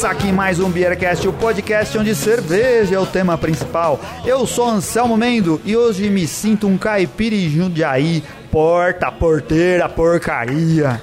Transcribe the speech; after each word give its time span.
Começa 0.00 0.16
aqui 0.16 0.32
mais 0.32 0.58
um 0.58 0.70
Beercast, 0.70 1.28
o 1.28 1.32
podcast 1.34 1.98
onde 1.98 2.14
cerveja 2.14 2.94
é 2.94 2.98
o 2.98 3.04
tema 3.04 3.36
principal. 3.36 4.00
Eu 4.24 4.46
sou 4.46 4.66
Anselmo 4.66 5.14
Mendo 5.14 5.60
e 5.62 5.76
hoje 5.76 6.08
me 6.08 6.26
sinto 6.26 6.66
um 6.66 6.78
caipira 6.78 7.34
em 7.34 7.50
Jundiaí, 7.50 8.24
porta, 8.50 9.12
porteira, 9.12 9.90
porcaria. 9.90 11.02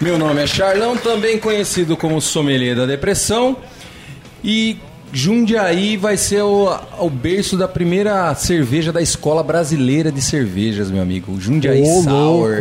Meu 0.00 0.16
nome 0.16 0.44
é 0.44 0.46
Charlão, 0.46 0.96
também 0.96 1.40
conhecido 1.40 1.96
como 1.96 2.20
Sommelier 2.20 2.76
da 2.76 2.86
Depressão. 2.86 3.56
E 4.44 4.78
Jundiaí 5.12 5.96
vai 5.96 6.16
ser 6.16 6.42
o, 6.42 6.72
o 7.00 7.10
berço 7.10 7.56
da 7.56 7.66
primeira 7.66 8.32
cerveja 8.36 8.92
da 8.92 9.02
Escola 9.02 9.42
Brasileira 9.42 10.12
de 10.12 10.22
Cervejas, 10.22 10.88
meu 10.88 11.02
amigo. 11.02 11.36
Jundiaí 11.40 11.82
Ô, 11.82 12.02
Sour. 12.04 12.52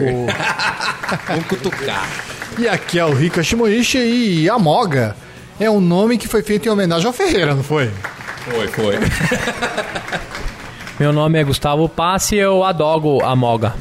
Vamos 1.29 1.45
cutucar. 1.45 2.38
E 2.59 2.67
aqui 2.67 2.99
é 2.99 3.05
o 3.05 3.13
Rika 3.13 3.41
Shimoishi 3.41 3.97
e 3.97 4.49
a 4.49 4.59
Moga 4.59 5.15
é 5.57 5.71
um 5.71 5.79
nome 5.79 6.17
que 6.17 6.27
foi 6.27 6.43
feito 6.43 6.65
em 6.67 6.69
homenagem 6.69 7.07
ao 7.07 7.13
Ferreira, 7.13 7.55
não 7.55 7.63
foi? 7.63 7.89
Foi, 8.43 8.67
foi. 8.67 8.95
Meu 10.99 11.13
nome 11.13 11.39
é 11.39 11.43
Gustavo 11.45 11.87
Passe 11.87 12.35
e 12.35 12.39
eu 12.39 12.65
adogo 12.65 13.23
a 13.23 13.33
Moga. 13.33 13.73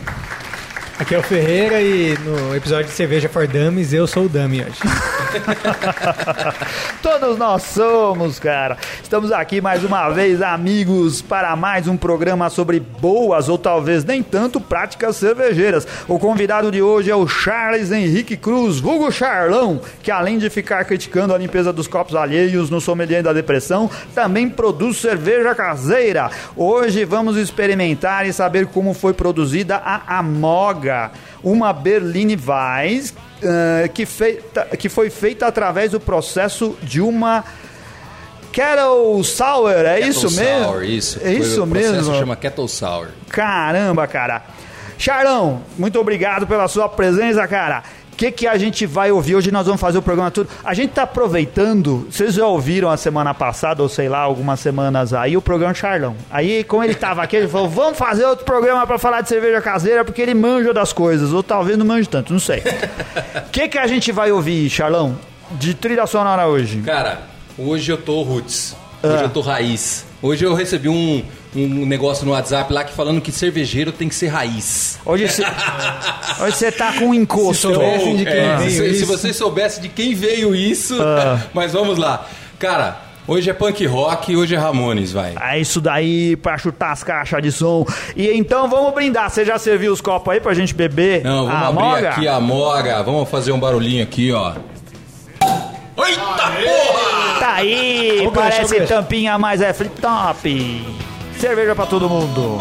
Aqui 0.96 1.12
é 1.12 1.19
o 1.19 1.22
Ferreira 1.24 1.83
e 1.83 2.16
no 2.19 2.55
episódio 2.55 2.84
de 2.84 2.92
Cerveja 2.92 3.28
for 3.28 3.48
Dummies 3.48 3.92
eu 3.92 4.06
sou 4.06 4.27
o 4.27 4.28
Dummy 4.28 4.62
hoje. 4.62 4.78
Todos 7.02 7.36
nós 7.38 7.62
somos, 7.62 8.38
cara. 8.38 8.76
Estamos 9.02 9.30
aqui 9.30 9.60
mais 9.60 9.84
uma 9.84 10.08
vez, 10.10 10.40
amigos, 10.40 11.20
para 11.20 11.54
mais 11.54 11.86
um 11.86 11.96
programa 11.96 12.48
sobre 12.50 12.80
boas 12.80 13.48
ou 13.48 13.58
talvez 13.58 14.04
nem 14.04 14.22
tanto 14.22 14.60
práticas 14.60 15.16
cervejeiras. 15.16 15.86
O 16.06 16.18
convidado 16.18 16.70
de 16.70 16.82
hoje 16.82 17.10
é 17.10 17.16
o 17.16 17.26
Charles 17.26 17.92
Henrique 17.92 18.36
Cruz, 18.36 18.80
vulgo 18.80 19.10
Charlão, 19.12 19.80
que 20.02 20.10
além 20.10 20.38
de 20.38 20.48
ficar 20.48 20.84
criticando 20.84 21.34
a 21.34 21.38
limpeza 21.38 21.72
dos 21.72 21.86
copos 21.86 22.14
alheios 22.14 22.70
no 22.70 22.80
sommelier 22.80 23.22
da 23.22 23.32
depressão, 23.32 23.90
também 24.14 24.48
produz 24.48 24.98
cerveja 24.98 25.54
caseira. 25.54 26.30
Hoje 26.56 27.04
vamos 27.04 27.36
experimentar 27.36 28.26
e 28.26 28.32
saber 28.32 28.66
como 28.66 28.94
foi 28.94 29.12
produzida 29.12 29.76
a 29.76 30.18
Amoga, 30.18 31.10
uma 31.42 31.72
Berline 31.72 32.36
Weiss 32.36 33.14
eh, 33.42 33.89
que, 33.92 34.05
feita, 34.06 34.64
que 34.77 34.89
foi 34.89 35.11
feita 35.11 35.47
através 35.47 35.92
do 35.92 36.00
processo 36.00 36.77
de 36.83 37.00
uma 37.00 37.45
Kettle 38.53 39.22
Sour, 39.25 39.70
é 39.70 40.00
isso 40.00 40.28
Kettle 40.28 40.45
mesmo? 40.45 40.64
Sour, 40.64 40.83
isso. 40.84 41.20
É 41.22 41.33
isso 41.33 41.62
o 41.62 41.67
processo 41.67 41.92
mesmo. 41.92 42.14
chama 42.14 42.36
Kettle 42.36 42.69
Sour. 42.69 43.08
Caramba, 43.28 44.06
cara. 44.06 44.42
Charlão, 44.97 45.62
muito 45.78 45.98
obrigado 46.00 46.47
pela 46.47 46.67
sua 46.67 46.89
presença, 46.89 47.47
cara. 47.47 47.84
O 48.19 48.20
que, 48.20 48.33
que 48.33 48.48
a 48.48 48.58
gente 48.58 48.84
vai 48.84 49.12
ouvir? 49.12 49.36
Hoje 49.36 49.52
nós 49.52 49.64
vamos 49.64 49.80
fazer 49.80 49.98
o 49.98 50.02
programa 50.02 50.28
tudo. 50.28 50.50
A 50.64 50.74
gente 50.74 50.91
tá 50.91 51.05
aproveitando, 51.05 52.08
vocês 52.11 52.34
já 52.34 52.44
ouviram 52.48 52.91
a 52.91 52.97
semana 52.97 53.33
passada, 53.33 53.80
ou 53.80 53.88
sei 53.88 54.08
lá, 54.08 54.19
algumas 54.19 54.58
semanas 54.58 55.14
aí, 55.14 55.36
o 55.36 55.41
programa 55.41 55.72
Charlão. 55.72 56.16
Aí, 56.28 56.64
como 56.64 56.83
ele 56.83 56.96
tava 56.96 57.22
aqui, 57.22 57.36
ele 57.36 57.46
falou: 57.46 57.69
vamos 57.69 57.96
fazer 57.96 58.24
outro 58.24 58.44
programa 58.44 58.84
pra 58.89 58.98
falar 58.98 59.20
de 59.20 59.28
cerveja 59.28 59.61
caseira, 59.61 60.05
porque 60.05 60.20
ele 60.20 60.34
manja 60.34 60.74
das 60.74 60.92
coisas, 60.92 61.33
ou 61.33 61.44
talvez 61.44 61.78
não 61.78 61.86
manje 61.86 62.08
tanto, 62.08 62.33
não 62.33 62.41
sei. 62.41 62.58
O 62.58 63.50
que, 63.52 63.69
que 63.69 63.78
a 63.78 63.86
gente 63.86 64.11
vai 64.11 64.33
ouvir, 64.33 64.69
Charlão, 64.69 65.16
de 65.52 65.72
trilha 65.72 66.05
sonora 66.05 66.48
hoje? 66.48 66.83
Cara, 66.83 67.20
hoje 67.56 67.92
eu 67.92 67.98
tô 67.98 68.20
roots. 68.23 68.74
Hoje 69.03 69.14
Ah. 69.17 69.23
eu 69.23 69.29
tô 69.31 69.41
raiz. 69.41 70.05
Hoje 70.20 70.45
eu 70.45 70.53
recebi 70.55 70.89
um, 70.89 71.23
um 71.55 71.86
negócio 71.86 72.27
no 72.27 72.33
WhatsApp 72.33 72.73
lá 72.73 72.83
que 72.83 72.92
falando 72.92 73.20
que 73.20 73.31
cervejeiro 73.31 73.92
tem 73.92 74.09
que 74.09 74.14
ser 74.14 74.27
raiz. 74.29 74.98
Hoje 75.07 75.29
você 75.29 75.42
hoje 76.42 76.57
você 76.57 76.73
tá 76.73 76.92
com 76.95 77.07
um 77.07 77.14
encosto. 77.14 77.69
Se 77.69 77.75
soubessem 77.75 78.17
de 78.17 78.25
quem 78.25 78.35
É, 78.35 78.57
veio 78.57 78.70
se, 78.70 78.77
se 78.77 78.97
isso. 78.97 79.07
vocês 79.07 79.36
soubessem 79.36 79.83
de 79.83 79.89
quem 79.89 80.14
veio 80.14 80.55
isso, 80.55 81.01
Ah. 81.01 81.41
mas 81.55 81.73
vamos 81.73 81.97
lá. 81.98 82.27
Cara, 82.59 83.01
hoje 83.29 83.48
é 83.48 83.53
punk 83.53 83.86
rock, 83.86 84.36
hoje 84.36 84.57
é 84.57 84.59
Ramones, 84.59 85.13
vai. 85.13 85.35
É 85.41 85.61
isso 85.61 85.80
daí 85.80 86.35
pra 86.35 86.59
chutar 86.59 86.91
as 86.91 87.05
caixas 87.05 87.41
de 87.41 87.53
som. 87.53 87.86
E 88.17 88.29
então 88.33 88.69
vamos 88.69 88.92
brindar. 88.92 89.30
Você 89.30 89.45
já 89.45 89.57
serviu 89.59 89.92
os 89.92 90.01
copos 90.01 90.33
aí 90.35 90.41
pra 90.41 90.53
gente 90.55 90.75
beber? 90.75 91.23
Não, 91.23 91.47
vamos 91.47 91.63
a 91.63 91.69
abrir 91.69 91.83
moga? 91.85 92.09
aqui 92.11 92.27
a 92.27 92.41
moga, 92.41 93.03
vamos 93.05 93.29
fazer 93.30 93.53
um 93.53 93.61
barulhinho 93.61 94.03
aqui, 94.03 94.33
ó. 94.33 94.55
Eita 96.07 96.23
porra! 96.23 97.39
Tá 97.41 97.55
aí, 97.55 98.27
Ô, 98.27 98.33
parece 98.33 98.86
tampinha, 98.86 99.39
mas 99.39 99.61
é 99.61 99.73
flip 99.73 100.01
top. 100.01 100.97
Cerveja 101.39 101.75
pra 101.75 101.86
todo 101.86 102.09
mundo. 102.09 102.59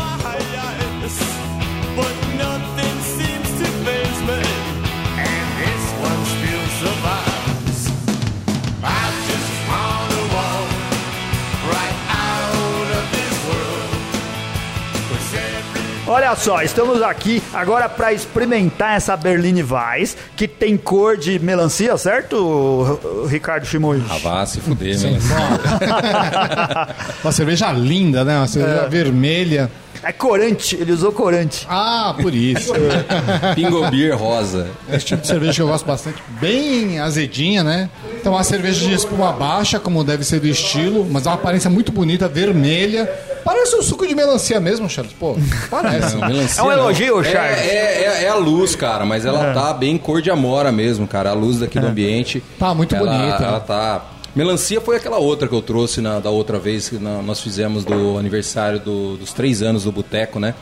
Olha 16.09 16.33
só, 16.37 16.61
estamos 16.61 17.01
aqui 17.01 17.43
agora 17.53 17.89
pra 17.89 18.13
experimentar 18.13 18.95
essa 18.95 19.17
Berline 19.17 19.61
Weiss, 19.61 20.15
que 20.37 20.47
tem 20.47 20.77
cor 20.77 21.17
de 21.17 21.37
melancia, 21.37 21.97
certo, 21.97 23.27
Ricardo 23.29 23.65
Shimoy? 23.65 24.01
Ah, 24.09 24.17
vá 24.23 24.45
se 24.45 24.61
fuder, 24.61 24.97
né? 25.01 25.19
Uma 27.21 27.31
cerveja 27.33 27.73
linda, 27.73 28.23
né? 28.23 28.37
Uma 28.37 28.47
cerveja 28.47 28.87
vermelha. 28.87 29.69
É 30.01 30.13
corante, 30.13 30.77
ele 30.79 30.93
usou 30.93 31.11
corante. 31.11 31.67
Ah, 31.69 32.15
por 32.21 32.33
isso. 32.33 32.71
Pingo 33.55 33.89
Beer 33.89 34.15
rosa. 34.15 34.67
Esse 34.89 35.07
tipo 35.07 35.21
de 35.21 35.27
cerveja 35.27 35.53
que 35.55 35.61
eu 35.61 35.67
gosto 35.67 35.85
bastante. 35.85 36.23
Bem 36.39 36.99
azedinha, 36.99 37.63
né? 37.63 37.89
Então, 38.17 38.31
uma 38.31 38.43
cerveja 38.43 38.87
de 38.87 38.93
espuma 38.93 39.33
baixa, 39.33 39.77
como 39.79 40.03
deve 40.05 40.23
ser 40.23 40.39
do 40.39 40.47
estilo, 40.47 41.05
mas 41.11 41.25
é 41.25 41.29
uma 41.29 41.35
aparência 41.35 41.69
muito 41.69 41.91
bonita, 41.91 42.29
vermelha. 42.29 43.11
Parece 43.47 43.75
um 43.77 43.81
suco 43.81 44.05
de 44.05 44.13
melancia 44.13 44.59
mesmo, 44.59 44.89
Charles. 44.89 45.13
Pô, 45.13 45.37
parece. 45.71 46.15
Não, 46.17 46.27
melancia 46.27 46.61
É 46.61 46.65
um 46.65 46.71
elogio, 46.71 47.21
É- 47.21 47.23
Charles? 47.31 47.57
É, 47.59 48.03
é- 48.03 48.23
é 48.25 48.29
a 48.29 48.35
luz, 48.35 48.75
cara, 48.75 49.05
mas 49.05 49.25
ela 49.25 49.53
tá 49.53 49.73
bem 49.73 49.97
cor 49.97 50.21
de 50.21 50.29
amora 50.29 50.71
mesmo, 50.71 51.07
cara. 51.07 51.29
A 51.29 51.33
luz 51.33 51.59
daqui 51.59 51.79
do 51.79 51.87
ambiente. 51.87 52.43
Tá 52.59 52.73
muito 52.73 52.93
ela, 52.93 53.09
bonita. 53.09 53.43
Ela 53.43 53.59
tá. 53.61 54.05
Melancia 54.35 54.81
foi 54.81 54.97
aquela 54.97 55.17
outra 55.17 55.47
que 55.47 55.55
eu 55.55 55.61
trouxe 55.61 56.01
na, 56.01 56.19
da 56.19 56.29
outra 56.29 56.59
vez 56.59 56.89
que 56.89 56.97
na- 56.99 57.21
nós 57.23 57.39
fizemos 57.41 57.85
do 57.85 58.17
aniversário 58.19 58.79
do- 58.79 59.15
dos 59.17 59.31
três 59.33 59.61
anos 59.61 59.85
do 59.85 59.91
Boteco, 59.91 60.39
né? 60.39 60.53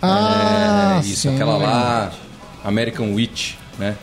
Ah, 0.00 1.00
É, 1.02 1.06
isso, 1.06 1.22
sim, 1.22 1.34
aquela 1.34 1.56
lá, 1.56 2.12
American 2.64 3.12
Witch, 3.14 3.54
né? 3.78 3.96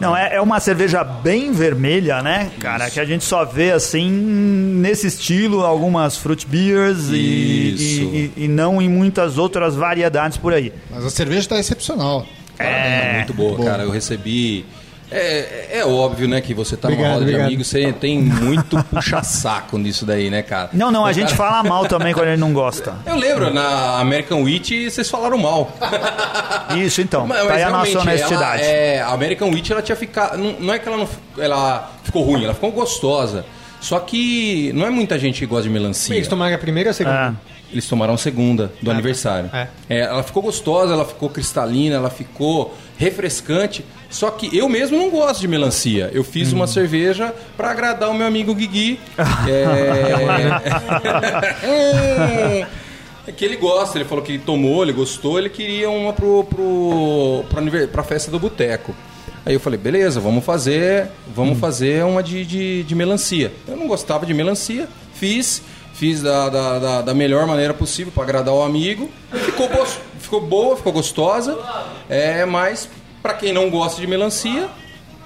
Não, 0.00 0.16
é, 0.16 0.36
é 0.36 0.40
uma 0.40 0.58
cerveja 0.60 1.04
bem 1.04 1.52
vermelha, 1.52 2.22
né, 2.22 2.50
cara? 2.58 2.88
Que 2.90 2.98
a 2.98 3.04
gente 3.04 3.22
só 3.24 3.44
vê 3.44 3.70
assim 3.72 4.10
nesse 4.10 5.06
estilo, 5.06 5.60
algumas 5.64 6.16
fruit 6.16 6.46
beers 6.46 7.08
e, 7.10 7.74
Isso. 7.74 7.82
e- 8.02 8.32
e- 8.36 8.44
e 8.44 8.48
não 8.48 8.80
em 8.80 8.88
muitas 8.88 9.36
outras 9.38 9.74
variedades 9.76 10.38
por 10.38 10.54
aí. 10.54 10.72
Mas 10.90 11.04
a 11.04 11.10
cerveja 11.10 11.48
tá 11.48 11.58
excepcional. 11.58 12.26
É, 12.58 13.14
muito 13.16 13.32
boa, 13.34 13.56
boa. 13.56 13.70
cara. 13.70 13.82
Eu 13.84 13.90
recebi. 13.90 14.64
É, 15.12 15.78
é 15.80 15.84
óbvio, 15.84 16.28
né, 16.28 16.40
que 16.40 16.54
você 16.54 16.76
tá 16.76 16.88
numa 16.88 16.94
Obrigado, 16.96 17.12
roda 17.14 17.24
de 17.24 17.30
obrigado. 17.30 17.46
amigos, 17.48 17.66
você 17.66 17.92
tem 17.92 18.18
muito 18.20 18.82
puxa-saco 18.84 19.76
nisso 19.76 20.06
daí, 20.06 20.30
né, 20.30 20.40
cara? 20.42 20.70
Não, 20.72 20.90
não, 20.90 21.04
a 21.04 21.10
O 21.10 21.12
gente 21.12 21.34
cara- 21.34 21.36
fala 21.36 21.62
mal 21.68 21.86
também 21.86 22.14
quando 22.14 22.28
gente 22.28 22.38
não 22.38 22.52
gosta. 22.52 22.94
Eu 23.04 23.16
lembro, 23.16 23.52
na 23.52 23.98
American 23.98 24.42
Witch 24.42 24.70
vocês 24.88 25.10
falaram 25.10 25.36
mal. 25.38 25.72
Isso, 26.76 27.00
então. 27.00 27.26
Mas- 27.26 27.38
tá 27.38 27.44
mas 27.44 27.56
aí 27.56 27.62
a 27.62 27.70
nossa 27.70 27.90
realmente, 27.90 28.08
honestidade. 28.22 28.62
ela, 28.62 28.70
é, 28.72 29.00
a 29.02 29.08
American 29.08 29.50
Witch 29.50 29.70
ela 29.70 29.82
tinha 29.82 29.96
ficado. 29.96 30.38
Não, 30.38 30.52
não 30.60 30.74
é 30.74 30.78
que 30.78 30.88
ela 30.88 30.96
não 30.96 31.08
ela 31.38 31.90
ficou 32.04 32.22
ruim, 32.22 32.44
ela 32.44 32.54
ficou 32.54 32.70
gostosa. 32.70 33.44
Só 33.80 33.98
que 33.98 34.70
não 34.74 34.86
é 34.86 34.90
muita 34.90 35.18
gente 35.18 35.38
que 35.40 35.46
gosta 35.46 35.62
de 35.64 35.70
melancia. 35.70 36.14
Eles 36.14 36.28
tomaram 36.28 36.54
a 36.54 36.58
primeira 36.58 36.88
ou 36.88 36.92
a 36.92 36.94
segunda? 36.94 37.16
Ah. 37.28 37.34
Eles 37.72 37.86
tomaram 37.86 38.14
a 38.14 38.18
segunda 38.18 38.72
do 38.82 38.90
aniversário. 38.90 39.48
É. 39.52 39.68
É, 39.88 40.00
ela 40.00 40.22
ficou 40.22 40.42
gostosa, 40.42 40.92
ela 40.92 41.04
ficou 41.04 41.28
cristalina, 41.30 41.94
ela 41.96 42.10
ficou 42.10 42.74
refrescante. 42.98 43.84
Só 44.10 44.28
que 44.30 44.56
eu 44.56 44.68
mesmo 44.68 44.98
não 44.98 45.08
gosto 45.08 45.40
de 45.40 45.46
melancia. 45.48 46.10
Eu 46.12 46.24
fiz 46.24 46.52
Hum. 46.52 46.56
uma 46.56 46.66
cerveja 46.66 47.32
para 47.56 47.70
agradar 47.70 48.10
o 48.10 48.14
meu 48.14 48.26
amigo 48.26 48.54
Guigui. 48.54 48.98
é... 51.62 52.66
É 53.26 53.32
que 53.32 53.44
ele 53.44 53.56
gosta, 53.56 53.98
ele 53.98 54.04
falou 54.06 54.24
que 54.24 54.38
tomou, 54.38 54.82
ele 54.82 54.92
gostou, 54.92 55.38
ele 55.38 55.48
queria 55.50 55.88
uma 55.90 56.12
pro, 56.12 56.42
pro, 56.44 57.44
pro 57.48 57.58
aniver- 57.58 57.86
pra 57.88 58.02
festa 58.02 58.30
do 58.30 58.38
boteco. 58.38 58.94
Aí 59.44 59.54
eu 59.54 59.60
falei, 59.60 59.78
beleza, 59.78 60.18
vamos 60.20 60.44
fazer, 60.44 61.06
vamos 61.34 61.58
fazer 61.58 62.04
uma 62.04 62.22
de, 62.22 62.44
de, 62.44 62.82
de 62.82 62.94
melancia. 62.94 63.52
Eu 63.68 63.76
não 63.76 63.86
gostava 63.86 64.24
de 64.26 64.34
melancia, 64.34 64.88
fiz, 65.14 65.62
fiz 66.00 66.22
da, 66.22 66.48
da, 66.48 66.78
da, 66.78 67.02
da 67.02 67.14
melhor 67.14 67.46
maneira 67.46 67.74
possível 67.74 68.10
para 68.10 68.22
agradar 68.22 68.54
o 68.54 68.62
amigo. 68.62 69.10
Ficou, 69.30 69.68
ficou 70.18 70.40
boa, 70.40 70.74
ficou 70.74 70.94
gostosa, 70.94 71.58
é, 72.08 72.46
mas 72.46 72.88
para 73.22 73.34
quem 73.34 73.52
não 73.52 73.68
gosta 73.68 74.00
de 74.00 74.06
melancia, 74.06 74.66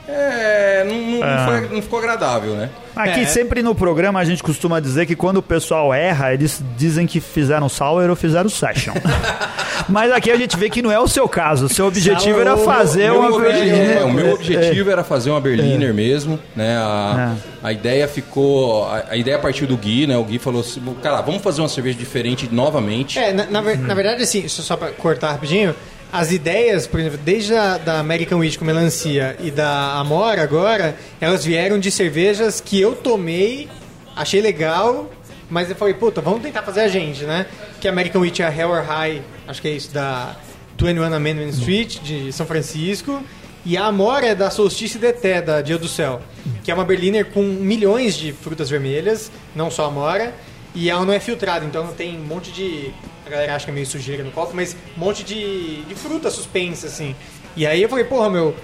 É, 0.06 0.84
não, 0.86 0.94
não- 0.94 1.18
não 1.20 1.26
É. 1.26 1.46
foi- 1.46 1.74
não 1.74 1.82
ficou 1.82 1.98
agradável, 1.98 2.54
né? 2.54 2.68
Aqui 2.94 3.20
É. 3.20 3.26
sempre 3.26 3.62
no 3.62 3.74
programa 3.74 4.20
a 4.20 4.24
gente 4.24 4.42
costuma 4.42 4.78
dizer 4.78 5.06
que 5.06 5.16
quando 5.16 5.38
o 5.38 5.42
pessoal 5.42 5.92
erra, 5.94 6.32
eles 6.34 6.62
dizem 6.76 7.06
que 7.06 7.20
fizeram 7.20 7.68
sour 7.68 8.08
ou 8.10 8.14
fizeram 8.14 8.48
session. 8.50 8.92
Mas 9.88 10.12
aqui 10.12 10.30
a 10.30 10.36
gente 10.36 10.56
vê 10.56 10.70
que 10.70 10.80
não 10.80 10.90
é 10.92 10.98
o 10.98 11.08
seu 11.08 11.28
caso. 11.28 11.66
O 11.66 11.68
seu 11.68 11.86
objetivo 11.86 12.40
era 12.40 12.56
fazer 12.56 13.10
Meu 13.10 13.20
uma 13.20 13.40
Berliner. 13.40 13.98
é, 13.98 14.04
o 14.04 14.12
meu 14.12 14.26
É, 14.28 14.32
objetivo 14.34 14.90
era 14.90 15.02
fazer 15.02 15.30
uma 15.30 15.40
Berliner 15.40 15.92
mesmo, 15.92 16.38
né? 16.54 16.76
A, 16.78 17.34
É. 17.62 17.68
a 17.68 17.72
ideia 17.72 18.06
ficou. 18.06 18.84
A, 18.88 19.04
a 19.10 19.16
ideia 19.16 19.38
partiu 19.38 19.66
do 19.66 19.76
Gui, 19.76 20.06
né? 20.06 20.16
O 20.16 20.24
Gui 20.24 20.38
falou 20.38 20.60
assim: 20.60 20.80
cara, 21.02 21.20
vamos 21.22 21.42
fazer 21.42 21.60
uma 21.60 21.68
cerveja 21.68 21.98
diferente 21.98 22.48
novamente. 22.52 23.18
É, 23.18 23.32
na, 23.32 23.44
na 23.46 23.60
ver- 23.60 23.78
na 23.78 23.94
verdade, 23.94 24.22
assim, 24.22 24.46
só, 24.48 24.62
só 24.62 24.76
pra 24.76 24.88
cortar 24.90 25.32
rapidinho, 25.32 25.74
as 26.14 26.30
ideias, 26.30 26.86
por 26.86 27.00
exemplo, 27.00 27.18
desde 27.18 27.56
a 27.56 27.76
da 27.76 27.98
American 27.98 28.38
Wheat 28.38 28.56
com 28.56 28.64
melancia 28.64 29.36
e 29.40 29.50
da 29.50 29.94
Amora 29.94 30.44
agora, 30.44 30.96
elas 31.20 31.44
vieram 31.44 31.76
de 31.76 31.90
cervejas 31.90 32.60
que 32.60 32.80
eu 32.80 32.94
tomei, 32.94 33.68
achei 34.14 34.40
legal, 34.40 35.10
mas 35.50 35.68
eu 35.68 35.74
falei, 35.74 35.92
puta, 35.92 36.20
vamos 36.20 36.40
tentar 36.40 36.62
fazer 36.62 36.82
a 36.82 36.88
gente, 36.88 37.24
né? 37.24 37.46
Que 37.80 37.88
a 37.88 37.90
American 37.90 38.22
Wheat 38.22 38.42
é 38.42 38.46
a 38.46 38.56
Hell 38.56 38.70
or 38.70 38.84
High, 38.84 39.22
acho 39.48 39.60
que 39.60 39.66
é 39.66 39.72
isso, 39.72 39.92
da 39.92 40.36
21 40.78 41.02
Amendment 41.02 41.48
Street, 41.48 41.98
de 41.98 42.32
São 42.32 42.46
Francisco. 42.46 43.20
E 43.64 43.76
a 43.76 43.86
Amora 43.86 44.26
é 44.26 44.36
da 44.36 44.50
Solstice 44.50 44.98
Deté, 44.98 45.42
da 45.42 45.62
Dia 45.62 45.78
do 45.78 45.88
Céu, 45.88 46.22
que 46.62 46.70
é 46.70 46.74
uma 46.74 46.84
Berliner 46.84 47.26
com 47.26 47.42
milhões 47.42 48.14
de 48.14 48.32
frutas 48.32 48.70
vermelhas, 48.70 49.32
não 49.52 49.68
só 49.68 49.86
a 49.86 49.88
Amora. 49.88 50.32
E 50.76 50.88
ela 50.88 51.04
não 51.04 51.12
é 51.12 51.18
filtrada, 51.18 51.64
então 51.64 51.88
tem 51.88 52.16
um 52.16 52.24
monte 52.24 52.52
de. 52.52 52.92
A 53.26 53.30
galera 53.30 53.54
acha 53.54 53.64
que 53.64 53.70
é 53.70 53.74
meio 53.74 53.86
sujeira 53.86 54.22
no 54.22 54.30
copo, 54.30 54.52
mas 54.54 54.76
um 54.96 55.00
monte 55.00 55.24
de, 55.24 55.82
de 55.82 55.94
fruta 55.94 56.30
suspensa, 56.30 56.86
assim. 56.86 57.16
E 57.56 57.66
aí 57.66 57.82
eu 57.82 57.88
falei, 57.88 58.04
porra, 58.04 58.28
meu, 58.28 58.54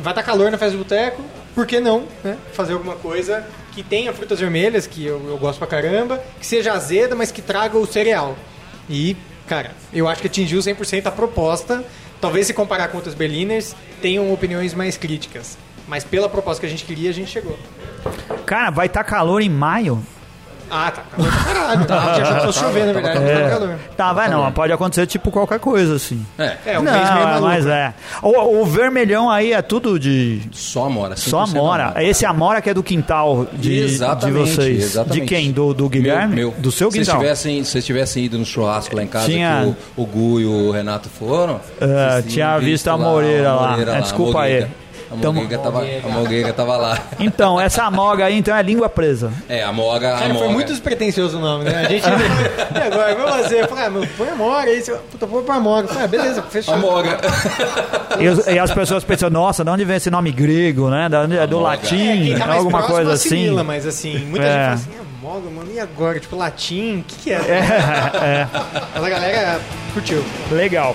vai 0.00 0.12
estar 0.12 0.22
calor 0.22 0.50
na 0.50 0.58
festa 0.58 0.76
do 0.76 0.82
boteco, 0.82 1.22
por 1.54 1.66
que 1.66 1.80
não, 1.80 2.06
né? 2.24 2.36
Fazer 2.52 2.72
alguma 2.72 2.96
coisa 2.96 3.46
que 3.72 3.82
tenha 3.82 4.12
frutas 4.12 4.40
vermelhas, 4.40 4.86
que 4.86 5.04
eu, 5.04 5.24
eu 5.28 5.38
gosto 5.38 5.58
pra 5.58 5.66
caramba, 5.66 6.22
que 6.40 6.46
seja 6.46 6.72
azeda, 6.72 7.14
mas 7.14 7.30
que 7.30 7.40
traga 7.40 7.78
o 7.78 7.86
cereal. 7.86 8.36
E, 8.88 9.16
cara, 9.46 9.72
eu 9.92 10.08
acho 10.08 10.20
que 10.20 10.26
atingiu 10.26 10.60
100% 10.60 11.06
a 11.06 11.10
proposta. 11.12 11.84
Talvez 12.20 12.48
se 12.48 12.54
comparar 12.54 12.88
com 12.88 12.96
outras 12.96 13.14
Berliners, 13.14 13.76
tenham 14.02 14.32
opiniões 14.32 14.74
mais 14.74 14.96
críticas. 14.96 15.56
Mas 15.86 16.02
pela 16.04 16.28
proposta 16.28 16.60
que 16.60 16.66
a 16.66 16.70
gente 16.70 16.84
queria, 16.84 17.10
a 17.10 17.12
gente 17.12 17.30
chegou. 17.30 17.58
Cara, 18.44 18.70
vai 18.70 18.86
estar 18.86 19.04
calor 19.04 19.42
em 19.42 19.48
maio. 19.48 20.04
Ah, 20.70 20.90
tá. 20.90 21.02
Calor 21.16 21.30
pra 21.32 21.44
caralho. 21.54 21.86
Tá. 21.86 21.98
A 21.98 22.14
gente 22.14 22.22
achou 22.22 22.36
que 22.36 22.46
fosse 22.46 22.58
chover, 22.60 22.86
na 22.86 22.92
verdade. 22.92 23.18
É. 23.24 23.42
Tá 23.44 23.50
calor. 23.50 23.74
Tá, 23.96 24.12
vai 24.12 24.28
não, 24.28 24.52
pode 24.52 24.72
acontecer 24.72 25.06
tipo 25.06 25.30
qualquer 25.30 25.58
coisa 25.58 25.96
assim. 25.96 26.24
É, 26.38 26.56
É, 26.66 26.78
um 26.78 26.82
não, 26.82 26.92
mês 26.92 27.10
meio 27.12 27.24
maluco. 27.26 27.42
mas 27.46 27.66
é. 27.66 27.94
O, 28.22 28.60
o 28.60 28.64
vermelhão 28.66 29.30
aí 29.30 29.52
é 29.52 29.62
tudo 29.62 29.98
de. 29.98 30.42
só 30.52 30.86
Amora. 30.86 31.16
Só 31.16 31.44
100% 31.44 31.50
Amora. 31.56 31.94
Esse 31.98 32.24
Amora 32.26 32.60
que 32.60 32.70
é 32.70 32.74
do 32.74 32.82
quintal 32.82 33.46
de, 33.52 33.86
de 33.96 34.30
vocês. 34.32 34.82
exatamente. 34.84 35.20
De 35.20 35.26
quem? 35.26 35.52
Do, 35.52 35.72
do 35.74 35.88
Guilherme? 35.88 36.34
Meu, 36.34 36.50
meu. 36.52 36.60
Do 36.60 36.70
seu 36.70 36.90
se 36.90 36.96
vocês 36.98 37.06
quintal? 37.08 37.20
tivessem, 37.20 37.64
se 37.64 37.70
vocês 37.72 37.84
tivessem 37.86 38.24
ido 38.24 38.38
no 38.38 38.44
churrasco 38.44 38.94
lá 38.96 39.02
em 39.02 39.06
casa, 39.08 39.26
Tinha- 39.26 39.74
que 39.94 40.00
o, 40.00 40.02
o 40.02 40.06
Gu 40.06 40.40
e 40.40 40.46
o 40.46 40.70
Renato 40.70 41.08
foram. 41.08 41.60
É, 41.80 42.20
vocês 42.22 42.32
tinha 42.34 42.58
visto 42.58 42.88
a 42.88 42.96
lá, 42.96 42.98
Moreira 43.10 43.52
lá. 43.52 43.70
Moreira 43.70 43.96
É, 43.96 44.00
desculpa 44.00 44.42
aí. 44.42 44.66
A 45.10 45.14
Então- 45.16 45.32
Mogueiga, 45.32 45.58
tava, 45.58 45.78
a 46.04 46.08
Mogueiga 46.08 46.52
tava 46.52 46.76
lá. 46.76 46.98
Então, 47.18 47.58
essa 47.60 47.90
moga 47.90 48.26
aí 48.26 48.36
então 48.38 48.54
é 48.54 48.62
língua 48.62 48.88
presa. 48.90 49.32
É, 49.48 49.62
a 49.62 49.72
Moga. 49.72 50.14
a 50.14 50.18
Cara, 50.18 50.24
foi 50.34 50.42
Moga. 50.42 50.48
muito 50.52 50.68
despretensioso 50.68 51.38
o 51.38 51.40
nome, 51.40 51.64
né? 51.64 51.74
A 51.86 51.88
gente. 51.88 52.04
e 52.08 52.78
agora, 52.82 53.14
vamos 53.14 53.30
fazer. 53.30 53.60
Eu 53.62 53.68
falei, 53.68 53.84
ah, 53.86 53.90
meu, 53.90 54.06
põe 54.18 54.28
a 54.28 54.34
Mora 54.34 54.68
aí. 54.70 54.82
Puta, 55.10 55.26
põe 55.26 55.42
pra 55.42 55.58
Mora. 55.58 55.84
Eu 55.84 55.88
falei, 55.88 56.04
ah, 56.04 56.08
beleza, 56.08 56.42
fechou. 56.42 56.74
A 56.74 56.76
Moga. 56.76 57.18
E, 58.18 58.52
e 58.54 58.58
as 58.58 58.70
pessoas 58.72 59.02
pensam, 59.04 59.30
nossa, 59.30 59.64
de 59.64 59.70
onde 59.70 59.84
vem 59.84 59.96
esse 59.96 60.10
nome 60.10 60.30
grego, 60.30 60.90
né? 60.90 61.08
Da 61.08 61.22
onde- 61.22 61.38
É 61.38 61.46
do 61.46 61.56
Moga. 61.56 61.68
latim, 61.70 62.32
É, 62.34 62.38
tá 62.38 62.46
mais 62.46 62.58
alguma 62.58 62.82
coisa 62.82 63.12
assim. 63.12 63.28
assimila, 63.28 63.64
mas 63.64 63.86
assim, 63.86 64.18
muita 64.26 64.44
É. 64.44 64.50
gente 64.50 64.62
fala 64.62 64.74
assim, 64.74 64.90
ah, 65.00 65.04
Moga, 65.22 65.50
mano, 65.50 65.70
e 65.72 65.80
agora? 65.80 66.20
Tipo, 66.20 66.36
latim, 66.36 67.00
o 67.00 67.04
que 67.04 67.16
que 67.16 67.32
é? 67.32 67.36
É, 67.36 68.46
Mas 68.94 69.04
a 69.04 69.08
galera 69.10 69.60
curtiu. 69.92 70.22
é, 70.50 70.54
legal. 70.54 70.94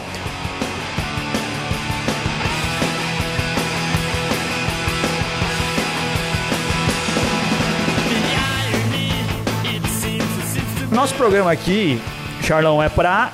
Nosso 10.94 11.16
programa 11.16 11.52
aqui, 11.52 12.00
Charlão, 12.44 12.82
é 12.82 12.88
pra 12.88 13.32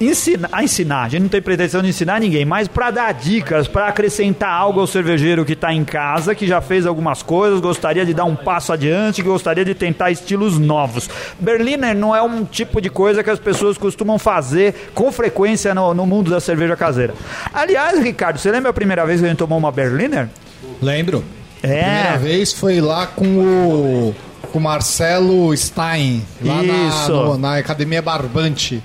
ensinar, 0.00 0.48
a 0.52 0.62
ensinar. 0.62 1.02
A 1.02 1.08
gente 1.08 1.22
não 1.22 1.28
tem 1.28 1.42
pretensão 1.42 1.82
de 1.82 1.88
ensinar 1.88 2.20
ninguém, 2.20 2.44
mas 2.44 2.68
pra 2.68 2.92
dar 2.92 3.12
dicas, 3.12 3.66
pra 3.66 3.88
acrescentar 3.88 4.48
algo 4.48 4.78
ao 4.78 4.86
cervejeiro 4.86 5.44
que 5.44 5.56
tá 5.56 5.72
em 5.72 5.84
casa, 5.84 6.36
que 6.36 6.46
já 6.46 6.60
fez 6.60 6.86
algumas 6.86 7.20
coisas, 7.20 7.58
gostaria 7.58 8.06
de 8.06 8.14
dar 8.14 8.24
um 8.24 8.36
passo 8.36 8.72
adiante, 8.72 9.22
gostaria 9.22 9.64
de 9.64 9.74
tentar 9.74 10.12
estilos 10.12 10.56
novos. 10.56 11.10
Berliner 11.40 11.96
não 11.96 12.14
é 12.14 12.22
um 12.22 12.44
tipo 12.44 12.80
de 12.80 12.88
coisa 12.88 13.24
que 13.24 13.30
as 13.30 13.40
pessoas 13.40 13.76
costumam 13.76 14.16
fazer 14.16 14.90
com 14.94 15.10
frequência 15.10 15.74
no, 15.74 15.92
no 15.92 16.06
mundo 16.06 16.30
da 16.30 16.38
cerveja 16.38 16.76
caseira. 16.76 17.12
Aliás, 17.52 17.98
Ricardo, 17.98 18.38
você 18.38 18.52
lembra 18.52 18.70
a 18.70 18.74
primeira 18.74 19.04
vez 19.04 19.18
que 19.18 19.26
a 19.26 19.28
gente 19.28 19.38
tomou 19.38 19.58
uma 19.58 19.72
Berliner? 19.72 20.28
Lembro. 20.80 21.24
É. 21.62 21.82
Primeira 21.82 22.16
vez 22.18 22.52
foi 22.52 22.80
lá 22.80 23.06
com 23.06 23.24
o, 23.26 24.14
com 24.52 24.58
o 24.58 24.62
Marcelo 24.62 25.56
Stein, 25.56 26.22
lá 26.42 26.62
na- 26.62 26.88
Isso. 26.88 27.12
no- 27.12 27.38
na, 27.38 27.56
Academia 27.56 28.00
Barbante. 28.00 28.82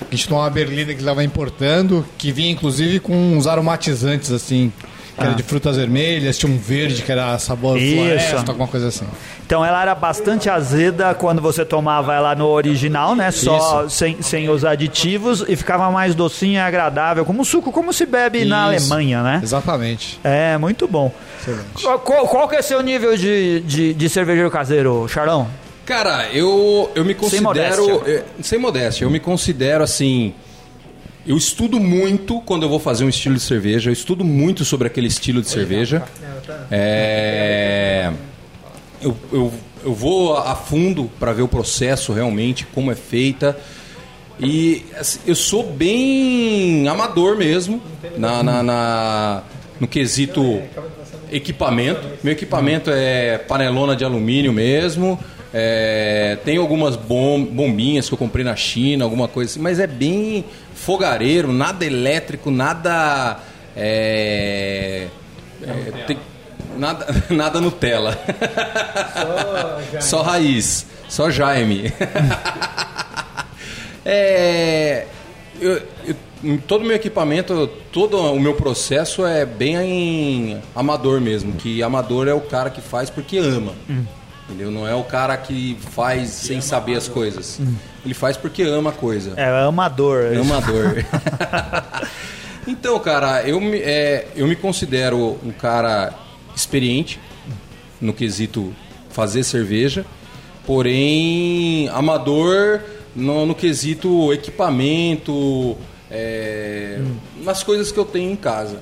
A 0.00 0.14
gente 0.14 0.28
tomou 0.28 0.42
uma 0.44 0.50
berlina 0.50 0.92
que 0.94 1.00
estava 1.00 1.24
importando, 1.24 2.06
que 2.16 2.30
vinha 2.30 2.50
inclusive 2.50 3.00
com 3.00 3.14
uns 3.36 3.46
aromatizantes 3.46 4.30
assim, 4.30 4.72
que 5.16 5.22
era 5.22 5.34
de 5.34 5.42
frutas 5.42 5.76
vermelhas, 5.76 6.36
tinha 6.38 6.52
um 6.52 6.58
verde 6.58 7.02
que 7.02 7.10
era 7.10 7.38
sabor 7.38 7.76
Ah. 7.76 7.80
Isso. 7.80 7.96
floresta, 7.96 8.50
alguma 8.52 8.68
coisa 8.68 8.88
assim. 8.88 9.06
Então 9.46 9.64
ela 9.64 9.80
era 9.80 9.94
bastante 9.94 10.50
azeda 10.50 11.14
quando 11.14 11.40
você 11.40 11.64
tomava 11.64 12.14
ela 12.14 12.34
no 12.34 12.46
original, 12.46 13.14
né? 13.14 13.30
Só 13.30 13.88
sem, 13.88 14.20
sem 14.20 14.48
os 14.48 14.64
aditivos 14.64 15.44
e 15.48 15.56
ficava 15.56 15.90
mais 15.90 16.14
docinha 16.14 16.60
e 16.60 16.62
agradável, 16.62 17.24
como 17.24 17.44
suco, 17.44 17.70
como 17.72 17.92
se 17.92 18.04
bebe 18.06 18.44
na 18.44 18.74
Isso. 18.74 18.92
Alemanha, 18.92 19.22
né? 19.22 19.40
Exatamente. 19.42 20.18
É, 20.22 20.58
muito 20.58 20.86
bom. 20.88 21.12
Excelente. 21.40 21.82
Qual, 22.02 22.26
qual- 22.26 22.48
que 22.48 22.56
é 22.56 22.62
seu 22.62 22.82
nível 22.82 23.16
de, 23.16 23.60
de, 23.60 23.94
de 23.94 24.08
cervejeiro 24.08 24.50
caseiro, 24.50 25.06
Charlão? 25.08 25.48
Cara, 25.84 26.26
eu, 26.32 26.90
eu 26.96 27.04
me 27.04 27.14
considero. 27.14 27.44
modéstia. 27.44 28.00
eh, 28.06 28.24
sem 28.42 28.58
modéstia, 28.58 29.04
eu 29.04 29.10
me 29.10 29.20
considero 29.20 29.84
assim. 29.84 30.34
Eu 31.26 31.36
estudo 31.36 31.80
muito 31.80 32.40
quando 32.42 32.62
eu 32.62 32.68
vou 32.68 32.78
fazer 32.78 33.04
um 33.04 33.08
estilo 33.08 33.34
de 33.34 33.40
cerveja, 33.40 33.90
eu 33.90 33.92
estudo 33.92 34.24
muito 34.24 34.64
sobre 34.64 34.86
aquele 34.86 35.08
estilo 35.08 35.42
de 35.42 35.48
cerveja. 35.48 36.04
É, 36.70 38.12
eu, 39.02 39.16
eu, 39.32 39.52
eu 39.84 39.92
vou 39.92 40.36
a 40.36 40.54
fundo 40.54 41.10
para 41.18 41.32
ver 41.32 41.42
o 41.42 41.48
processo 41.48 42.12
realmente, 42.12 42.64
como 42.66 42.92
é 42.92 42.94
feita. 42.94 43.58
E 44.38 44.84
assim, 44.96 45.18
eu 45.26 45.34
sou 45.34 45.64
bem 45.64 46.86
amador 46.86 47.36
mesmo 47.36 47.82
na, 48.16 48.42
na- 48.42 48.62
na- 48.62 49.42
no 49.80 49.88
quesito 49.88 50.60
equipamento. 51.32 52.06
Meu 52.22 52.34
equipamento 52.34 52.88
é 52.92 53.36
panelona 53.38 53.96
de 53.96 54.04
alumínio 54.04 54.52
mesmo. 54.52 55.18
É, 55.52 56.36
tem 56.44 56.58
algumas 56.58 56.96
bom- 56.96 57.42
bombinhas 57.44 58.08
que 58.08 58.14
eu 58.14 58.18
comprei 58.18 58.44
na 58.44 58.54
China, 58.54 59.04
alguma 59.04 59.26
coisa 59.26 59.50
assim, 59.52 59.60
mas 59.60 59.80
é 59.80 59.86
bem 59.86 60.44
fogareiro, 60.76 61.52
nada 61.52 61.84
elétrico, 61.84 62.50
nada. 62.50 63.38
é, 63.76 65.08
é, 65.62 66.04
tem- 66.06 66.18
nada, 66.76 67.06
nada 67.30 67.60
Nutella. 67.60 68.16
Só 70.00 70.22
raiz. 70.22 70.86
Só 71.08 71.30
Jaime. 71.30 71.92
É, 74.08 75.04
eu, 75.60 75.82
eu- 76.06 76.14
em 76.44 76.56
todo 76.58 76.82
o 76.82 76.84
meu 76.84 76.94
equipamento, 76.94 77.66
todo 77.90 78.16
o 78.18 78.38
meu 78.38 78.54
processo 78.54 79.26
é 79.26 79.44
bem 79.44 80.62
amador 80.76 81.20
mesmo. 81.20 81.54
Que 81.54 81.82
amador 81.82 82.28
é 82.28 82.34
o 82.34 82.40
cara 82.40 82.70
que 82.70 82.80
faz 82.80 83.10
porque 83.10 83.36
ama. 83.38 83.72
Entendeu? 84.48 84.70
Não 84.70 84.86
é 84.86 84.94
o 84.94 85.02
cara 85.02 85.36
que 85.36 85.76
faz 85.90 86.30
sem 86.30 86.60
saber 86.60 86.96
as 86.96 87.08
coisas. 87.08 87.60
Ele 88.04 88.14
faz 88.14 88.36
porque 88.36 88.62
ama 88.62 88.90
a 88.90 88.92
coisa. 88.92 89.34
É, 89.36 89.48
amador. 89.66 90.36
Amador. 90.38 91.04
então, 92.66 92.98
cara, 93.00 93.42
eu 93.42 93.60
me, 93.60 93.78
é, 93.78 94.28
eu 94.36 94.46
me 94.46 94.54
considero 94.54 95.36
um 95.44 95.50
cara 95.50 96.14
experiente 96.54 97.18
no 98.00 98.12
quesito 98.12 98.72
fazer 99.10 99.42
cerveja, 99.42 100.06
porém 100.64 101.88
amador 101.88 102.82
no, 103.16 103.46
no 103.46 103.54
quesito 103.54 104.32
equipamento, 104.32 105.76
é, 106.10 107.00
nas 107.42 107.62
coisas 107.62 107.90
que 107.90 107.98
eu 107.98 108.04
tenho 108.04 108.30
em 108.30 108.36
casa. 108.36 108.80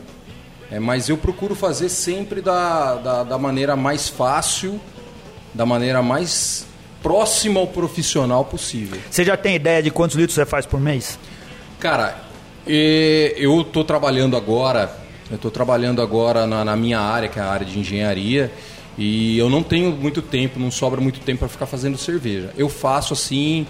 É, 0.71 0.81
mas 0.81 1.09
eu 1.09 1.17
procuro 1.17 1.55
fazer 1.55 1.89
sempre 1.89 2.41
da, 2.41 2.97
da, 2.97 3.23
da 3.23 3.39
maneira 3.39 3.77
mais 3.77 4.09
fácil, 4.09 4.81
da 5.55 5.65
maneira 5.65 6.03
mais 6.03 6.67
próxima 7.03 7.61
ao 7.61 7.67
profissional 7.67 8.45
possível. 8.45 8.99
Você 9.11 9.25
já 9.25 9.37
tem 9.37 9.55
ideia 9.55 9.83
de 9.83 9.91
quantos 9.91 10.17
litros 10.17 10.35
você 10.35 10.45
faz 10.45 10.67
por 10.67 10.81
mês? 10.81 11.19
Cara, 11.79 12.17
eu 12.67 13.63
tô 13.65 13.85
trabalhando 13.85 14.37
agora 14.37 14.91
Eu 15.31 15.37
estou 15.37 15.51
trabalhando 15.51 16.03
agora 16.03 16.47
na, 16.47 16.65
na 16.65 16.77
minha 16.77 17.01
área, 17.01 17.29
que 17.29 17.39
é 17.39 17.43
a 17.43 17.47
área 17.47 17.67
de 17.67 17.79
engenharia, 17.79 18.53
e 18.97 19.39
eu 19.39 19.49
não 19.49 19.63
tenho 19.63 19.91
muito 19.91 20.21
tempo, 20.21 20.61
não 20.61 20.71
sobra 20.71 21.01
muito 21.01 21.21
tempo 21.21 21.41
para 21.41 21.49
ficar 21.49 21.67
fazendo 21.67 21.97
cerveja. 21.97 22.51
Eu 22.57 22.69
faço 22.69 23.15
assim 23.15 23.67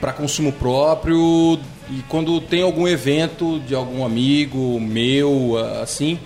para 0.00 0.12
consumo 0.12 0.50
próprio 0.52 1.58
e 1.90 2.02
quando 2.08 2.40
tem 2.40 2.62
algum 2.62 2.88
evento 2.88 3.60
de 3.60 3.74
algum 3.74 4.04
amigo 4.04 4.80
meu, 4.80 5.56
assim, 5.82 6.18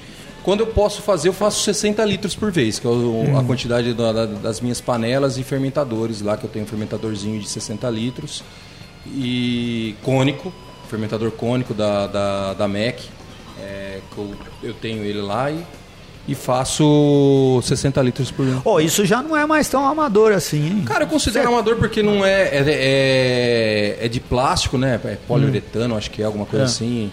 quando 0.45 0.61
eu 0.61 0.67
posso 0.67 1.03
fazer, 1.03 1.29
eu 1.29 1.33
faço 1.33 1.63
60 1.63 2.05
litros 2.05 2.35
por 2.35 2.51
vez, 2.51 2.79
que 2.79 2.87
é 2.87 2.91
o- 2.91 3.37
a 3.39 3.45
quantidade 3.45 3.93
da- 3.95 4.13
da- 4.13 4.27
das 4.27 4.61
minhas 4.61 4.81
panelas 4.81 5.39
e 5.39 5.43
fermentadores 5.43 6.21
lá, 6.21 6.37
que 6.37 6.45
eu 6.45 6.51
tenho 6.51 6.65
um 6.65 6.69
fermentadorzinho 6.69 7.41
de 7.41 7.49
60 7.49 7.89
litros 7.91 8.43
e 9.07 9.95
cônico, 10.03 10.53
fermentador 10.89 11.31
cônico 11.33 11.73
da, 11.75 12.07
da, 12.07 12.55
da 12.55 12.69
MEC, 12.69 13.05
é, 13.61 13.99
que 14.13 14.19
eu, 14.19 14.31
eu 14.63 14.75
tenho 14.75 15.05
ele 15.05 15.21
lá 15.21 15.51
e, 15.51 15.59
e 16.29 16.35
faço 16.35 17.61
60 17.63 18.01
litros 18.03 18.31
por 18.31 18.47
Ô, 18.65 18.79
isso 18.81 19.05
já 19.05 19.23
não 19.23 19.37
é 19.37 19.45
mais 19.47 19.69
tão 19.69 19.87
amador 19.87 20.33
assim, 20.33 20.65
hein? 20.67 20.83
Cara, 20.87 21.05
eu 21.05 21.09
considero 21.09 21.49
amador 21.49 21.77
porque 21.77 22.03
não 22.03 22.25
é, 22.25 22.43
é, 22.49 22.65
é, 22.67 24.07
é 24.07 24.09
de 24.09 24.21
plástico, 24.21 24.77
né? 24.79 25.01
É 25.05 25.17
poliuretano, 25.27 25.97
acho 25.97 26.11
que 26.11 26.23
é 26.23 26.25
alguma 26.25 26.47
coisa 26.47 26.65
É. 26.65 26.67
assim. 26.67 27.13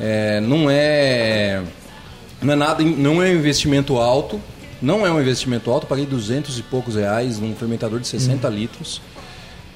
É, 0.00 0.40
não 0.40 0.68
é 0.70 1.62
não 2.42 2.52
é 2.52 2.56
nada, 2.56 2.82
não 2.82 3.22
é 3.22 3.30
um 3.30 3.36
investimento 3.36 3.98
alto. 3.98 4.40
Não 4.80 5.06
é 5.06 5.12
um 5.12 5.20
investimento 5.20 5.70
alto. 5.70 5.86
Paguei 5.86 6.06
200 6.06 6.58
e 6.58 6.62
poucos 6.62 6.96
reais 6.96 7.38
num 7.38 7.54
fermentador 7.54 8.00
de 8.00 8.08
60 8.08 8.48
litros. 8.48 9.00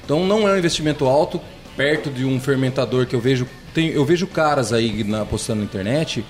Então 0.03 0.25
não 0.25 0.47
é 0.47 0.53
um 0.53 0.57
investimento 0.57 1.05
alto 1.05 1.39
perto 1.77 2.09
de 2.09 2.25
um 2.25 2.39
fermentador 2.39 3.05
que 3.05 3.15
eu 3.15 3.21
vejo 3.21 3.47
tem, 3.73 3.89
eu 3.89 4.03
vejo 4.03 4.25
caras 4.25 4.73
aí 4.73 5.03
na, 5.03 5.23
postando 5.23 5.59
na 5.59 5.65
internet 5.65 6.25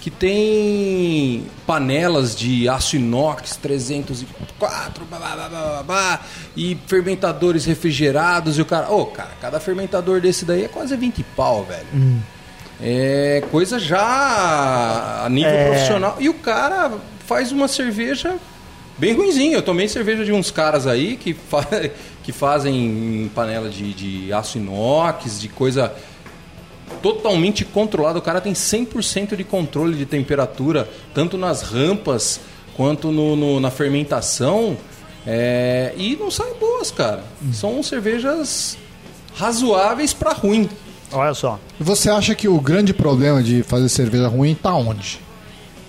que 0.00 0.10
tem 0.10 1.46
panelas 1.66 2.36
de 2.36 2.68
aço 2.68 2.96
inox 2.96 3.56
304 3.56 5.04
blá, 5.06 5.18
blá, 5.18 5.34
blá, 5.34 5.48
blá, 5.48 5.60
blá, 5.60 5.82
blá, 5.82 6.20
e 6.54 6.78
fermentadores 6.86 7.64
refrigerados 7.64 8.58
e 8.58 8.62
o 8.62 8.66
cara, 8.66 8.92
ô, 8.92 9.06
cara, 9.06 9.30
cada 9.40 9.58
fermentador 9.58 10.20
desse 10.20 10.44
daí 10.44 10.64
é 10.64 10.68
quase 10.68 10.94
20 10.94 11.22
pau, 11.34 11.64
velho. 11.64 11.86
É 12.82 13.42
coisa 13.50 13.78
já 13.78 15.22
a 15.24 15.28
nível 15.28 15.50
É. 15.50 15.68
profissional. 15.70 16.16
E 16.20 16.28
o 16.28 16.34
cara 16.34 16.92
faz 17.26 17.52
uma 17.52 17.68
cerveja 17.68 18.36
bem 18.98 19.14
ruimzinha. 19.14 19.56
Eu 19.56 19.62
tomei 19.62 19.88
cerveja 19.88 20.24
de 20.24 20.32
uns 20.32 20.50
caras 20.50 20.86
aí 20.86 21.16
que, 21.16 21.34
fa 21.34 21.64
que 22.22 22.32
fazem 22.32 22.74
em 23.24 23.28
panela 23.34 23.68
de, 23.68 23.92
de 23.94 24.32
aço 24.32 24.58
inox, 24.58 25.40
de 25.40 25.48
coisa 25.48 25.92
totalmente 27.02 27.64
controlada. 27.64 28.18
O 28.18 28.22
cara 28.22 28.40
tem 28.40 28.52
100% 28.52 29.36
de 29.36 29.44
controle 29.44 29.96
de 29.96 30.06
temperatura, 30.06 30.88
tanto 31.14 31.36
nas 31.38 31.62
rampas 31.62 32.40
quanto 32.76 33.10
no, 33.10 33.36
no- 33.36 33.60
na 33.60 33.70
fermentação. 33.70 34.76
É, 35.26 35.94
e 35.96 36.16
não 36.16 36.30
saem 36.30 36.54
boas, 36.54 36.90
cara. 36.90 37.24
São 37.52 37.82
cervejas 37.82 38.76
razoáveis 39.34 40.12
para 40.12 40.32
ruim. 40.32 40.68
Olha 41.12 41.34
só. 41.34 41.58
Você 41.78 42.10
acha 42.10 42.34
que 42.34 42.48
o 42.48 42.60
grande 42.60 42.92
problema 42.92 43.42
de 43.42 43.62
fazer 43.62 43.88
cerveja 43.88 44.28
ruim 44.28 44.54
tá 44.54 44.74
onde? 44.74 45.20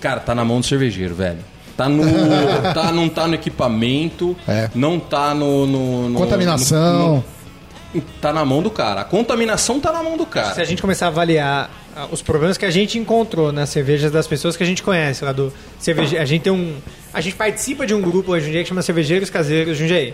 Cara, 0.00 0.20
tá 0.20 0.34
na 0.34 0.44
mão 0.44 0.60
do 0.60 0.66
cervejeiro, 0.66 1.14
velho. 1.14 1.38
Tá 1.76 1.88
no. 1.88 2.02
tá, 2.74 2.92
não 2.92 3.08
tá 3.08 3.26
no 3.26 3.34
equipamento. 3.34 4.36
É. 4.46 4.70
Não 4.74 4.98
tá 5.00 5.34
no. 5.34 5.66
no- 5.66 6.08
no- 6.10 6.18
Contaminação. 6.18 7.08
no- 7.08 7.24
no- 7.94 8.00
tá 8.20 8.32
na 8.32 8.44
mão 8.44 8.62
do 8.62 8.70
cara. 8.70 9.00
A 9.00 9.04
contaminação 9.04 9.80
tá 9.80 9.90
na 9.92 10.02
mão 10.02 10.16
do 10.16 10.24
Se 10.24 10.28
a 10.38 10.42
cara. 10.42 10.64
gente 10.64 10.80
começar 10.82 11.06
a 11.06 11.08
avaliar 11.08 11.70
ah, 11.96 12.06
os 12.12 12.20
problemas 12.22 12.58
que 12.58 12.64
a 12.66 12.70
gente 12.70 12.98
encontrou 12.98 13.52
nas 13.52 13.70
cervejas 13.70 14.12
das 14.12 14.26
pessoas 14.26 14.56
que 14.56 14.62
a 14.62 14.66
gente 14.66 14.82
conhece 14.82 15.24
lá 15.24 15.32
do 15.32 15.50
cerveje... 15.78 16.18
a 16.18 16.24
gente 16.26 16.42
tem 16.42 16.52
um 16.52 16.74
a 17.14 17.22
gente 17.22 17.34
participa 17.36 17.86
de 17.86 17.94
um 17.94 18.02
grupo 18.02 18.32
hoje 18.32 18.48
em 18.48 18.52
dia 18.52 18.62
que 18.62 18.68
chama 18.68 18.82
Cervejeiros 18.82 19.30
Caseiros 19.30 19.78
Jundiaí. 19.78 20.12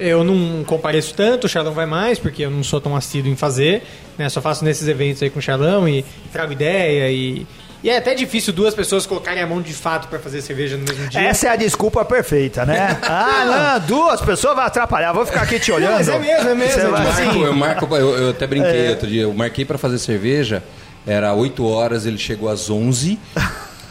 Eu 0.00 0.24
não 0.24 0.64
compareço 0.64 1.14
tanto, 1.14 1.44
o 1.44 1.48
Charlão 1.48 1.72
vai 1.74 1.86
mais, 1.86 2.18
porque 2.18 2.42
eu 2.44 2.50
não 2.50 2.64
sou 2.64 2.80
tão 2.80 2.96
assíduo 2.96 3.30
em 3.30 3.36
fazer, 3.36 3.82
né? 4.16 4.28
Só 4.28 4.40
faço 4.40 4.64
nesses 4.64 4.88
eventos 4.88 5.22
aí 5.22 5.28
com 5.30 5.38
o 5.38 5.42
Charlão 5.42 5.86
e 5.88 6.04
trago 6.32 6.52
ideia 6.52 7.10
e 7.10 7.46
e 7.82 7.88
é 7.88 7.96
até 7.96 8.14
difícil 8.14 8.52
duas 8.52 8.74
pessoas 8.74 9.06
colocarem 9.06 9.42
a 9.42 9.46
mão 9.46 9.62
de 9.62 9.72
fato 9.72 10.06
para 10.08 10.18
fazer 10.18 10.42
cerveja 10.42 10.76
no 10.76 10.84
mesmo 10.84 11.08
dia. 11.08 11.18
Essa 11.22 11.46
é 11.46 11.50
a 11.50 11.56
desculpa 11.56 12.04
perfeita, 12.04 12.66
né? 12.66 12.98
Ah, 13.02 13.78
não, 13.80 13.86
duas 13.86 14.20
pessoas 14.20 14.54
vai 14.54 14.66
atrapalhar. 14.66 15.14
Vou 15.14 15.24
ficar 15.24 15.42
aqui 15.42 15.58
te 15.58 15.72
olhando. 15.72 15.94
mas 15.94 16.08
é 16.08 16.18
mesmo, 16.18 16.48
é 16.50 16.54
mesmo, 16.54 16.80
é 16.80 16.84
tipo 16.84 17.08
assim, 17.08 17.42
Eu, 17.42 17.54
marco, 17.54 17.96
eu, 17.96 18.16
eu 18.18 18.30
até 18.30 18.46
brinquei 18.46 18.86
É. 18.86 18.90
outro 18.90 19.06
dia. 19.08 19.22
Eu 19.22 19.32
marquei 19.32 19.64
pra 19.64 19.78
fazer 19.78 19.98
cerveja. 19.98 20.62
Era 21.06 21.32
8 21.32 21.66
horas, 21.66 22.04
ele 22.04 22.18
chegou 22.18 22.50
às 22.50 22.68
11. 22.68 23.18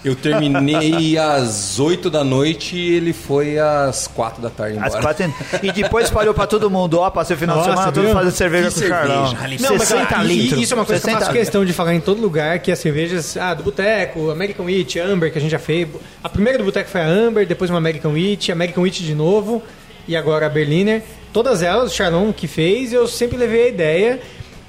Eu 0.03 0.15
terminei 0.15 1.17
às 1.17 1.79
8 1.79 2.09
da 2.09 2.23
noite 2.23 2.77
e 2.77 2.95
ele 2.95 3.11
foi 3.11 3.59
às 3.59 4.07
4 4.07 4.41
da 4.41 4.49
tarde 4.49 4.77
As 4.79 4.85
embora. 4.95 5.01
quatro- 5.01 5.33
E 5.61 5.71
depois 5.71 6.05
espalhou 6.05 6.33
pra 6.33 6.47
todo 6.47 6.69
mundo. 6.69 6.99
Ó, 6.99 7.09
passei 7.09 7.35
o 7.35 7.39
final 7.39 7.57
Nossa, 7.57 7.69
de 7.69 7.75
semana 7.75 7.91
todo 7.91 8.13
fazendo 8.13 8.31
cerveja 8.31 8.69
Que 8.71 8.81
com 8.87 8.93
o 8.93 8.97
ali. 9.43 9.61
Não, 9.61 9.77
mas 9.77 9.87
60 9.87 10.15
ah, 10.17 10.23
e- 10.23 10.27
litros. 10.27 10.61
Isso 10.61 10.73
é 10.73 10.77
uma 10.77 10.85
coisa 10.85 11.01
que 11.01 11.07
eu 11.07 11.11
60 11.11 11.25
faço 11.25 11.37
questão 11.37 11.65
de 11.65 11.73
falar 11.73 11.93
em 11.93 11.99
todo 11.99 12.21
lugar, 12.21 12.59
que 12.59 12.71
as 12.71 12.79
cervejas, 12.79 13.35
ah, 13.37 13.53
do 13.53 13.63
Boteco, 13.63 14.29
American 14.31 14.65
Wheat, 14.65 14.99
Amber, 14.99 15.31
que 15.31 15.37
a 15.37 15.41
gente 15.41 15.51
já 15.51 15.59
fez. 15.59 15.87
A 16.23 16.29
primeira 16.29 16.57
do 16.57 16.63
Boteco 16.63 16.89
foi 16.89 17.01
a 17.01 17.07
Amber, 17.07 17.45
depois 17.45 17.69
uma 17.69 17.77
American 17.77 18.13
Wheat, 18.13 18.51
American 18.51 18.83
Wheat 18.83 19.03
de 19.03 19.13
novo, 19.15 19.61
e 20.07 20.15
agora 20.15 20.45
a 20.45 20.49
Berliner. 20.49 21.03
Todas 21.33 21.61
elas, 21.61 21.91
o 21.91 21.95
Charlon 21.95 22.31
que 22.33 22.47
fez, 22.47 22.91
eu 22.93 23.07
sempre 23.07 23.37
levei 23.37 23.65
a 23.65 23.67
ideia. 23.67 24.19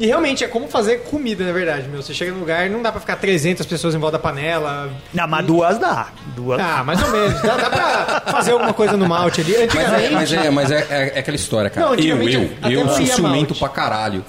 E 0.01 0.07
realmente 0.07 0.43
é 0.43 0.49
como 0.49 0.67
fazer 0.67 1.03
comida, 1.03 1.45
na 1.45 1.53
verdade, 1.53 1.87
meu. 1.87 2.03
Você 2.03 2.15
chega 2.15 2.33
no 2.33 2.41
lugar, 2.41 2.71
não 2.71 2.81
dá 2.83 2.91
pra 2.91 3.01
ficar 3.03 3.17
300 3.17 3.67
pessoas 3.67 3.95
em 3.95 3.99
volta 3.99 4.17
da 4.17 4.23
panela. 4.23 4.91
Não, 5.13 5.29
mas 5.29 5.45
duas 5.47 5.79
dá. 5.79 6.09
Duas. 6.35 6.59
Ah, 6.59 6.83
mais 6.83 7.03
ou 7.03 7.11
menos. 7.11 7.41
Dá, 7.43 7.57
dá 7.59 7.69
pra 7.71 8.33
fazer 8.33 8.53
alguma 8.53 8.73
coisa 8.73 8.97
no 8.97 9.07
malte 9.07 9.43
ali. 9.43 9.53
Mas 9.53 9.93
Antigamente... 9.93 10.07
é, 10.07 10.11
mas 10.11 10.33
é, 10.33 10.51
mas 10.51 10.71
é, 10.71 10.87
é- 10.91 11.13
é 11.17 11.19
aquela 11.19 11.37
história, 11.37 11.69
cara. 11.69 11.87
Não, 11.89 11.95
eu, 11.95 12.17
eu, 12.29 12.51
eu 12.71 12.89
sou 12.89 13.07
ciumento 13.07 13.55
pra 13.55 13.69
caralho. 13.69 14.25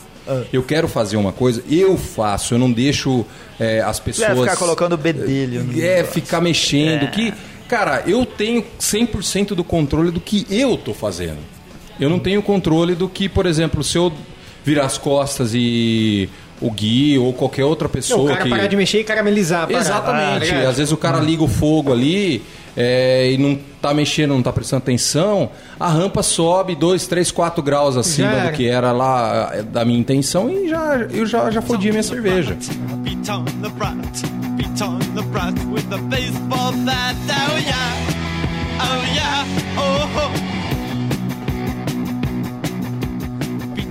Eu 0.54 0.62
quero 0.62 0.88
fazer 0.88 1.18
uma 1.18 1.32
coisa, 1.32 1.63
eu 1.70 1.98
faço, 1.98 2.54
eu 2.54 2.58
não 2.60 2.72
deixo 2.72 3.25
é, 3.60 3.82
as 3.82 4.00
pessoas. 4.00 4.28
Vai 4.30 4.38
ficar 4.50 4.56
colocando 4.58 4.96
bedelho. 4.98 5.63
no 5.63 5.72
É, 5.82 5.96
negócio. 5.96 6.13
ficar 6.13 6.40
mexendo. 6.42 7.10
Que, 7.12 7.34
cara, 7.68 8.04
eu 8.06 8.25
tenho 8.25 8.63
100% 8.80 9.56
do 9.56 9.63
controle 9.63 10.12
do 10.12 10.20
que 10.22 10.46
eu 10.50 10.78
tô 10.78 10.94
fazendo. 10.94 11.40
Eu 12.00 12.10
não 12.10 12.20
tenho 12.20 12.42
controle 12.42 12.94
do 12.94 13.10
que, 13.10 13.28
por 13.28 13.46
exemplo, 13.46 13.84
se 13.84 13.98
eu 13.98 14.12
virar 14.63 14.86
as 14.86 14.98
costas 14.98 15.51
e 15.53 16.30
o 16.62 16.70
Gui 16.70 17.18
ou 17.18 17.34
qualquer 17.34 17.65
outra 17.65 17.88
Não, 17.88 17.91
pessoa 17.91 18.24
o 18.24 18.27
cara 18.27 18.44
que... 18.44 18.50
parar 18.50 18.68
de 18.68 18.75
mexer 18.75 19.00
e 19.00 19.03
caramelizar. 19.03 19.68
tá 19.68 19.80
Exatamente. 19.80 20.46
ligado? 20.46 20.68
Às 20.68 20.77
vezes 20.77 20.91
o 20.91 20.98
cara 20.98 21.20
liga 21.20 21.44
o 21.44 21.48
fogo 21.48 21.91
ali 21.91 22.44
é, 22.77 23.32
e 23.32 23.38
não 23.38 23.58
tá 23.82 23.94
mexendo, 23.94 24.30
não 24.32 24.44
tá 24.44 24.53
prestando 24.53 24.84
atenção, 24.84 25.50
a 25.80 25.88
rampa 25.89 26.22
sobe 26.22 26.75
2, 26.75 27.08
3, 27.08 27.32
4 27.32 27.63
graus 27.63 27.98
acima 27.98 28.41
do 28.41 28.51
que 28.51 28.68
era 28.68 28.91
lá 28.91 29.50
é, 29.53 29.63
da 29.63 29.84
minha 29.84 30.00
intenção 30.00 30.50
e 30.50 30.70
já, 30.70 30.98
eu 31.12 31.25
já, 31.25 31.50
já 31.50 31.62
fodi 31.62 31.89
a 31.89 31.91
minha 31.91 32.03
cerveja. 32.03 32.56
Beat 32.98 33.27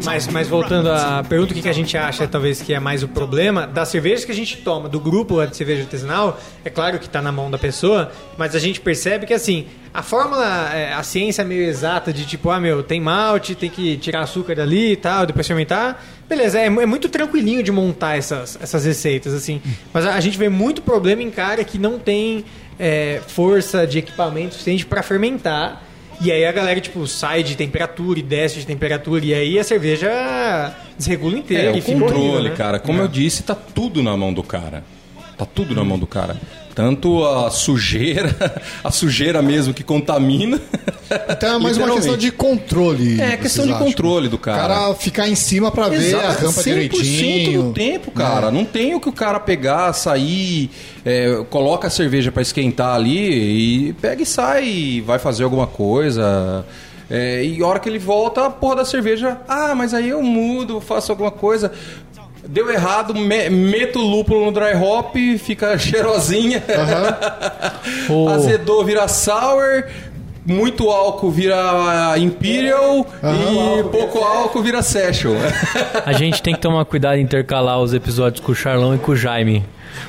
Mas, 0.04 0.26
mas 0.28 0.48
voltando 0.48 0.90
à 0.90 1.22
pergunta, 1.22 1.52
o 1.52 1.54
que 1.54 1.62
que 1.62 1.68
a 1.68 1.72
gente 1.72 1.96
acha 1.96 2.26
talvez 2.26 2.62
que 2.62 2.72
é 2.72 2.80
mais 2.80 3.02
o 3.02 3.08
problema 3.08 3.66
das 3.66 3.88
cervejas 3.88 4.24
que 4.24 4.32
a 4.32 4.34
gente 4.34 4.56
toma, 4.58 4.88
do 4.88 4.98
grupo 4.98 5.44
de 5.46 5.56
cerveja 5.56 5.82
artesanal, 5.82 6.40
é 6.64 6.70
claro 6.70 6.98
que 6.98 7.06
está 7.06 7.20
na 7.20 7.30
mão 7.30 7.50
da 7.50 7.58
pessoa, 7.58 8.10
mas 8.36 8.54
a 8.54 8.58
gente 8.58 8.80
percebe 8.80 9.26
que 9.26 9.34
assim, 9.34 9.66
a 9.92 10.02
fórmula, 10.02 10.74
é, 10.74 10.92
a 10.92 11.02
ciência 11.02 11.44
meio 11.44 11.62
exata 11.62 12.12
de 12.12 12.24
tipo, 12.24 12.50
ah 12.50 12.58
meu, 12.58 12.82
tem 12.82 13.00
malte, 13.00 13.54
tem 13.54 13.68
que 13.68 13.96
tirar 13.98 14.22
açúcar 14.22 14.54
dali 14.54 14.92
e 14.92 14.96
tal, 14.96 15.26
depois 15.26 15.46
fermentar, 15.46 16.02
beleza, 16.28 16.58
é, 16.58 16.66
é 16.66 16.86
muito 16.86 17.08
tranquilinho 17.08 17.62
de 17.62 17.70
montar 17.70 18.16
essas, 18.16 18.58
essas 18.60 18.84
receitas, 18.84 19.34
assim, 19.34 19.60
mas 19.92 20.06
a, 20.06 20.14
a 20.14 20.20
gente 20.20 20.38
vê 20.38 20.48
muito 20.48 20.80
problema 20.80 21.22
em 21.22 21.30
cara 21.30 21.62
que 21.62 21.78
não 21.78 21.98
tem 21.98 22.44
é, 22.78 23.20
força 23.28 23.86
de 23.86 23.98
equipamento 23.98 24.54
suficiente 24.54 24.86
para 24.86 25.02
fermentar. 25.02 25.84
E 26.22 26.30
aí 26.30 26.44
a 26.44 26.52
galera, 26.52 26.80
tipo, 26.80 27.06
sai 27.06 27.42
de 27.42 27.56
temperatura 27.56 28.18
e 28.18 28.22
desce 28.22 28.58
de 28.58 28.66
temperatura. 28.66 29.24
E 29.24 29.32
aí 29.32 29.58
a 29.58 29.64
cerveja 29.64 30.74
desregula 30.96 31.38
inteira. 31.38 31.76
É, 31.76 31.78
o 31.78 31.82
controle, 31.82 32.14
horrível, 32.14 32.42
né? 32.42 32.56
cara. 32.56 32.78
Como 32.78 33.00
eu 33.00 33.08
disse, 33.08 33.42
tá 33.42 33.54
tudo 33.54 34.02
na 34.02 34.16
mão 34.16 34.32
do 34.32 34.42
cara. 34.42 34.84
Tá 35.40 35.46
tudo 35.46 35.74
na 35.74 35.82
mão 35.82 35.98
do 35.98 36.06
cara. 36.06 36.36
Tanto 36.74 37.24
a 37.24 37.50
sujeira, 37.50 38.34
a 38.84 38.90
sujeira 38.90 39.40
mesmo 39.40 39.72
que 39.72 39.82
contamina. 39.82 40.60
Então 41.30 41.54
é 41.56 41.58
mais 41.58 41.78
uma 41.78 41.90
questão 41.94 42.14
de 42.16 42.30
controle. 42.30 43.18
É, 43.20 43.36
questão 43.38 43.64
de 43.66 43.72
acham? 43.72 43.86
controle 43.86 44.28
do 44.28 44.36
O 44.36 44.38
cara. 44.38 44.68
cara 44.68 44.94
ficar 44.94 45.28
em 45.28 45.34
cima 45.34 45.70
pra 45.70 45.88
ver 45.88 46.14
a 46.14 46.30
rampa 46.30 46.60
100% 46.60 46.62
direitinho. 46.64 47.62
do 47.64 47.72
tempo, 47.72 48.10
cara. 48.10 48.50
Não 48.50 48.66
tem 48.66 48.94
o 48.94 49.00
que 49.00 49.08
o 49.08 49.12
cara 49.12 49.40
pegar, 49.40 49.92
sair, 49.94 50.70
é, 51.04 51.42
coloca 51.48 51.88
a 51.88 51.90
cerveja 51.90 52.30
pra 52.30 52.42
esquentar 52.42 52.94
ali 52.94 53.88
e 53.88 53.92
pega 53.94 54.22
e 54.22 54.26
sai, 54.26 54.68
e 54.68 55.00
vai 55.00 55.18
fazer 55.18 55.42
alguma 55.44 55.66
coisa. 55.66 56.64
É, 57.10 57.42
e 57.44 57.60
a 57.60 57.66
hora 57.66 57.80
que 57.80 57.88
ele 57.88 57.98
volta, 57.98 58.46
a 58.46 58.50
porra 58.50 58.76
da 58.76 58.84
cerveja. 58.84 59.38
Ah, 59.48 59.74
mas 59.74 59.92
aí 59.92 60.10
eu 60.10 60.22
mudo, 60.22 60.80
faço 60.80 61.10
alguma 61.10 61.32
coisa. 61.32 61.72
Deu 62.52 62.68
errado, 62.70 63.14
me- 63.14 63.48
meto 63.48 64.00
o 64.00 64.02
lúpulo 64.06 64.44
no 64.46 64.50
dry 64.52 64.74
hop, 64.74 65.14
fica 65.38 65.78
cheirosinha. 65.78 66.62
O- 68.10 68.28
Azedou, 68.28 68.84
vira 68.84 69.06
sour. 69.08 69.84
Muito 70.44 70.88
álcool 70.90 71.30
vira 71.30 72.16
Imperial 72.18 73.06
e 73.22 73.82
pouco 73.84 74.18
álcool 74.18 74.62
vira 74.62 74.82
Session. 74.82 75.34
A 76.04 76.12
gente 76.14 76.42
tem 76.42 76.54
que 76.54 76.60
tomar 76.60 76.84
cuidado 76.86 77.16
em 77.18 77.20
intercalar 77.22 77.78
os 77.78 77.92
episódios 77.94 78.44
com 78.44 78.50
o 78.50 78.54
Charlão 78.54 78.94
e 78.94 78.98
com 78.98 79.12
o 79.12 79.16
Jaime. 79.16 79.64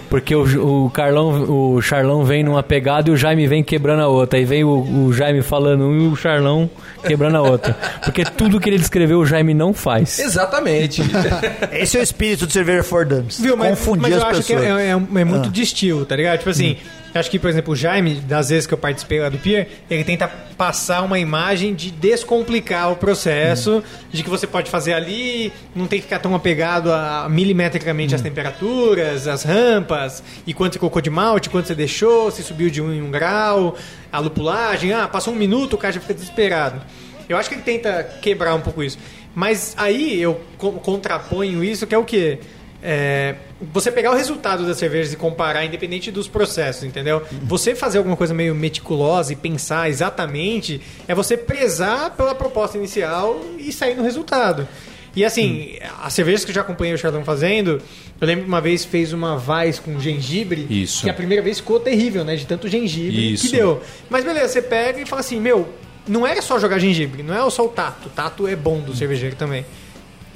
Porque 0.09 0.35
o, 0.35 0.85
o, 0.85 0.89
Carlão, 0.89 1.73
o 1.75 1.81
Charlão 1.81 2.23
vem 2.25 2.43
numa 2.43 2.61
pegada 2.61 3.09
e 3.09 3.13
o 3.13 3.17
Jaime 3.17 3.47
vem 3.47 3.63
quebrando 3.63 4.01
a 4.01 4.07
outra. 4.07 4.37
Aí 4.39 4.45
vem 4.45 4.63
o, 4.63 5.05
o 5.07 5.13
Jaime 5.13 5.41
falando 5.41 5.83
um 5.85 5.97
e 5.97 6.07
o 6.07 6.15
Charlão 6.15 6.69
quebrando 7.05 7.37
a 7.37 7.41
outra. 7.41 7.75
Porque 8.03 8.23
tudo 8.25 8.59
que 8.59 8.69
ele 8.69 8.77
descreveu 8.77 9.19
o 9.19 9.25
Jaime 9.25 9.53
não 9.53 9.73
faz. 9.73 10.19
Exatamente. 10.19 11.01
Esse 11.71 11.97
é 11.97 11.99
o 11.99 12.03
espírito 12.03 12.45
de 12.47 12.53
cerveja 12.53 12.83
for 12.83 13.05
Dumps. 13.05 13.39
Viu, 13.39 13.55
mas, 13.55 13.69
Confundir 13.79 14.01
mas 14.03 14.11
eu 14.11 14.17
as 14.17 14.23
acho 14.37 14.43
que 14.47 14.53
pessoas. 14.55 14.79
é, 14.79 14.87
é- 14.87 14.91
é 14.91 15.23
muito 15.25 15.47
Ah. 15.47 15.51
de 15.51 15.61
estilo, 15.61 16.05
tá 16.05 16.15
ligado? 16.15 16.37
Tipo 16.39 16.49
assim, 16.49 16.77
eu 17.13 17.19
acho 17.19 17.29
que, 17.29 17.37
por 17.37 17.49
exemplo, 17.49 17.73
o 17.73 17.75
Jaime, 17.75 18.15
das 18.15 18.49
vezes 18.49 18.65
que 18.65 18.73
eu 18.73 18.77
participei 18.77 19.19
lá 19.19 19.27
do 19.29 19.37
Pier, 19.37 19.67
ele 19.89 20.03
tenta 20.03 20.27
passar 20.57 21.01
uma 21.01 21.19
imagem 21.19 21.73
de 21.73 21.91
descomplicar 21.91 22.91
o 22.91 22.95
processo, 22.95 23.83
de 24.11 24.23
que 24.23 24.29
você 24.29 24.47
pode 24.47 24.69
fazer 24.69 24.93
ali, 24.93 25.51
não 25.75 25.87
tem 25.87 25.99
que 25.99 26.03
ficar 26.05 26.19
tão 26.19 26.33
apegado 26.35 26.91
a 26.91 27.27
milimetricamente 27.29 28.15
às 28.15 28.21
temperaturas, 28.21 29.27
às 29.27 29.43
rampas, 29.43 30.23
e 30.47 30.53
quanto 30.53 30.73
você 30.73 30.79
colocou 30.79 31.01
de 31.01 31.09
malte, 31.09 31.49
quanto 31.49 31.67
você 31.67 31.75
deixou, 31.75 32.31
se 32.31 32.43
subiu 32.43 32.69
de 32.69 32.81
um 32.81 32.93
em 32.93 33.01
um 33.01 33.11
grau, 33.11 33.75
a 34.11 34.19
lupulagem, 34.19 34.93
ah, 34.93 35.07
passou 35.07 35.33
um 35.33 35.37
minuto, 35.37 35.73
o 35.73 35.77
cara 35.77 35.93
já 35.93 35.99
fica 35.99 36.13
desesperado. 36.13 36.81
Eu 37.27 37.37
acho 37.37 37.49
que 37.49 37.55
ele 37.55 37.61
tenta 37.63 38.03
quebrar 38.21 38.55
um 38.55 38.61
pouco 38.61 38.83
isso. 38.83 38.97
Mas 39.33 39.73
aí 39.77 40.21
eu 40.21 40.41
co- 40.57 40.73
contraponho 40.73 41.63
isso, 41.63 41.87
que 41.87 41.95
é 41.95 41.97
o 41.97 42.03
quê? 42.03 42.39
É, 42.83 43.35
você 43.71 43.91
pegar 43.91 44.11
o 44.11 44.15
resultado 44.15 44.65
das 44.65 44.77
cervejas 44.77 45.13
e 45.13 45.15
comparar, 45.15 45.63
independente 45.63 46.09
dos 46.11 46.27
processos, 46.27 46.83
entendeu? 46.83 47.21
Você 47.43 47.75
fazer 47.75 47.99
alguma 47.99 48.17
coisa 48.17 48.33
meio 48.33 48.55
meticulosa 48.55 49.33
e 49.33 49.35
pensar 49.35 49.87
exatamente 49.87 50.81
é 51.07 51.13
você 51.13 51.37
prezar 51.37 52.11
pela 52.15 52.33
proposta 52.33 52.77
inicial 52.77 53.39
e 53.59 53.71
sair 53.71 53.95
no 53.95 54.03
resultado. 54.03 54.67
E 55.15 55.25
assim, 55.25 55.77
as 56.01 56.13
cervejas 56.13 56.45
que 56.45 56.51
eu 56.51 56.55
já 56.55 56.61
acompanhei 56.61 56.93
o 56.93 56.97
Chardon 56.97 57.23
fazendo, 57.23 57.81
eu 58.19 58.27
lembro 58.27 58.45
que 58.45 58.49
uma 58.49 58.61
vez 58.61 58.85
fez 58.85 59.11
uma 59.11 59.35
Weiss 59.35 59.77
com 59.77 59.99
gengibre, 59.99 60.65
Isso. 60.69 61.03
que 61.03 61.09
a 61.09 61.13
primeira 61.13 61.43
vez 61.43 61.59
ficou 61.59 61.79
terrível, 61.79 62.23
né? 62.23 62.35
De 62.35 62.45
tanto 62.45 62.67
gengibre 62.67 63.33
Isso. 63.33 63.49
que 63.49 63.57
deu. 63.57 63.81
Mas 64.09 64.23
beleza, 64.23 64.47
você 64.47 64.61
pega 64.61 65.01
e 65.01 65.05
fala 65.05 65.19
assim, 65.19 65.39
meu, 65.39 65.67
não 66.07 66.25
era 66.25 66.41
só 66.41 66.57
jogar 66.57 66.79
gengibre, 66.79 67.23
não 67.23 67.35
é 67.35 67.49
só 67.49 67.65
o 67.65 67.69
tato. 67.69 68.07
O 68.07 68.09
tato 68.09 68.47
é 68.47 68.55
bom 68.55 68.79
do 68.79 68.95
cervejeiro 68.95 69.35
também. 69.35 69.65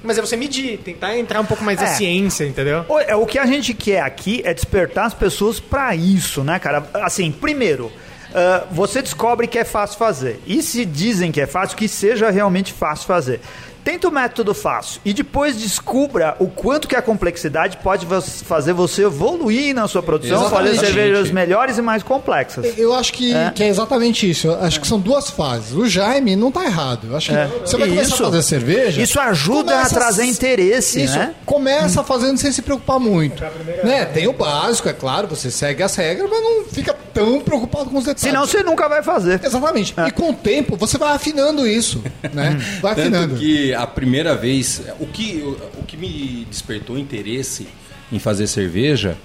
Mas 0.05 0.17
é 0.17 0.21
você 0.21 0.37
medir, 0.37 0.77
tentar 0.77 1.17
entrar 1.17 1.41
um 1.41 1.45
pouco 1.45 1.63
mais 1.63 1.79
na 1.79 1.85
É. 1.85 1.87
ciência, 1.95 2.45
entendeu? 2.45 2.85
O, 2.87 2.99
é, 2.99 3.15
o 3.15 3.25
que 3.25 3.39
a 3.39 3.45
gente 3.45 3.73
quer 3.73 4.01
aqui 4.01 4.41
é 4.45 4.53
despertar 4.53 5.05
as 5.05 5.13
pessoas 5.13 5.59
pra 5.59 5.95
isso, 5.95 6.43
né, 6.43 6.59
cara? 6.59 6.87
Assim, 6.93 7.31
primeiro, 7.31 7.91
ah, 8.33 8.65
você 8.71 9.01
descobre 9.01 9.47
que 9.47 9.57
é 9.57 9.63
fácil 9.63 9.97
fazer. 9.97 10.39
E 10.45 10.61
se 10.61 10.85
dizem 10.85 11.31
que 11.31 11.39
é 11.41 11.47
fácil, 11.47 11.77
que 11.77 11.87
seja 11.87 12.29
realmente 12.29 12.71
fácil 12.73 13.07
fazer. 13.07 13.39
Tenta 13.85 14.07
o 14.07 14.11
método 14.11 14.53
fácil 14.55 14.99
e 15.05 15.13
depois 15.13 15.55
descubra 15.55 16.35
o 16.39 16.47
quanto 16.47 16.87
que 16.87 16.95
a 16.95 17.01
complexidade 17.03 17.77
pode 17.77 18.07
fazer 18.43 18.73
você 18.73 19.03
evoluir 19.03 19.75
na 19.75 19.87
sua 19.87 20.01
produção, 20.01 20.49
fazer 20.49 20.75
cervejas 20.79 21.29
melhores 21.29 21.77
e 21.77 21.83
mais 21.83 22.01
complexas. 22.01 22.65
Eu 22.79 22.95
acho 22.95 23.13
que 23.13 23.31
É. 23.31 23.51
que 23.53 23.63
é 23.63 23.67
exatamente 23.67 24.27
isso. 24.27 24.47
Eu 24.47 24.59
acho 24.63 24.81
que 24.81 24.87
são 24.87 24.99
duas 24.99 25.29
fases. 25.29 25.71
O 25.73 25.87
Jaime 25.87 26.35
não 26.35 26.51
tá 26.51 26.65
errado. 26.65 27.05
Eu 27.11 27.15
acho 27.15 27.29
que 27.29 27.35
É. 27.37 27.45
você 27.63 27.77
vai 27.77 27.87
começar 27.87 28.15
Isso. 28.15 28.23
a 28.23 28.25
fazer 28.25 28.41
cerveja. 28.41 29.01
Isso 29.03 29.19
ajuda 29.19 29.79
a 29.79 29.87
trazer 29.87 30.25
interesse, 30.25 31.03
isso, 31.03 31.15
né? 31.19 31.35
Começa 31.45 32.03
fazendo 32.03 32.39
sem 32.39 32.51
se 32.51 32.63
preocupar 32.63 32.99
muito. 32.99 33.43
Né? 33.83 34.03
Tem 34.05 34.27
o 34.27 34.33
básico, 34.33 34.89
é 34.89 34.93
claro, 34.93 35.27
você 35.27 35.51
segue 35.51 35.83
as 35.83 35.95
regras, 35.95 36.27
mas 36.27 36.41
não 36.41 36.63
fica 36.65 36.91
tão 37.13 37.39
preocupado 37.39 37.91
com 37.91 37.97
os 37.99 38.05
detalhes. 38.05 38.21
Senão 38.21 38.47
você 38.47 38.63
nunca 38.63 38.89
vai 38.89 39.03
fazer. 39.03 39.39
Exatamente. 39.43 39.93
E 40.07 40.11
com 40.11 40.31
o 40.31 40.33
tempo 40.33 40.75
você 40.75 40.97
vai 40.97 41.13
afinando 41.13 41.67
isso, 41.67 42.01
né? 42.33 42.57
Vai 42.81 42.95
Tanto 42.95 43.01
afinando. 43.07 43.35
que 43.35 43.74
a 43.75 43.85
primeira 43.87 44.35
vez, 44.35 44.81
o 44.99 45.05
que, 45.07 45.41
o, 45.77 45.83
que 45.83 45.95
me 45.97 46.45
despertou 46.49 46.97
interesse 46.97 47.67
em 48.11 48.19
fazer 48.19 48.47
cerveja, 48.47 49.15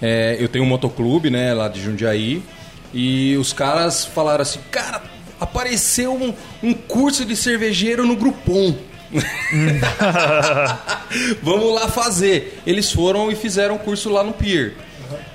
é, 0.00 0.36
eu 0.38 0.48
tenho 0.48 0.64
um 0.64 0.68
motoclube, 0.68 1.30
né, 1.30 1.52
lá 1.54 1.68
de 1.68 1.80
Jundiaí, 1.82 2.42
e 2.94 3.36
os 3.36 3.52
caras 3.52 4.04
falaram 4.04 4.42
assim, 4.42 4.60
cara, 4.70 5.02
apareceu 5.40 6.12
um, 6.14 6.32
um 6.62 6.72
curso 6.74 7.24
de 7.24 7.34
cervejeiro 7.36 8.06
no 8.06 8.16
Groupon. 8.16 8.74
Vamos 11.42 11.74
lá 11.74 11.88
fazer. 11.88 12.60
Eles 12.66 12.90
foram 12.92 13.30
e 13.30 13.36
fizeram 13.36 13.76
o 13.76 13.78
curso 13.78 14.10
lá 14.10 14.22
no 14.22 14.32
Pier. 14.32 14.74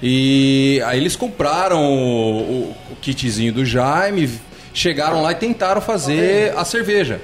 E 0.03 0.81
aí 0.85 0.99
eles 0.99 1.15
compraram 1.15 1.81
o, 1.83 2.41
o- 2.41 2.75
o 2.91 2.95
kitzinho 3.01 3.53
do 3.53 3.65
Jaime, 3.65 4.29
chegaram 4.73 5.21
lá 5.21 5.31
e 5.31 5.35
tentaram 5.35 5.79
fazer 5.81 6.53
a 6.57 6.65
cerveja. 6.65 7.21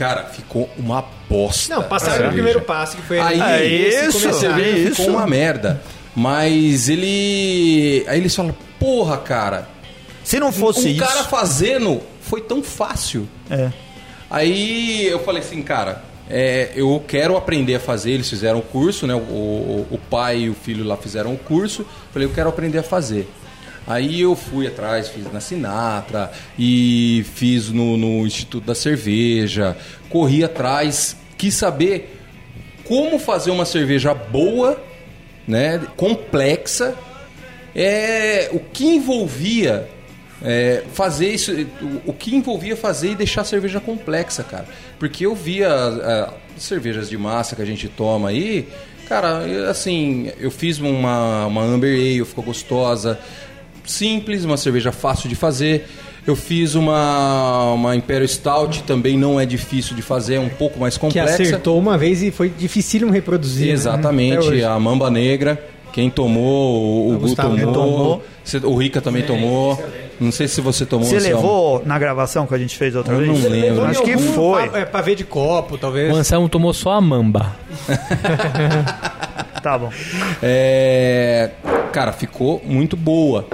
Cara, 0.00 0.24
ficou 0.24 0.68
uma 0.78 1.04
bosta. 1.28 1.74
Não, 1.76 1.82
passaram 1.82 2.30
o 2.30 2.32
primeiro 2.32 2.62
passo, 2.62 2.96
que 2.96 3.02
foi 3.02 3.20
Aí, 3.20 3.38
É 3.40 3.66
esse 3.66 4.06
isso, 4.08 4.32
cerveja 4.32 4.70
é 4.88 4.90
ficou 4.90 5.04
isso. 5.06 5.10
uma 5.10 5.26
merda. 5.26 5.82
Mas 6.16 6.88
ele. 6.88 8.02
Aí 8.08 8.18
eles 8.18 8.34
falam, 8.34 8.56
porra, 8.78 9.18
cara. 9.18 9.68
Se 10.24 10.40
não 10.40 10.50
fosse 10.52 10.86
o 10.86 10.88
isso. 10.88 10.98
cara 11.04 11.24
fazendo 11.24 12.00
foi 12.22 12.40
tão 12.40 12.62
fácil. 12.62 13.28
É. 13.50 13.70
Aí 14.30 15.06
eu 15.06 15.18
falei 15.20 15.42
assim, 15.42 15.60
cara, 15.62 16.02
é, 16.30 16.70
eu 16.74 17.02
quero 17.06 17.36
aprender 17.36 17.74
a 17.74 17.80
fazer. 17.80 18.12
Eles 18.12 18.28
fizeram 18.30 18.60
o 18.60 18.62
curso, 18.62 19.06
né? 19.06 19.14
O, 19.14 19.18
o- 19.18 19.86
o 19.90 19.98
pai 19.98 20.38
e 20.38 20.48
o 20.50 20.54
filho 20.54 20.82
lá 20.84 20.96
fizeram 20.96 21.34
o 21.34 21.38
curso. 21.38 21.84
Falei, 22.12 22.26
eu 22.26 22.32
quero 22.32 22.48
aprender 22.48 22.78
a 22.78 22.82
fazer. 22.82 23.28
Aí 23.90 24.20
eu 24.20 24.36
fui 24.36 24.68
atrás, 24.68 25.08
fiz 25.08 25.32
na 25.32 25.40
Sinatra 25.40 26.30
e 26.56 27.26
fiz 27.34 27.70
no, 27.70 27.96
no 27.96 28.24
Instituto 28.24 28.64
da 28.64 28.74
Cerveja, 28.74 29.76
corri 30.08 30.44
atrás, 30.44 31.16
quis 31.36 31.54
saber 31.54 32.16
como 32.84 33.18
fazer 33.18 33.50
uma 33.50 33.64
cerveja 33.64 34.14
boa, 34.14 34.80
né, 35.44 35.80
complexa, 35.96 36.94
é, 37.74 38.48
o 38.52 38.60
que 38.60 38.86
envolvia 38.86 39.88
é, 40.40 40.84
fazer 40.92 41.28
isso, 41.28 41.52
o, 42.06 42.12
que 42.12 42.36
envolvia 42.36 42.76
fazer 42.76 43.10
e 43.10 43.14
deixar 43.16 43.40
a 43.40 43.44
cerveja 43.44 43.80
complexa, 43.80 44.44
cara. 44.44 44.66
Porque 45.00 45.26
eu 45.26 45.34
via 45.34 45.68
ah, 45.68 46.32
cervejas 46.56 47.10
de 47.10 47.18
massa 47.18 47.56
que 47.56 47.62
a 47.62 47.66
gente 47.66 47.88
toma 47.88 48.28
aí, 48.28 48.68
cara, 49.08 49.48
eu, 49.48 49.68
assim, 49.68 50.30
eu 50.38 50.52
fiz 50.52 50.78
uma, 50.78 51.46
uma 51.46 51.62
Amber 51.64 51.92
Ale, 51.92 52.24
ficou 52.24 52.44
gostosa, 52.44 53.18
simples, 53.84 54.44
uma 54.44 54.56
cerveja 54.56 54.92
fácil 54.92 55.28
de 55.28 55.34
fazer. 55.34 55.86
Eu 56.26 56.36
fiz 56.36 56.74
uma, 56.74 57.72
uma 57.72 57.96
Imperial 57.96 58.28
Stout, 58.28 58.82
também 58.82 59.16
não 59.16 59.40
é 59.40 59.46
difícil 59.46 59.96
de 59.96 60.02
fazer, 60.02 60.34
é 60.34 60.40
um 60.40 60.50
pouco 60.50 60.78
mais 60.78 60.94
Que 60.94 61.00
complexa. 61.00 61.42
acertou 61.42 61.78
uma 61.78 61.96
vez 61.96 62.22
e 62.22 62.30
foi 62.30 62.50
dificílimo 62.50 63.10
reproduzir. 63.10 63.68
né? 63.68 63.72
Exatamente, 63.72 64.38
hoje. 64.48 64.62
a 64.64 64.78
Mamba 64.78 65.10
Negra. 65.10 65.60
Quem 65.92 66.08
tomou, 66.08 67.08
o, 67.08 67.08
o 67.08 67.10
O 67.10 67.12
Gu 67.14 67.18
Gustavo 67.20 67.56
tomou, 67.72 68.22
o 68.62 68.76
Rica 68.76 69.00
também 69.00 69.22
tomou. 69.22 69.82
Não 70.20 70.30
sei 70.30 70.46
se 70.46 70.60
você 70.60 70.86
tomou. 70.86 71.08
Você 71.08 71.18
levou 71.18 71.82
na 71.84 71.98
gravação 71.98 72.46
que 72.46 72.54
a 72.54 72.58
gente 72.58 72.76
fez 72.76 72.94
outra 72.94 73.14
Eu 73.14 73.20
vez? 73.20 73.42
não 73.42 73.50
lembro. 73.50 73.84
Acho 73.86 74.02
que 74.02 74.16
foi. 74.16 74.68
Pa, 74.68 74.78
é, 74.78 74.84
pavê 74.84 75.14
de 75.16 75.24
copo, 75.24 75.76
talvez. 75.78 76.12
O 76.14 76.16
Anselmo 76.16 76.48
tomou 76.48 76.72
só 76.72 76.92
a 76.92 77.00
mamba. 77.00 77.56
Tá 79.62 79.76
bom. 79.76 79.90
É, 80.42 81.50
cara, 81.92 82.12
ficou 82.12 82.62
muito 82.64 82.96
boa. 82.96 83.46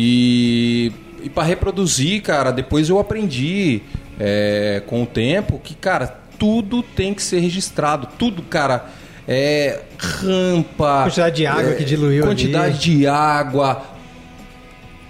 E, 0.00 0.92
e 1.24 1.28
para 1.28 1.42
reproduzir, 1.42 2.22
cara, 2.22 2.52
depois 2.52 2.88
eu 2.88 3.00
aprendi 3.00 3.82
é, 4.20 4.80
com 4.86 5.02
o 5.02 5.06
tempo 5.06 5.58
que, 5.58 5.74
cara, 5.74 6.06
tudo 6.38 6.84
tem 6.84 7.12
que 7.12 7.20
ser 7.20 7.40
registrado. 7.40 8.06
Tudo, 8.16 8.42
cara. 8.42 8.86
É 9.26 9.80
rampa. 9.98 11.02
Quantidade 11.02 11.36
de 11.36 11.46
água 11.46 11.72
é, 11.72 11.74
que 11.74 11.84
diluiu 11.84 12.24
Quantidade 12.24 12.74
ali. 12.76 12.78
de 13.00 13.06
água. 13.08 13.82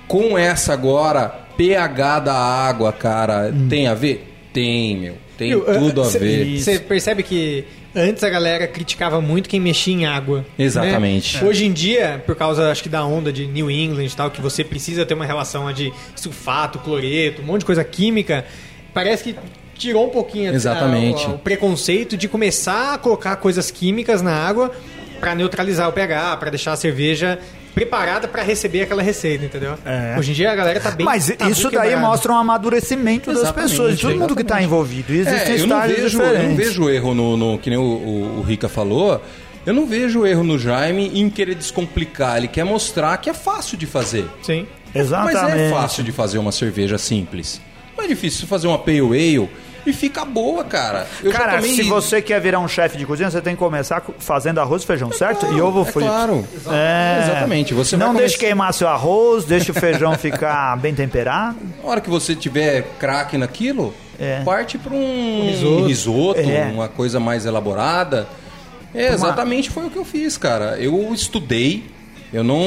Com 0.08 0.38
essa 0.38 0.72
agora, 0.72 1.28
pH 1.56 2.20
da 2.20 2.34
água, 2.34 2.90
cara, 2.92 3.52
tem 3.68 3.86
a 3.88 3.94
ver? 3.94 4.26
Tem, 4.54 4.96
meu. 4.96 5.16
Tem 5.36 5.50
Viu, 5.50 5.60
tudo 5.66 6.00
a 6.00 6.06
cê- 6.06 6.18
ver. 6.18 6.58
Você 6.58 6.78
percebe 6.78 7.22
que 7.22 7.64
antes 7.98 8.22
a 8.24 8.28
galera 8.30 8.66
criticava 8.66 9.20
muito 9.20 9.48
quem 9.48 9.60
mexia 9.60 9.94
em 9.94 10.06
água. 10.06 10.44
Exatamente. 10.58 11.36
né? 11.42 11.48
Hoje 11.48 11.64
em 11.66 11.72
dia, 11.72 12.22
por 12.24 12.36
causa 12.36 12.70
acho 12.70 12.82
que 12.82 12.88
da 12.88 13.04
onda 13.04 13.32
de 13.32 13.46
New 13.46 13.70
England 13.70 14.04
e 14.06 14.10
tal, 14.10 14.30
que 14.30 14.40
você 14.40 14.62
precisa 14.64 15.04
ter 15.04 15.14
uma 15.14 15.26
relação 15.26 15.70
de 15.72 15.92
sulfato, 16.14 16.78
cloreto, 16.78 17.42
um 17.42 17.44
monte 17.44 17.60
de 17.60 17.66
coisa 17.66 17.82
química, 17.84 18.44
parece 18.94 19.24
que 19.24 19.36
tirou 19.74 20.06
um 20.06 20.10
pouquinho 20.10 20.50
a- 20.50 20.54
Exatamente. 20.54 21.24
a- 21.26 21.30
o 21.30 21.38
preconceito 21.38 22.16
de 22.16 22.28
começar 22.28 22.94
a 22.94 22.98
colocar 22.98 23.36
coisas 23.36 23.70
químicas 23.70 24.22
na 24.22 24.32
água 24.32 24.70
para 25.20 25.34
neutralizar 25.34 25.88
o 25.88 25.92
pH, 25.92 26.36
para 26.36 26.50
deixar 26.50 26.72
a 26.72 26.76
cerveja 26.76 27.38
preparada 27.78 28.26
para 28.26 28.42
receber 28.42 28.82
aquela 28.82 29.02
receita, 29.02 29.44
entendeu? 29.44 29.74
É. 29.86 30.16
Hoje 30.18 30.32
em 30.32 30.34
dia 30.34 30.50
a 30.50 30.54
galera 30.54 30.80
tá 30.80 30.90
bem 30.90 31.04
Mas 31.06 31.26
tabu 31.28 31.50
isso 31.50 31.70
daí 31.70 31.90
quebrado. 31.90 32.00
mostra 32.06 32.32
um 32.32 32.36
amadurecimento 32.36 33.30
das 33.32 33.42
Exatamente, 33.42 33.70
pessoas, 33.70 33.96
de 33.96 34.02
todo 34.02 34.16
mundo 34.16 34.34
que 34.34 34.42
está 34.42 34.60
envolvido. 34.62 35.12
Existem 35.12 35.54
É, 35.54 35.60
eu 35.60 35.66
não 35.66 35.76
estágios 35.76 36.00
vejo, 36.12 36.22
eu 36.22 36.42
não 36.48 36.56
vejo 36.56 36.90
erro 36.90 37.14
no, 37.14 37.36
no- 37.36 37.58
que 37.58 37.70
nem 37.70 37.78
o, 37.78 37.82
o- 37.82 38.38
o 38.40 38.42
Rica 38.42 38.68
falou. 38.68 39.22
Eu 39.64 39.72
não 39.74 39.86
vejo 39.86 40.26
erro 40.26 40.42
no 40.42 40.58
Jaime 40.58 41.10
em 41.20 41.28
querer 41.30 41.54
descomplicar. 41.54 42.38
Ele 42.38 42.48
quer 42.48 42.64
mostrar 42.64 43.16
que 43.18 43.28
é 43.30 43.34
fácil 43.34 43.76
de 43.76 43.86
fazer. 43.86 44.24
Sim. 44.42 44.66
Exatamente. 44.94 45.34
Mas 45.36 45.60
é 45.60 45.70
fácil 45.70 46.02
de 46.02 46.10
fazer 46.12 46.38
uma 46.38 46.50
cerveja 46.52 46.96
simples. 46.98 47.60
Não 47.96 48.04
é 48.04 48.08
difícil 48.08 48.46
fazer 48.46 48.66
uma 48.66 48.78
Pale 48.78 49.00
Ale 49.00 49.48
e 49.86 49.92
fica 49.92 50.24
boa, 50.24 50.64
cara. 50.64 51.06
Eu 51.22 51.32
já 51.32 51.38
Cara, 51.38 51.56
tomei- 51.56 51.74
se 51.74 51.82
você 51.84 52.20
quer 52.20 52.40
virar 52.40 52.58
um 52.60 52.68
chefe 52.68 52.96
de 52.98 53.06
cozinha, 53.06 53.30
você 53.30 53.40
tem 53.40 53.54
que 53.54 53.58
começar 53.58 54.00
co- 54.00 54.14
fazendo 54.18 54.58
arroz 54.60 54.82
e 54.82 54.86
feijão, 54.86 55.10
certo? 55.12 55.40
claro, 55.40 55.56
e 55.56 55.60
ovo 55.60 55.82
é 55.82 55.84
frito. 55.84 56.08
claro. 56.08 56.46
É. 56.70 57.20
Exatamente. 57.24 57.72
Você 57.74 57.96
vai 57.96 58.06
não 58.06 58.14
começar- 58.14 58.28
deixe 58.28 58.38
queimar 58.38 58.74
seu 58.74 58.88
arroz, 58.88 59.44
deixe 59.44 59.70
o 59.70 59.74
feijão 59.74 60.14
ficar 60.16 60.76
bem 60.80 60.94
temperado. 60.94 61.56
Na 61.82 61.88
hora 61.90 62.00
que 62.00 62.10
você 62.10 62.34
tiver 62.34 62.82
craque 62.98 63.38
naquilo, 63.38 63.94
É. 64.20 64.40
parte 64.44 64.76
para 64.78 64.92
um 64.94 65.42
risoto. 65.46 65.86
risoto, 65.86 66.40
É. 66.40 66.70
uma 66.72 66.88
coisa 66.88 67.18
mais 67.18 67.46
elaborada. 67.46 68.26
É, 68.94 69.12
exatamente 69.12 69.70
foi 69.70 69.86
o 69.86 69.90
que 69.90 69.96
eu 69.98 70.04
fiz, 70.04 70.36
cara. 70.38 70.76
Eu 70.78 71.12
estudei, 71.14 71.84
eu 72.32 72.42
não, 72.42 72.60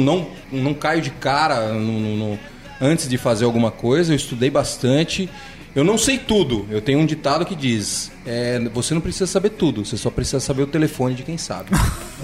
não, 0.00 0.26
não 0.50 0.72
caio 0.74 1.00
de 1.02 1.10
cara 1.10 1.68
no- 1.72 2.00
no- 2.00 2.16
no- 2.30 2.38
antes 2.80 3.08
de 3.08 3.18
fazer 3.18 3.44
alguma 3.44 3.70
coisa, 3.70 4.12
eu 4.12 4.16
estudei 4.16 4.50
bastante. 4.50 5.28
Eu 5.74 5.82
não 5.82 5.98
sei 5.98 6.18
tudo. 6.18 6.66
Eu 6.70 6.80
tenho 6.80 6.98
um 6.98 7.06
ditado 7.06 7.44
que 7.44 7.54
diz: 7.54 8.12
é, 8.24 8.60
você 8.72 8.94
não 8.94 9.00
precisa 9.00 9.26
saber 9.26 9.50
tudo, 9.50 9.84
você 9.84 9.96
só 9.96 10.10
precisa 10.10 10.40
saber 10.40 10.62
o 10.62 10.66
telefone 10.66 11.14
de 11.14 11.22
quem 11.22 11.36
sabe. 11.36 11.70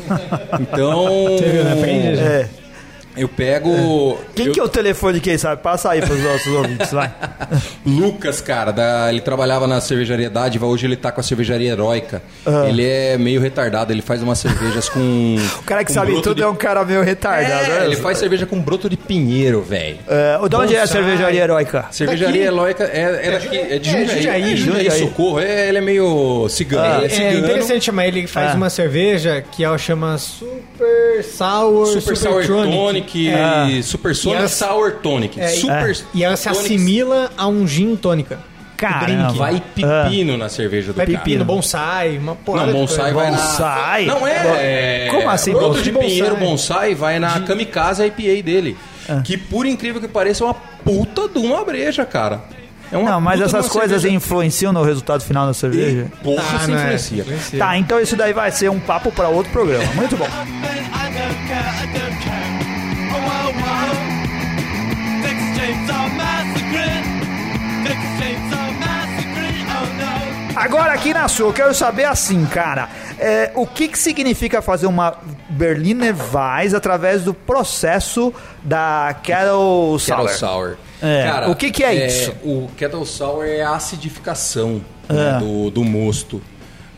então, 0.60 1.06
viu, 1.36 1.64
né? 1.64 2.14
É. 2.16 2.69
eu 3.16 3.28
pego. 3.28 4.18
Quem 4.34 4.46
eu- 4.46 4.52
que 4.52 4.60
é 4.60 4.62
o 4.62 4.68
telefone 4.68 5.14
de 5.14 5.20
quem 5.20 5.36
sabe? 5.38 5.62
Passa 5.62 5.90
aí 5.90 6.00
para 6.00 6.12
os 6.14 6.22
nossos 6.22 6.46
ouvintes, 6.52 6.90
vai. 6.92 7.12
Lucas, 7.84 8.40
cara, 8.40 8.70
da- 8.72 9.08
ele 9.10 9.20
trabalhava 9.20 9.66
na 9.66 9.80
cervejaria 9.80 10.30
Dádiva, 10.30 10.66
hoje 10.66 10.86
ele 10.86 10.96
tá 10.96 11.10
com 11.12 11.20
a 11.20 11.24
cervejaria 11.24 11.70
Heróica. 11.72 12.22
Ah. 12.46 12.66
Ele 12.68 12.84
é 12.86 13.16
meio 13.18 13.40
retardado, 13.40 13.92
ele 13.92 14.02
faz 14.02 14.22
umas 14.22 14.38
cervejas 14.38 14.88
com. 14.88 15.36
O 15.60 15.62
cara 15.64 15.84
que 15.84 15.92
sabe 15.92 16.12
tudo 16.22 16.34
de- 16.36 16.42
é 16.42 16.46
um 16.48 16.54
cara 16.54 16.84
meio 16.84 17.02
retardado. 17.02 17.70
É, 17.70 17.80
né? 17.80 17.86
ele 17.86 17.96
faz 17.96 18.18
cerveja 18.18 18.46
com 18.46 18.60
broto 18.60 18.88
de 18.88 18.96
pinheiro, 18.96 19.62
velho. 19.62 19.98
É, 20.08 20.36
de 20.48 20.56
onde 20.56 20.74
é 20.74 20.78
a 20.78 20.82
Bonsai. 20.82 20.86
cervejaria 20.86 21.42
heróica? 21.42 21.84
Cervejaria 21.90 22.44
Heróica 22.44 22.84
é, 22.84 23.20
é, 23.26 23.30
daqui, 23.32 23.56
é 23.58 23.78
de 23.78 23.88
É, 23.88 23.92
Jundiaí. 23.92 24.12
É 24.12 24.16
Jundiaí, 24.56 24.56
Jundiaí. 24.56 24.98
Socorro. 25.00 25.40
É, 25.40 25.68
ele 25.68 25.78
é 25.78 25.80
meio 25.80 26.48
cigano. 26.48 26.96
ele 26.96 27.04
é 27.04 27.06
É 27.06 27.08
cigano. 27.10 27.38
interessante 27.38 27.84
chamar 27.84 28.06
ele, 28.08 28.26
faz 28.26 28.52
Ah. 28.52 28.54
uma 28.56 28.70
cerveja 28.70 29.42
que 29.52 29.62
ela 29.64 29.78
chama 29.78 30.16
Super 30.18 31.22
Sour, 31.24 31.86
Super 31.86 32.16
Sour 32.16 32.44
Tronic. 32.46 32.76
Tonic, 32.76 32.99
É. 33.28 33.82
Super 33.82 34.12
E 34.12 34.14
Sonic 34.14 34.38
ela- 34.38 34.48
Sour 34.48 34.92
Tonic. 35.02 35.40
É, 35.40 35.54
e- 35.54 35.58
Super 35.60 35.96
E 36.14 36.24
ela 36.24 36.36
se 36.36 36.48
Tonic 36.48 36.60
assimila 36.64 37.30
a 37.36 37.46
um 37.48 37.66
gin 37.66 37.96
tônica. 37.96 38.38
Caramba. 38.76 39.32
Vai 39.34 39.62
pepino 39.74 40.38
na 40.38 40.48
cerveja 40.48 40.92
do 40.92 40.96
Vai 40.96 41.04
cara. 41.06 41.18
pepino, 41.18 41.44
bonsai, 41.44 42.16
uma 42.16 42.34
porrada 42.34 42.72
Não, 42.72 42.72
de 42.72 42.78
bonsai 42.80 43.12
vai 43.12 43.30
na. 43.30 43.36
Bonsai? 43.36 44.06
Não 44.06 44.26
é. 44.26 45.08
Como 45.10 45.28
assim, 45.28 45.52
bonsai? 45.52 45.82
de 45.82 45.92
pinheiro 45.92 46.36
bonsai 46.36 46.94
vai 46.94 47.18
na 47.18 47.40
Kamikaze 47.40 48.02
IPA 48.06 48.42
dele. 48.42 48.76
Ah. 49.06 49.20
Que 49.22 49.36
por 49.36 49.66
incrível 49.66 50.00
que 50.00 50.08
pareça 50.08 50.44
é 50.44 50.46
uma 50.46 50.54
puta 50.54 51.28
de 51.28 51.38
uma 51.38 51.62
breja, 51.62 52.06
cara. 52.06 52.40
É 52.90 52.96
uma 52.96 53.10
Não, 53.10 53.20
mas 53.20 53.38
de 53.38 53.44
essas 53.44 53.68
coisas 53.68 54.00
cerveja. 54.00 54.16
influenciam 54.16 54.72
no 54.72 54.82
resultado 54.82 55.22
final 55.22 55.46
da 55.46 55.52
cerveja? 55.54 56.06
Porra, 56.24 56.42
Ah, 56.54 56.58
se 56.60 56.72
é. 56.72 56.74
influencia. 56.74 57.20
Influencia. 57.20 57.58
Tá, 57.58 57.76
então 57.76 58.00
isso 58.00 58.16
daí 58.16 58.32
vai 58.32 58.50
ser 58.50 58.70
um 58.70 58.80
papo 58.80 59.12
para 59.12 59.28
outro 59.28 59.52
programa. 59.52 59.84
Muito 59.94 60.16
bom. 60.16 60.26
Agora 70.60 70.92
aqui 70.92 71.14
na 71.14 71.26
sua, 71.26 71.48
eu 71.48 71.52
quero 71.54 71.74
saber 71.74 72.04
assim, 72.04 72.44
cara, 72.44 72.90
é, 73.18 73.50
o 73.54 73.66
que, 73.66 73.88
que 73.88 73.98
significa 73.98 74.60
fazer 74.60 74.86
uma 74.86 75.16
Berliner 75.48 76.14
Weiss 76.14 76.74
através 76.74 77.24
do 77.24 77.32
processo 77.32 78.30
da 78.62 79.16
Kettle 79.22 79.98
Sour? 79.98 80.18
Kettle 80.18 80.38
Sour. 80.38 80.76
É, 81.02 81.46
o 81.48 81.54
que 81.56 81.70
que 81.70 81.82
é 81.82 82.06
isso? 82.06 82.32
O 82.44 82.68
Kettle 82.76 83.06
Sour 83.06 83.46
é 83.46 83.62
a 83.62 83.70
acidificação 83.74 84.82
né, 85.08 85.36
É. 85.36 85.38
do, 85.38 85.70
do 85.70 85.82
mosto. 85.82 86.42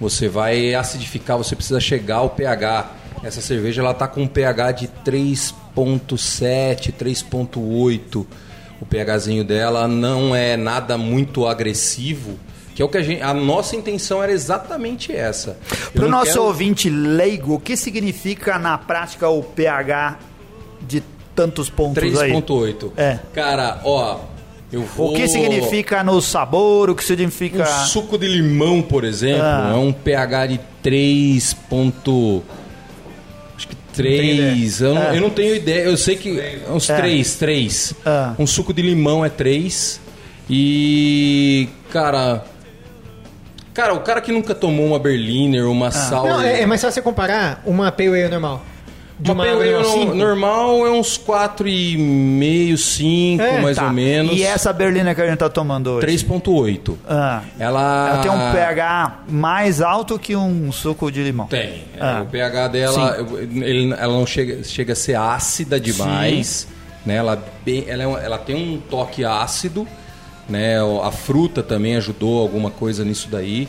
Você 0.01 0.29
vai 0.29 0.75
acidificar, 0.75 1.39
você 1.39 1.55
precisa 1.55 1.79
chegar 1.79 2.17
ao 2.17 2.31
pH. 2.31 2.91
Essa 3.23 3.41
cerveja 3.41 3.81
ela 3.81 3.95
tá 3.95 4.09
com 4.09 4.23
um 4.23 4.27
pH 4.27 4.73
de 4.73 4.89
3.7, 5.05 6.93
3.8. 6.93 8.27
O 8.81 8.85
pHzinho 8.85 9.45
dela 9.45 9.87
não 9.87 10.35
é 10.35 10.57
nada 10.57 10.99
muito 10.99 11.47
agressivo, 11.47 12.37
que 12.75 12.81
é 12.83 12.85
o 12.85 12.89
que 12.89 12.99
a 12.99 13.03
gente, 13.03 13.23
a 13.23 13.35
nossa 13.35 13.77
intenção 13.77 14.23
era 14.23 14.33
exatamente 14.33 15.13
essa. 15.13 15.59
Para 15.95 16.07
o 16.07 16.09
nosso 16.09 16.33
quero- 16.33 16.45
ouvinte 16.45 16.89
leigo, 16.89 17.55
o 17.55 17.61
que 17.61 17.77
significa 17.77 18.59
na 18.59 18.79
prática 18.79 19.29
o 19.29 19.43
pH 19.43 20.19
de 20.87 21.03
tantos 21.35 21.69
pontos 21.71 22.03
aí? 22.21 22.31
3.8. 22.33 22.93
É. 22.97 23.19
Cara, 23.35 23.81
ó, 23.85 24.19
eu 24.73 24.83
vou 24.83 25.13
O 25.13 25.15
que 25.15 25.29
significa 25.29 26.03
no 26.03 26.21
sabor, 26.23 26.89
o 26.91 26.95
que 26.95 27.05
significa... 27.05 27.63
Um 27.63 27.85
suco 27.87 28.17
de 28.19 28.27
limão, 28.27 28.81
por 28.81 29.05
exemplo, 29.05 29.43
Ah. 29.45 29.73
é 29.75 29.77
um 29.77 29.93
pH 29.93 30.47
de 30.47 30.61
3. 30.83 31.53
Ponto, 31.69 32.43
acho 33.57 33.69
que 33.69 33.77
3. 33.95 34.81
Eu, 34.81 34.95
não- 34.95 35.03
É. 35.03 35.17
eu 35.17 35.21
não 35.21 35.31
tenho 35.31 35.55
ideia. 35.55 35.85
Eu 35.85 35.97
sei 35.99 36.17
que. 36.17 36.41
é 36.41 36.63
Uns 36.71 36.89
É. 36.89 36.97
3, 36.97 37.35
3. 37.37 37.93
Ah. 38.05 38.35
Um 38.39 38.47
suco 38.47 38.73
de 38.73 38.81
limão 38.81 39.23
é 39.25 39.29
3. 39.29 40.01
E. 40.49 41.69
Cara. 41.91 42.45
Cara, 43.75 43.95
o 43.95 44.01
cara 44.01 44.21
que 44.21 44.31
nunca 44.33 44.55
tomou 44.55 44.87
uma 44.87 44.99
Berliner, 44.99 45.67
uma 45.69 45.91
Sour. 45.91 46.29
Não, 46.29 46.41
é, 46.43 46.61
é 46.63 46.67
mais 46.67 46.81
fácil 46.81 46.95
você 46.95 47.03
comparar 47.03 47.63
uma 47.65 47.91
Pale 47.91 48.09
Ale 48.23 48.29
normal. 48.29 48.63
De 49.19 49.31
uma 49.31 49.45
uma, 49.45 49.53
Pale 49.57 49.75
Ale 49.75 50.15
normal 50.15 50.87
é 50.87 50.91
uns 50.91 51.17
4,5, 51.17 52.77
5, 52.77 53.43
É, 53.43 53.61
mais 53.61 53.77
Tá, 53.77 53.87
ou 53.87 53.93
menos. 53.93 54.37
E 54.37 54.43
essa 54.43 54.73
Berliner 54.73 55.15
que 55.15 55.23
a 55.23 55.27
gente 55.27 55.39
tá 55.39 55.49
tomando 55.49 55.91
hoje? 55.93 56.07
3,8. 56.07 56.97
Ah, 57.09 57.43
Ela... 57.59 58.09
ela 58.11 58.19
tem 58.23 58.31
um 58.31 58.53
pH 58.53 59.19
mais 59.29 59.81
alto 59.81 60.19
que 60.19 60.35
um 60.37 60.71
suco 60.73 61.11
de 61.11 61.23
limão. 61.23 61.47
Tem. 61.47 61.85
É, 61.97 62.01
Ah. 62.01 62.23
O 62.23 62.27
pH 62.27 62.69
dela, 62.69 63.17
ele- 63.41 63.93
ela 63.99 64.13
não 64.13 64.27
chega, 64.27 64.63
chega 64.65 64.93
a 64.93 64.97
ser 64.97 65.15
ácida 65.15 65.79
demais. 65.81 66.67
Né? 67.07 67.17
Ela, 67.17 67.43
bem- 67.65 67.85
ela, 67.89 68.03
é 68.21 68.25
ela 68.25 68.39
tem 68.39 68.55
um 68.55 68.79
toque 68.79 69.25
ácido. 69.25 69.87
Né? 70.49 70.83
O- 70.83 71.03
A 71.03 71.11
fruta 71.13 71.63
também 71.63 71.97
ajudou 71.97 72.41
alguma 72.41 72.71
coisa 72.71 73.05
nisso 73.05 73.29
daí. 73.31 73.69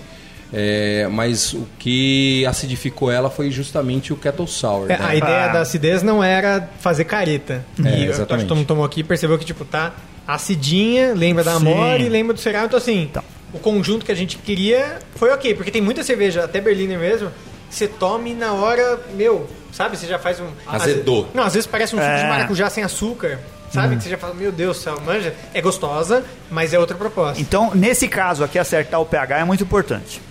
É, 0.55 1.07
mas 1.11 1.51
o 1.53 1.67
que 1.79 2.45
acidificou 2.45 3.09
ela 3.09 3.27
foi 3.29 3.49
justamente 3.49 4.13
o 4.13 4.15
Kettle 4.15 4.45
Sour. 4.47 4.85
É, 4.85 4.97
né? 4.97 4.99
a 5.01 5.15
ideia 5.15 5.45
Ah. 5.45 5.47
da 5.53 5.61
acidez 5.61 6.03
não 6.03 6.23
era 6.23 6.69
fazer 6.79 7.05
careta. 7.05 7.65
É, 7.79 7.81
e 7.81 7.85
eu 7.85 7.89
acho 7.89 7.97
que 7.97 8.09
exatamente. 8.11 8.47
todo 8.47 8.57
mundo 8.57 8.67
tomou 8.67 8.85
aqui 8.85 8.99
e 8.99 9.03
percebeu 9.03 9.37
que, 9.39 9.45
tipo, 9.45 9.65
tá 9.65 9.93
acidinha, 10.27 11.13
lembra 11.15 11.43
da. 11.43 11.53
Amore, 11.53 12.07
lembra 12.09 12.33
do 12.33 12.39
cereal. 12.39 12.65
Então, 12.65 12.77
assim, 12.77 13.03
Então. 13.03 13.23
o 13.53 13.57
conjunto 13.59 14.05
que 14.05 14.11
a 14.11 14.15
gente 14.15 14.37
queria 14.37 14.99
foi 15.15 15.31
ok. 15.31 15.55
Porque 15.55 15.71
tem 15.71 15.81
muita 15.81 16.03
cerveja, 16.03 16.43
até 16.43 16.61
Berliner 16.61 16.99
mesmo, 16.99 17.29
que 17.69 17.75
você 17.75 17.87
tome 17.87 18.33
na 18.35 18.53
hora, 18.53 18.99
meu, 19.15 19.47
sabe? 19.71 19.97
Você 19.97 20.05
já 20.05 20.19
faz 20.19 20.39
um... 20.39 20.45
Azedou. 20.67 21.27
Não, 21.33 21.43
às 21.43 21.53
vezes 21.55 21.65
parece 21.65 21.95
um 21.95 21.99
suco 21.99 22.11
É. 22.11 22.21
de 22.21 22.29
maracujá 22.29 22.69
sem 22.69 22.83
açúcar. 22.83 23.39
Sabe? 23.73 23.95
Que 23.97 24.03
você 24.03 24.09
já 24.09 24.17
fala, 24.19 24.35
meu 24.35 24.51
Deus 24.51 24.77
do 24.77 24.83
céu, 24.83 25.01
manja. 25.03 25.33
É 25.51 25.59
gostosa, 25.59 26.23
mas 26.51 26.73
é 26.73 26.79
outra 26.79 26.95
proposta. 26.95 27.41
Então, 27.41 27.71
nesse 27.73 28.07
caso 28.07 28.43
aqui, 28.43 28.59
acertar 28.59 29.01
o 29.01 29.05
pH 29.05 29.39
é 29.39 29.43
muito 29.43 29.63
importante. 29.63 30.21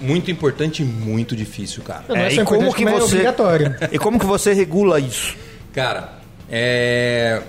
Muito 0.00 0.30
importante 0.30 0.82
e 0.82 0.84
muito 0.84 1.36
difícil, 1.36 1.82
cara. 1.84 2.04
Não, 2.08 2.16
não 2.16 2.22
é 2.22 2.26
É, 2.26 2.30
só 2.30 2.42
e 2.42 2.44
como 2.44 2.74
que 2.74 2.84
como 2.84 2.96
é 2.96 3.00
você 3.00 3.14
obrigatório. 3.14 3.76
E 3.92 3.98
como 3.98 4.18
que 4.18 4.26
você 4.26 4.52
regula 4.52 4.98
isso? 4.98 5.36
Cara, 5.72 6.12
é. 6.50 7.40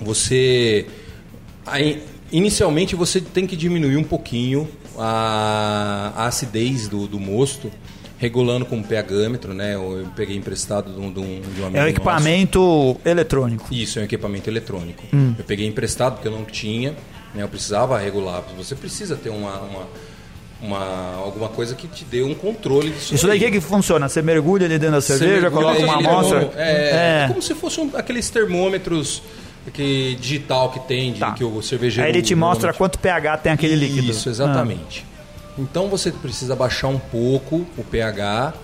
Você. 0.00 0.86
aí, 1.66 2.02
inicialmente 2.32 2.94
você 2.96 3.20
tem 3.20 3.46
que 3.46 3.56
diminuir 3.56 3.96
um 3.96 4.04
pouquinho 4.04 4.68
a, 4.98 6.12
a 6.16 6.26
acidez 6.26 6.88
do, 6.88 7.06
do 7.06 7.18
mosto, 7.18 7.70
regulando 8.18 8.66
com 8.66 8.80
o 8.80 8.84
pHmetro, 8.84 9.54
né? 9.54 9.74
Eu 9.76 10.06
peguei 10.16 10.36
emprestado 10.36 10.92
de 10.92 11.00
um, 11.00 11.12
de 11.12 11.20
um, 11.20 11.40
de 11.40 11.60
um 11.62 11.66
amigo 11.66 11.76
É 11.76 11.80
um 11.80 11.84
nosso. 11.84 11.88
equipamento 11.88 12.96
eletrônico. 13.04 13.66
Isso, 13.72 13.98
é 13.98 14.02
um 14.02 14.04
equipamento 14.04 14.50
eletrônico. 14.50 15.04
Hum. 15.14 15.34
Eu 15.38 15.44
peguei 15.44 15.66
emprestado 15.66 16.14
porque 16.14 16.28
eu 16.28 16.32
não 16.32 16.44
tinha, 16.44 16.90
né? 17.34 17.42
Eu 17.42 17.48
precisava 17.48 17.96
regular. 17.98 18.42
Você 18.56 18.74
precisa 18.74 19.14
ter 19.16 19.30
uma, 19.30 19.60
uma, 19.60 19.86
uma- 20.60 21.14
alguma 21.22 21.48
coisa 21.48 21.74
que 21.76 21.86
te 21.86 22.04
dê 22.04 22.22
um 22.22 22.34
controle 22.34 22.90
disso. 22.90 23.14
Isso 23.14 23.26
daí 23.26 23.38
que, 23.38 23.50
que 23.52 23.60
funciona? 23.60 24.08
Você 24.08 24.20
mergulha 24.20 24.66
ali 24.66 24.78
dentro 24.78 24.96
da 24.96 25.00
cerveja, 25.00 25.50
coloca 25.50 25.78
uma 25.80 25.94
amostra. 25.98 26.40
no- 26.40 26.50
É, 26.56 27.24
É. 27.24 27.28
como 27.28 27.40
se 27.40 27.54
fosse 27.54 27.80
um- 27.80 27.90
aqueles 27.94 28.28
termômetros 28.30 29.22
que, 29.72 30.16
digital 30.20 30.70
que 30.72 30.80
tem, 30.80 31.12
de, 31.12 31.20
Tá. 31.20 31.32
que 31.32 31.44
o 31.44 31.62
cervejeiro... 31.62 32.04
Aí 32.08 32.12
ele 32.12 32.22
te 32.22 32.34
mostra 32.34 32.72
quanto 32.72 32.98
pH 32.98 33.36
tem 33.38 33.52
aquele 33.52 33.76
líquido. 33.76 34.10
Isso, 34.10 34.28
exatamente. 34.28 35.04
Então 35.58 35.88
você 35.88 36.10
precisa 36.12 36.54
baixar 36.54 36.88
um 36.88 36.98
pouco 36.98 37.66
o 37.76 37.84
pH 37.84 38.54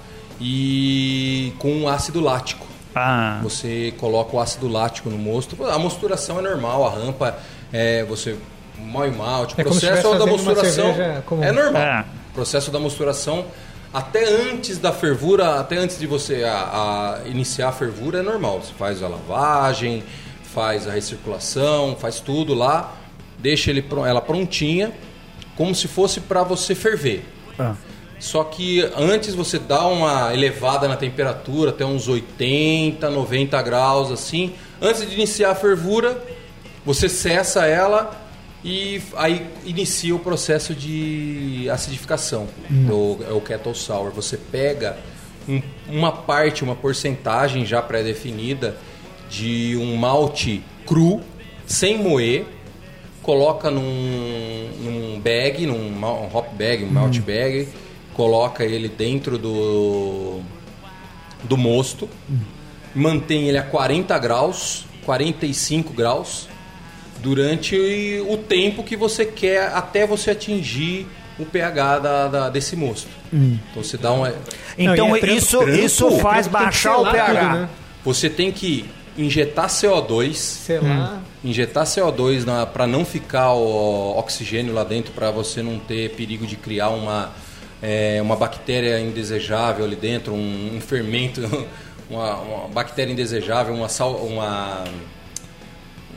e 0.40 1.52
com 1.59 1.88
ácido 1.88 2.20
lático. 2.20 2.66
Ah. 2.94 3.40
Você 3.42 3.92
coloca 3.98 4.37
o 4.37 4.40
ácido 4.40 4.68
lático 4.68 5.11
no 5.11 5.18
mosto. 5.18 5.62
A 5.66 5.78
mosturação 5.78 6.38
é 6.38 6.42
normal, 6.42 6.87
a 6.87 6.90
rampa 6.90 7.37
é 7.72 8.04
você 8.04 8.37
mal 8.78 9.07
e 9.07 9.11
malte. 9.11 9.54
O 9.57 9.61
É 9.61 9.64
processo 9.64 10.14
da 10.16 10.26
mosturação 10.26 10.94
é 11.42 11.52
normal. 11.52 11.83
É. 11.83 12.04
O 12.30 12.35
processo 12.35 12.70
da 12.70 12.78
mosturação 12.78 13.44
Até 13.92 14.24
antes 14.24 14.78
da 14.78 14.92
fervura, 14.92 15.61
até 15.61 15.76
antes 15.76 15.98
de 16.00 16.07
você 16.07 16.42
a, 16.42 17.20
a 17.22 17.28
iniciar 17.28 17.68
a 17.68 17.72
fervura, 17.72 18.18
é 18.18 18.22
normal. 18.22 18.61
Você 18.61 18.72
faz 18.76 19.00
a 19.04 19.09
lavagem, 19.09 20.02
faz 20.42 20.88
a 20.88 20.90
recirculação, 20.90 21.96
faz 21.96 22.18
tudo 22.18 22.54
lá, 22.54 22.92
deixa 23.38 23.70
ele, 23.70 23.85
ela 24.04 24.20
prontinha, 24.20 24.92
como 25.57 25.75
se 25.75 25.87
fosse 25.88 26.21
para 26.21 26.43
você 26.43 26.75
ferver. 26.75 27.25
Ah. 27.59 27.75
Só 28.19 28.43
que 28.45 28.81
antes 28.97 29.35
você 29.35 29.59
dá 29.59 29.87
uma 29.87 30.33
elevada 30.33 30.88
na 30.88 30.97
temperatura, 30.97 31.71
até 31.71 31.85
uns 31.85 32.09
80, 32.09 33.11
90 33.11 33.61
graus 33.62 34.11
assim. 34.11 34.55
Antes 34.81 35.07
de 35.07 35.14
iniciar 35.14 35.51
a 35.51 35.55
fervura, 35.55 36.23
você 36.87 37.09
cessa 37.09 37.67
ela 37.67 38.19
e 38.64 39.03
aí 39.17 39.47
inicia 39.67 40.14
o 40.14 40.19
processo 40.19 40.75
de 40.75 41.69
acidificação. 41.71 42.49
do- 42.71 43.19
É 43.29 43.33
o 43.33 43.40
kettle 43.40 43.75
sour. 43.75 44.11
Você 44.12 44.38
pega 44.38 44.97
um- 45.47 45.61
uma 45.88 46.11
parte, 46.12 46.64
uma 46.64 46.75
porcentagem 46.75 47.67
já 47.67 47.83
pré-definida 47.83 48.77
de 49.29 49.77
um 49.77 49.97
malte 49.97 50.62
cru, 50.87 51.21
sem 51.67 51.99
moer, 51.99 52.47
coloca 53.25 53.71
num, 53.71 54.69
num 54.81 55.21
bag, 55.21 55.67
num 55.67 55.75
um 55.77 56.29
hop 56.33 56.47
bag, 56.57 56.85
um 56.85 56.89
malt 56.91 57.19
bag, 57.21 57.69
coloca 58.15 58.65
ele 58.65 58.89
dentro 58.89 59.37
do, 59.39 60.41
do 61.43 61.57
mosto, 61.57 62.09
mantém 62.95 63.49
ele 63.49 63.59
a 63.59 63.63
40 63.63 64.17
graus, 64.19 64.85
45 65.05 65.93
graus, 65.93 66.49
durante 67.21 67.77
o 68.29 68.37
tempo 68.37 68.83
que 68.85 68.97
você 68.97 69.25
quer 69.25 69.69
até 69.75 70.07
você 70.07 70.31
atingir 70.33 71.07
o 71.39 71.45
pH 71.45 71.99
da, 71.99 72.29
da- 72.29 72.49
desse 72.51 72.77
mosto. 72.77 73.09
Então 73.33 73.83
você 73.83 73.97
dá 73.97 74.13
uma. 74.13 74.33
Então 74.79 75.17
é 75.17 75.21
isso, 75.37 75.57
isso 75.85 76.11
faz 76.21 76.47
baixar 76.47 76.99
o 76.99 77.05
pH. 77.11 77.27
tudo, 77.51 77.61
né? 77.63 77.69
Você 78.05 78.29
tem 78.31 78.53
que 78.53 78.85
injetar 79.16 79.68
CO2 79.68 80.35
Sei 80.35 80.81
lá. 80.81 81.22
injetar 81.44 81.85
CO2 81.85 82.44
para 82.72 82.87
não 82.87 83.05
ficar 83.05 83.53
o 83.55 84.18
oxigênio 84.18 84.72
lá 84.74 84.83
dentro, 84.85 85.12
para 85.12 85.31
você 85.31 85.62
não 85.62 85.79
ter 85.79 86.11
perigo 86.16 86.46
de 86.46 86.57
criar 86.57 86.88
uma, 86.90 87.33
é, 87.83 88.20
uma 88.20 88.35
bactéria 88.37 88.98
indesejável 89.00 89.85
ali 89.85 89.96
dentro, 89.96 90.33
um, 90.35 90.77
um 90.77 90.81
fermento, 90.81 91.40
uma, 92.11 92.35
uma 92.37 92.68
bactéria 92.68 93.12
indesejável, 93.12 93.72
uma, 93.74 93.88
sal, 93.88 94.14
uma, 94.16 94.85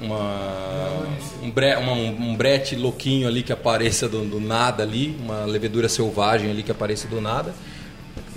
uma, 0.01 1.03
um, 1.43 1.49
bre, 1.51 1.75
uma- 1.75 1.93
um 1.93 2.35
brete 2.35 2.75
louquinho 2.75 3.27
ali 3.27 3.43
que 3.43 3.51
apareça 3.51 4.07
do, 4.07 4.23
do 4.25 4.39
nada 4.39 4.83
ali, 4.83 5.15
uma 5.23 5.45
levedura 5.45 5.89
selvagem 5.89 6.49
ali 6.49 6.63
que 6.63 6.71
apareça 6.71 7.07
do 7.07 7.19
nada. 7.21 7.53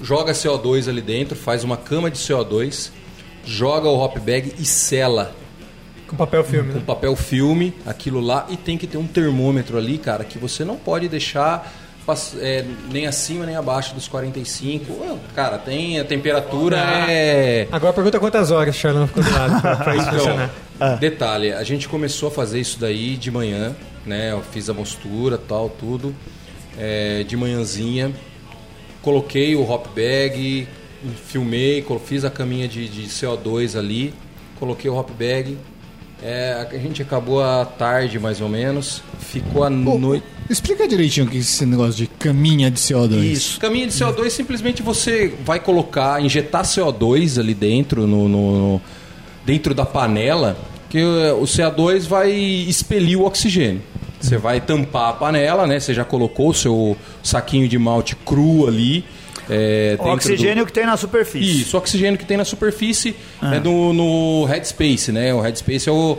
Joga 0.03 0.33
CO2 0.33 0.89
ali 0.89 1.03
dentro, 1.03 1.37
faz 1.37 1.63
uma 1.63 1.77
cama 1.77 2.11
de 2.11 2.19
CO2, 2.19 2.91
joga 3.45 3.89
o 3.89 3.99
hop 3.99 4.19
bag 4.19 4.55
e 4.59 4.65
sela 4.65 5.35
Com 6.07 6.17
papel 6.17 6.45
filme, 6.45 6.73
com 6.73 6.79
né? 6.79 6.85
papel 6.87 7.17
filme, 7.17 7.75
aquilo 7.87 8.21
lá, 8.21 8.47
e 8.51 8.57
tem 8.57 8.77
que 8.79 8.87
ter 8.87 8.99
um 8.99 9.07
termômetro 9.07 9.77
ali, 9.79 9.99
cara, 9.99 10.25
que 10.25 10.39
você 10.39 10.65
não 10.65 10.77
pode 10.77 11.09
deixar 11.09 11.73
é, 12.41 12.65
nem 12.91 13.07
acima 13.07 13.47
nem 13.47 13.55
abaixo 13.55 13.95
dos 13.95 14.09
45. 14.09 14.93
Ué, 15.01 15.17
Cara, 15.35 15.59
tem 15.59 16.01
a 16.01 16.05
temperatura 16.05 16.77
é. 17.09 17.69
Agora 17.71 17.93
pergunta 17.93 18.19
quantas 18.19 18.51
horas 18.51 18.75
Charlão 18.75 19.07
ficou 19.07 19.23
do 19.23 19.31
lado 19.31 19.61
pra, 19.61 19.77
pra 19.77 19.95
isso 19.97 20.07
Então, 20.11 20.19
funcionar. 20.19 20.51
detalhe, 20.99 21.53
a 21.53 21.63
gente 21.63 21.89
começou 21.89 22.29
a 22.29 22.33
fazer 22.33 22.59
isso 22.59 22.81
daí 22.81 23.17
de 23.17 23.31
manhã, 23.31 23.77
né? 24.05 24.33
Eu 24.33 24.43
fiz 24.43 24.69
a 24.69 24.75
mostura, 24.75 25.39
tal, 25.39 25.69
tudo. 25.71 26.13
é, 26.77 27.23
de 27.23 27.37
manhãzinha. 27.37 28.11
Coloquei 29.03 29.55
o 29.55 29.63
hop 29.71 29.87
bag, 29.95 30.67
filmei, 31.27 31.85
fiz 32.05 32.25
a 32.25 32.31
caminha 32.31 32.69
de, 32.69 32.89
de 32.89 33.03
CO2 33.09 33.79
ali, 33.79 34.13
coloquei 34.59 34.91
o 34.91 34.95
hop 34.97 35.11
bag. 35.19 35.57
É, 36.23 36.67
a 36.71 36.77
gente 36.79 37.01
acabou 37.01 37.43
à 37.43 37.65
tarde, 37.65 38.19
mais 38.19 38.43
ou 38.43 38.49
menos. 38.49 39.03
Ficou 39.21 39.65
à 39.65 39.71
noite. 39.71 40.23
Explica 40.51 40.87
direitinho 40.87 41.27
o 41.27 41.31
que 41.31 41.39
é 41.39 41.41
esse 41.41 41.65
negócio 41.65 41.95
de 41.95 42.07
caminha 42.07 42.71
de 42.71 42.79
CO2. 42.79 43.23
Isso. 43.23 43.59
Caminho 43.61 43.87
de 43.87 43.95
CO2 43.95 44.29
simplesmente 44.29 44.83
você 44.83 45.33
vai 45.45 45.61
colocar, 45.61 46.23
injetar 46.23 46.63
CO2 46.65 47.39
ali 47.41 47.55
dentro, 47.55 48.07
no, 48.07 48.29
no- 48.29 48.81
dentro 49.47 49.73
da 49.73 49.87
panela, 49.87 50.59
que 50.91 51.03
o 51.03 51.45
CO2 51.45 52.07
vai 52.07 52.31
expelir 52.31 53.19
o 53.19 53.25
oxigênio. 53.25 53.81
Você 54.21 54.37
vai 54.37 54.61
tampar 54.61 55.09
a 55.09 55.13
panela, 55.15 55.67
né? 55.67 55.81
Você 55.81 55.95
já 55.95 56.05
colocou 56.05 56.51
o 56.51 56.55
seu 56.55 56.95
saquinho 57.23 57.67
de 57.67 57.79
malte 57.79 58.15
cru 58.15 58.67
ali. 58.69 59.07
É, 59.51 59.97
O 59.99 60.09
oxigênio 60.09 60.65
do... 60.65 60.67
que 60.67 60.73
tem 60.73 60.87
na 60.87 60.97
superfície. 60.97 61.63
Isso, 61.63 61.77
o 61.77 61.79
oxigênio 61.81 62.19
que 62.19 62.25
tem 62.25 62.37
na 62.37 62.45
superfície 62.45 63.17
é 63.43 63.59
no, 63.59 63.93
no 63.93 64.45
headspace, 64.45 65.11
né? 65.13 65.35
O 65.35 65.41
headspace 65.41 65.89
é 65.89 65.93
o 65.93 66.17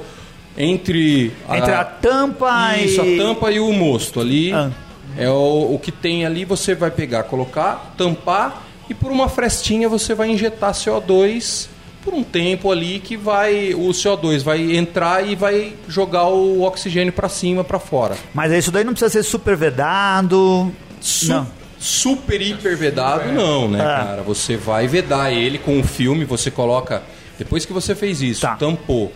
entre 0.57 1.31
Entre 1.49 1.71
a 1.71 1.83
tampa 1.85 2.75
isso, 2.77 3.01
e. 3.03 3.15
a 3.19 3.23
tampa 3.23 3.51
e 3.51 3.59
o 3.59 3.71
mosto 3.71 4.19
ali. 4.19 4.51
Ah. 4.53 4.69
É 5.17 5.29
o, 5.29 5.73
o 5.73 5.79
que 5.81 5.91
tem 5.91 6.25
ali, 6.25 6.45
você 6.45 6.73
vai 6.73 6.89
pegar, 6.91 7.23
colocar, 7.23 7.93
tampar 7.97 8.63
e 8.89 8.93
por 8.93 9.11
uma 9.11 9.27
frestinha 9.27 9.87
você 9.89 10.13
vai 10.13 10.29
injetar 10.29 10.71
CO2 10.73 11.67
por 12.03 12.13
um 12.13 12.23
tempo 12.23 12.71
ali 12.71 12.99
que 12.99 13.15
vai 13.17 13.73
o 13.75 13.89
CO2 13.89 14.41
vai 14.41 14.75
entrar 14.75 15.25
e 15.27 15.35
vai 15.35 15.73
jogar 15.87 16.27
o 16.27 16.61
oxigênio 16.63 17.11
para 17.13 17.27
cima, 17.29 17.63
para 17.63 17.77
fora. 17.77 18.15
Mas 18.33 18.51
isso 18.53 18.71
daí 18.71 18.83
não 18.83 18.93
precisa 18.93 19.11
ser 19.11 19.23
super 19.23 19.55
vedado. 19.55 20.71
Su- 20.99 21.27
Não. 21.27 21.47
Super 21.83 22.39
hiper 22.39 22.77
vedado 22.77 23.31
não, 23.31 23.67
né, 23.67 23.81
Ah. 23.81 24.05
cara? 24.05 24.21
Você 24.21 24.55
vai 24.55 24.87
vedar 24.87 25.33
ele 25.33 25.57
com 25.57 25.79
o 25.79 25.83
filme, 25.83 26.23
você 26.25 26.51
coloca 26.51 27.01
depois 27.39 27.65
que 27.65 27.73
você 27.73 27.95
fez 27.95 28.21
isso, 28.21 28.41
Tá. 28.41 28.55
tampou. 28.55 29.11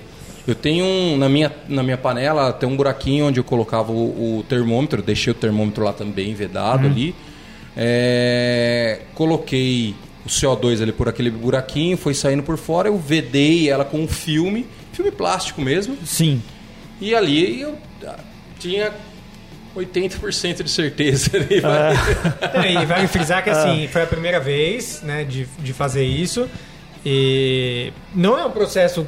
Eu 0.47 0.55
tenho 0.55 0.83
um, 0.83 1.15
na 1.17 1.29
minha 1.29 1.51
na 1.69 1.83
minha 1.83 1.97
panela 1.97 2.51
tem 2.53 2.67
um 2.67 2.75
buraquinho 2.75 3.27
onde 3.27 3.39
eu 3.39 3.43
colocava 3.43 3.91
o, 3.91 4.39
o 4.39 4.43
termômetro, 4.49 5.01
deixei 5.01 5.31
o 5.31 5.35
termômetro 5.35 5.83
lá 5.83 5.93
também 5.93 6.33
vedado 6.33 6.87
ali. 6.87 7.13
É, 7.77 9.01
coloquei 9.13 9.93
o 10.25 10.29
CO2 10.29 10.81
ali 10.81 10.91
por 10.91 11.07
aquele 11.07 11.29
buraquinho, 11.29 11.95
foi 11.97 12.13
saindo 12.15 12.41
por 12.41 12.57
fora, 12.57 12.87
eu 12.87 12.97
vedei 12.97 13.69
ela 13.69 13.85
com 13.85 13.99
um 13.99 14.07
filme, 14.07 14.65
filme 14.91 15.11
plástico 15.11 15.61
mesmo. 15.61 15.95
Sim. 16.03 16.41
E 16.99 17.13
ali 17.13 17.61
eu 17.61 17.75
ah, 18.07 18.15
tinha 18.59 18.91
80% 19.75 20.63
de 20.63 20.69
certeza. 20.69 21.31
ali, 21.37 21.59
vai. 21.59 21.93
Não, 22.53 22.81
e 22.81 22.85
vale 22.85 23.07
frisar 23.07 23.43
que 23.43 23.49
assim, 23.49 23.87
foi 23.87 24.03
a 24.03 24.07
primeira 24.07 24.39
vez 24.39 25.01
né, 25.03 25.23
de, 25.23 25.45
de 25.59 25.73
fazer 25.73 26.03
isso. 26.03 26.49
E 27.05 27.91
não 28.13 28.37
é 28.37 28.45
um 28.45 28.51
processo. 28.51 29.05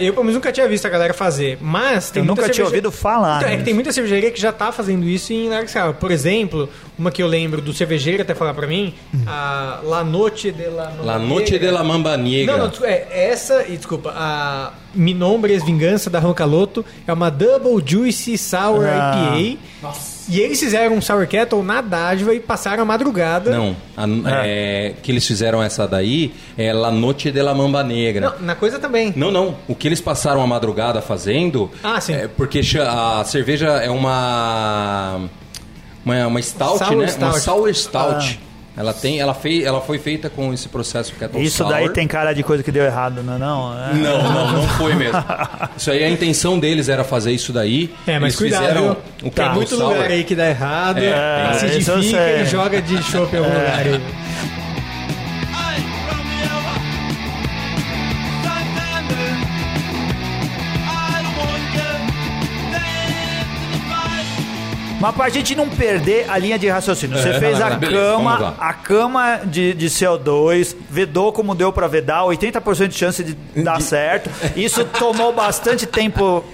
Eu, 0.00 0.12
pelo 0.12 0.24
menos, 0.24 0.34
nunca 0.34 0.50
tinha 0.52 0.66
visto 0.68 0.86
a 0.86 0.88
galera 0.88 1.12
fazer. 1.14 1.58
Mas 1.60 2.10
tem 2.10 2.22
Eu 2.22 2.26
nunca 2.26 2.48
tinha 2.48 2.64
ouvido 2.64 2.90
falar. 2.90 3.38
Então, 3.38 3.48
é 3.48 3.52
né? 3.52 3.58
que 3.58 3.64
tem 3.64 3.74
muita 3.74 3.92
cervejaria 3.92 4.30
que 4.30 4.40
já 4.40 4.52
tá 4.52 4.72
fazendo 4.72 5.04
isso 5.06 5.32
em 5.32 5.48
larga 5.48 5.66
escala. 5.66 5.92
Por 5.92 6.10
exemplo, 6.10 6.68
uma 6.98 7.10
que 7.10 7.22
eu 7.22 7.26
lembro 7.26 7.60
do 7.60 7.72
cervejeiro 7.72 8.22
até 8.22 8.34
falar 8.34 8.54
pra 8.54 8.66
mim, 8.66 8.94
a 9.26 9.80
La 9.84 10.02
Noche 10.04 10.50
de 10.52 10.64
la 10.68 10.90
Mamba 10.90 11.04
La 11.04 11.18
Noche 11.18 11.52
Negra. 11.52 11.58
de 11.58 11.70
la 11.70 11.84
Mamba 11.84 12.16
Negra. 12.16 12.52
Não, 12.52 12.64
não, 12.64 12.68
desculpa, 12.70 12.92
é 12.92 13.28
essa, 13.30 13.64
e 13.68 13.76
desculpa, 13.76 14.12
a 14.16 14.72
Minombres 14.94 15.64
Vingança 15.64 16.08
da 16.10 16.18
Roncaloto 16.18 16.84
é 17.06 17.12
uma 17.12 17.30
Double 17.30 17.82
Juicy 17.84 18.36
Sour 18.38 18.84
Ah. 18.86 19.34
IPA. 19.38 20.17
E 20.28 20.40
eles 20.40 20.60
fizeram 20.60 20.94
um 20.96 21.00
Sour 21.00 21.26
Kettle 21.26 21.62
na 21.62 21.80
dádiva 21.80 22.34
e 22.34 22.40
passaram 22.40 22.82
a 22.82 22.86
madrugada. 22.86 23.50
Não, 23.50 23.74
a- 23.96 24.06
é, 24.44 24.94
que 25.02 25.10
eles 25.10 25.26
fizeram 25.26 25.62
essa 25.62 25.88
daí 25.88 26.32
é 26.56 26.72
La 26.72 26.90
Noche 26.90 27.30
de 27.30 27.40
la 27.42 27.54
Mamba 27.54 27.82
Negra. 27.82 28.30
Não, 28.38 28.46
na 28.46 28.54
coisa 28.54 28.78
também. 28.78 29.12
Não, 29.16 29.30
não. 29.30 29.56
O 29.66 29.74
que 29.74 29.88
eles 29.88 30.00
passaram 30.00 30.42
a 30.42 30.46
madrugada 30.46 31.00
fazendo. 31.00 31.70
Ah, 31.82 32.00
sim. 32.00 32.12
É 32.12 32.28
porque 32.28 32.60
a 32.80 33.24
cerveja 33.24 33.68
é 33.78 33.90
uma. 33.90 35.20
Uma, 36.04 36.26
uma 36.26 36.42
stout, 36.42 36.78
Sour 36.78 36.96
né? 36.96 37.06
stout. 37.08 37.24
Ah. 37.24 37.28
Uma 37.30 37.38
sour 37.40 37.74
stout. 37.74 38.40
Ela, 38.78 38.94
tem, 38.94 39.18
ela, 39.18 39.34
fei, 39.34 39.64
ela 39.64 39.80
foi 39.80 39.98
feita 39.98 40.30
com 40.30 40.52
esse 40.54 40.68
processo 40.68 41.12
Kettle 41.18 41.42
Isso 41.42 41.56
Sour. 41.58 41.70
daí 41.70 41.88
tem 41.90 42.06
cara 42.06 42.32
de 42.32 42.44
coisa 42.44 42.62
que 42.62 42.70
deu 42.70 42.84
errado, 42.84 43.24
não 43.24 43.34
é? 43.34 43.38
Não, 43.38 43.74
é? 43.74 43.92
Não, 43.94 44.22
não, 44.32 44.52
não 44.52 44.68
foi 44.78 44.94
mesmo. 44.94 45.20
Isso 45.76 45.90
aí, 45.90 46.04
a 46.04 46.08
intenção 46.08 46.58
deles 46.60 46.88
era 46.88 47.02
fazer 47.02 47.32
isso 47.32 47.52
daí. 47.52 47.92
É, 48.06 48.20
mas 48.20 48.34
Eles 48.34 48.36
cuidado, 48.36 48.62
fizeram 48.62 48.82
viu? 48.82 48.92
o 48.92 48.96
Tem 49.22 49.30
Kettle 49.32 49.54
muito 49.54 49.76
Sour. 49.76 49.92
lugar 49.94 50.10
aí 50.10 50.22
que 50.22 50.34
dá 50.36 50.48
errado. 50.48 50.98
É, 50.98 51.58
tem. 51.58 51.78
Isso 51.78 51.90
eu 51.90 52.02
sei. 52.04 52.42
e 52.42 52.46
joga 52.46 52.80
de 52.80 53.02
chopp 53.02 53.34
em 53.34 53.38
algum 53.40 53.50
lugar 53.52 53.80
aí. 53.80 54.00
Mas 65.00 65.14
pra 65.14 65.28
gente 65.28 65.54
não 65.54 65.68
perder 65.68 66.28
a 66.28 66.36
linha 66.38 66.58
de 66.58 66.68
raciocínio, 66.68 67.16
você 67.16 67.28
É, 67.28 67.38
fez 67.40 67.60
a 67.60 67.70
beleza, 67.70 68.12
vamos 68.16 68.32
cama, 68.38 68.54
a 68.58 68.72
cama 68.72 69.40
de, 69.44 69.72
de 69.74 69.86
CO2, 69.86 70.74
vedou 70.90 71.32
como 71.32 71.54
deu 71.54 71.72
pra 71.72 71.86
vedar, 71.86 72.22
80% 72.24 72.88
de 72.88 72.94
chance 72.96 73.22
de 73.22 73.34
dar 73.62 73.80
certo. 73.80 74.28
Isso 74.56 74.84
tomou 74.98 75.32
bastante 75.32 75.86
tempo 75.86 76.44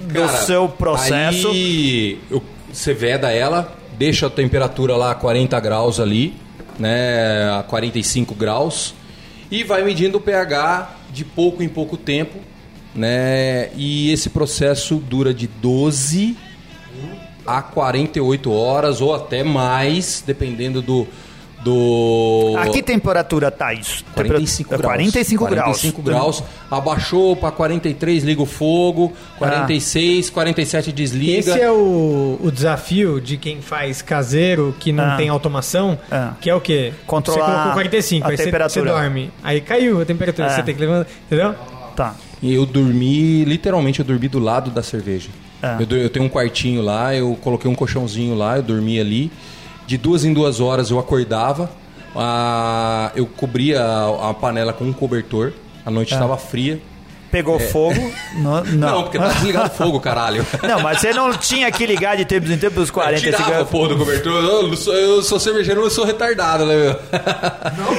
do 0.00 0.14
Cara, 0.26 0.28
seu 0.38 0.68
processo. 0.68 1.48
Aí 1.50 2.18
eu- 2.30 2.42
você 2.72 2.92
veda 2.92 3.30
ela, 3.30 3.72
deixa 3.96 4.26
a 4.26 4.30
temperatura 4.30 4.96
lá 4.96 5.12
a 5.12 5.14
40 5.14 5.58
graus 5.60 6.00
ali. 6.00 6.34
né, 6.76 7.48
a 7.56 7.62
45 7.62 8.34
graus 8.34 8.94
e 9.48 9.62
vai 9.62 9.84
medindo 9.84 10.18
o 10.18 10.20
pH 10.20 10.90
de 11.12 11.24
pouco 11.24 11.62
em 11.62 11.68
pouco 11.68 11.96
tempo, 11.96 12.40
né? 12.92 13.68
E 13.76 14.10
esse 14.10 14.28
processo 14.28 14.96
dura 14.96 15.32
de 15.32 15.46
12 15.46 16.36
a 17.46 17.60
48 17.62 18.50
horas 18.52 19.00
ou 19.00 19.14
até 19.14 19.42
mais, 19.44 20.22
dependendo 20.26 20.80
do 20.82 21.06
do 21.62 22.54
A 22.58 22.66
que 22.68 22.82
temperatura 22.82 23.50
tá 23.50 23.72
isso? 23.72 24.04
45 24.14 24.68
Temperatura- 24.68 24.96
graus. 24.98 25.12
45 25.12 25.44
graus. 25.48 25.64
45 25.64 26.02
graus. 26.02 26.44
Abaixou 26.70 27.34
para 27.34 27.50
43, 27.52 28.22
liga 28.22 28.42
o 28.42 28.44
fogo. 28.44 29.14
46, 29.38 30.28
47 30.28 30.92
desliga. 30.92 31.38
Esse 31.38 31.58
é 31.60 31.70
o, 31.70 32.38
o 32.42 32.50
desafio 32.52 33.18
de 33.18 33.38
quem 33.38 33.62
faz 33.62 34.02
caseiro, 34.02 34.74
que 34.78 34.92
não 34.92 35.04
Ah. 35.04 35.16
tem 35.16 35.30
automação, 35.30 35.98
Ah. 36.10 36.32
que 36.38 36.50
é 36.50 36.54
o 36.54 36.60
quê? 36.60 36.92
Controlar 37.06 37.46
Você 37.46 37.52
colocou 37.52 37.72
45, 37.72 38.26
a 38.26 38.30
aí 38.30 38.36
você- 38.36 38.44
temperatura. 38.44 38.84
Você 38.84 38.90
dorme. 39.00 39.30
Aí 39.42 39.60
caiu 39.62 40.02
a 40.02 40.04
temperatura, 40.04 40.48
É. 40.48 40.50
você 40.56 40.62
tem 40.62 40.74
que 40.74 40.80
levantar, 40.82 41.10
entendeu? 41.26 41.54
Tá. 41.96 42.14
E 42.42 42.52
eu 42.54 42.66
dormi, 42.66 43.42
literalmente, 43.44 44.00
eu 44.00 44.04
dormi 44.04 44.28
do 44.28 44.38
lado 44.38 44.70
da 44.70 44.82
cerveja. 44.82 45.30
Ah. 45.64 45.78
Eu, 45.80 45.96
eu 45.98 46.10
tenho 46.10 46.26
um 46.26 46.28
quartinho 46.28 46.82
lá, 46.82 47.14
eu 47.14 47.36
coloquei 47.42 47.70
um 47.70 47.74
colchãozinho 47.74 48.34
lá, 48.36 48.56
eu 48.56 48.62
dormi 48.62 49.00
ali. 49.00 49.32
De 49.86 49.96
duas 49.98 50.24
em 50.24 50.32
duas 50.32 50.60
horas 50.60 50.90
eu 50.90 50.98
acordava, 50.98 51.70
ah, 52.16 53.10
eu 53.14 53.26
cobria 53.26 53.82
a, 53.82 54.30
a 54.30 54.34
panela 54.34 54.72
com 54.72 54.84
um 54.84 54.92
cobertor, 54.92 55.52
a 55.84 55.90
noite 55.90 56.12
estava 56.14 56.36
fria. 56.36 56.80
Pegou 57.30 57.58
fogo? 57.58 57.94
No- 58.38 58.58
É. 58.58 58.62
Não, 58.64 58.88
não. 58.90 59.02
porque 59.04 59.18
tá 59.18 59.28
desligado 59.28 59.66
o 59.66 59.70
fogo, 59.76 59.98
caralho. 60.00 60.46
Não, 60.62 60.80
mas 60.80 61.00
você 61.00 61.12
não 61.12 61.32
tinha 61.32 61.70
que 61.72 61.84
ligar 61.86 62.16
de 62.16 62.24
tempos 62.24 62.48
em 62.50 62.56
tempos 62.56 62.84
os 62.84 62.88
Eu 62.88 62.94
45 62.94 63.32
tirava 63.36 63.50
a 63.50 63.54
graus. 63.56 63.70
porra 63.70 63.88
do 63.88 63.98
cobertor. 63.98 64.44
Eu, 64.44 64.68
não 64.68 64.76
sou, 64.76 64.94
eu 64.94 65.22
sou 65.22 65.40
cervejeiro, 65.40 65.80
mas 65.82 65.90
eu 65.90 65.94
sou 65.96 66.04
retardado, 66.04 66.64
né, 66.64 66.74
meu? 66.76 67.00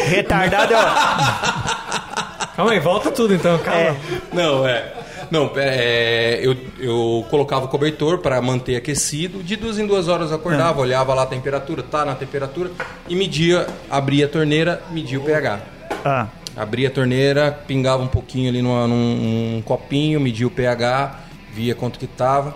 Retardado 0.08 0.74
é. 0.74 0.78
Calma 2.56 2.72
aí, 2.72 2.80
volta 2.80 3.12
tudo 3.12 3.34
então, 3.34 3.58
calma. 3.60 3.80
É. 3.82 3.96
Não, 4.32 4.66
é. 4.66 4.94
Não, 5.32 5.52
é, 5.56 6.40
eu, 6.42 6.56
eu 6.80 7.26
colocava 7.30 7.66
o 7.66 7.68
cobertor 7.68 8.20
para 8.20 8.42
manter 8.42 8.76
aquecido. 8.76 9.42
De 9.44 9.56
duas 9.56 9.78
em 9.80 9.86
duas 9.88 10.08
horas 10.08 10.30
eu 10.32 10.38
acordava, 10.38 10.80
olhava 10.82 11.14
lá 11.14 11.24
a 11.24 11.26
temperatura, 11.26 11.84
tá 11.84 12.04
na 12.06 12.16
temperatura, 12.16 12.72
e 13.08 13.16
media, 13.16 13.68
abria 13.90 14.26
a 14.26 14.30
torneira, 14.30 14.82
media 14.92 15.20
o 15.20 15.24
pH. 15.24 15.60
Ah, 16.04 16.28
Abria 16.56 16.88
a 16.88 16.92
torneira, 16.92 17.52
pingava 17.68 18.02
um 18.02 18.08
pouquinho 18.08 18.50
ali 18.50 18.62
numa- 18.62 18.88
num, 18.88 19.16
num 19.56 19.62
copinho, 19.64 20.20
media 20.22 20.48
o 20.48 20.50
pH, 20.52 21.20
via 21.54 21.76
quanto 21.76 22.00
que 22.00 22.08
tava. 22.08 22.56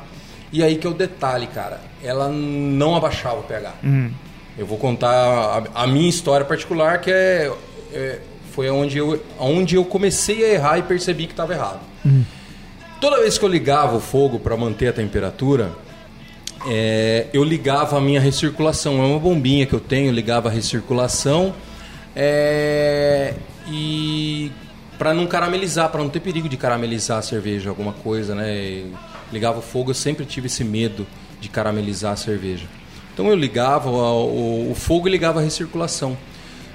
E 0.53 0.63
aí 0.63 0.77
que 0.77 0.87
é 0.87 0.89
o 0.89 0.93
detalhe, 0.93 1.47
cara. 1.47 1.81
Ela 2.01 2.29
não 2.29 2.95
abaixava 2.95 3.39
o 3.39 3.43
pH. 3.43 3.73
Eu 4.57 4.65
vou 4.65 4.77
contar 4.77 5.11
a, 5.73 5.83
a 5.83 5.87
minha 5.87 6.09
história 6.09 6.45
particular, 6.45 6.99
que 7.01 7.11
é, 7.11 7.51
é- 7.93 8.19
foi 8.53 8.69
onde 8.69 8.97
eu, 8.97 9.21
onde 9.39 9.75
eu 9.75 9.85
comecei 9.85 10.43
a 10.45 10.53
errar 10.53 10.77
e 10.77 10.83
percebi 10.83 11.25
que 11.27 11.33
estava 11.33 11.53
errado. 11.53 11.79
Toda 12.99 13.19
vez 13.21 13.37
que 13.37 13.45
eu 13.45 13.49
ligava 13.49 13.95
o 13.95 13.99
fogo 13.99 14.39
para 14.39 14.57
manter 14.57 14.87
a 14.87 14.93
temperatura, 14.93 15.71
é, 16.67 17.27
eu 17.31 17.43
ligava 17.43 17.97
a 17.97 18.01
minha 18.01 18.19
recirculação. 18.19 19.01
É 19.01 19.05
uma 19.05 19.19
bombinha 19.19 19.65
que 19.65 19.73
eu 19.73 19.79
tenho, 19.79 20.11
ligava 20.11 20.49
a 20.49 20.51
recirculação 20.51 21.53
é, 22.15 23.33
e 23.69 24.51
para 24.97 25.13
não 25.13 25.25
caramelizar, 25.27 25.89
para 25.89 26.01
não 26.01 26.09
ter 26.09 26.19
perigo 26.19 26.49
de 26.49 26.57
caramelizar 26.57 27.19
a 27.19 27.21
cerveja, 27.21 27.69
alguma 27.69 27.93
coisa, 27.93 28.35
né? 28.35 28.83
Ligava 29.31 29.59
o 29.59 29.61
fogo, 29.61 29.91
eu 29.91 29.95
sempre 29.95 30.25
tive 30.25 30.47
esse 30.47 30.63
medo 30.65 31.07
de 31.39 31.47
caramelizar 31.47 32.11
a 32.13 32.15
cerveja. 32.17 32.65
Então 33.13 33.27
eu 33.29 33.35
ligava 33.35 33.89
o, 33.89 33.95
o- 33.95 34.71
o 34.71 34.75
fogo 34.75 35.07
e 35.07 35.11
ligava 35.11 35.39
a 35.39 35.43
recirculação. 35.43 36.17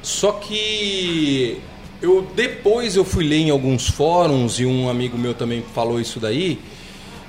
Só 0.01 0.33
que 0.33 1.59
eu 2.05 2.27
depois 2.35 2.97
eu 2.97 3.05
fui 3.05 3.25
ler 3.25 3.39
em 3.39 3.51
alguns 3.51 3.89
fóruns 3.89 4.61
e 4.61 4.67
um 4.67 4.89
amigo 4.89 5.17
meu 5.17 5.35
também 5.35 5.65
falou 5.75 5.99
isso 5.99 6.21
daí, 6.21 6.61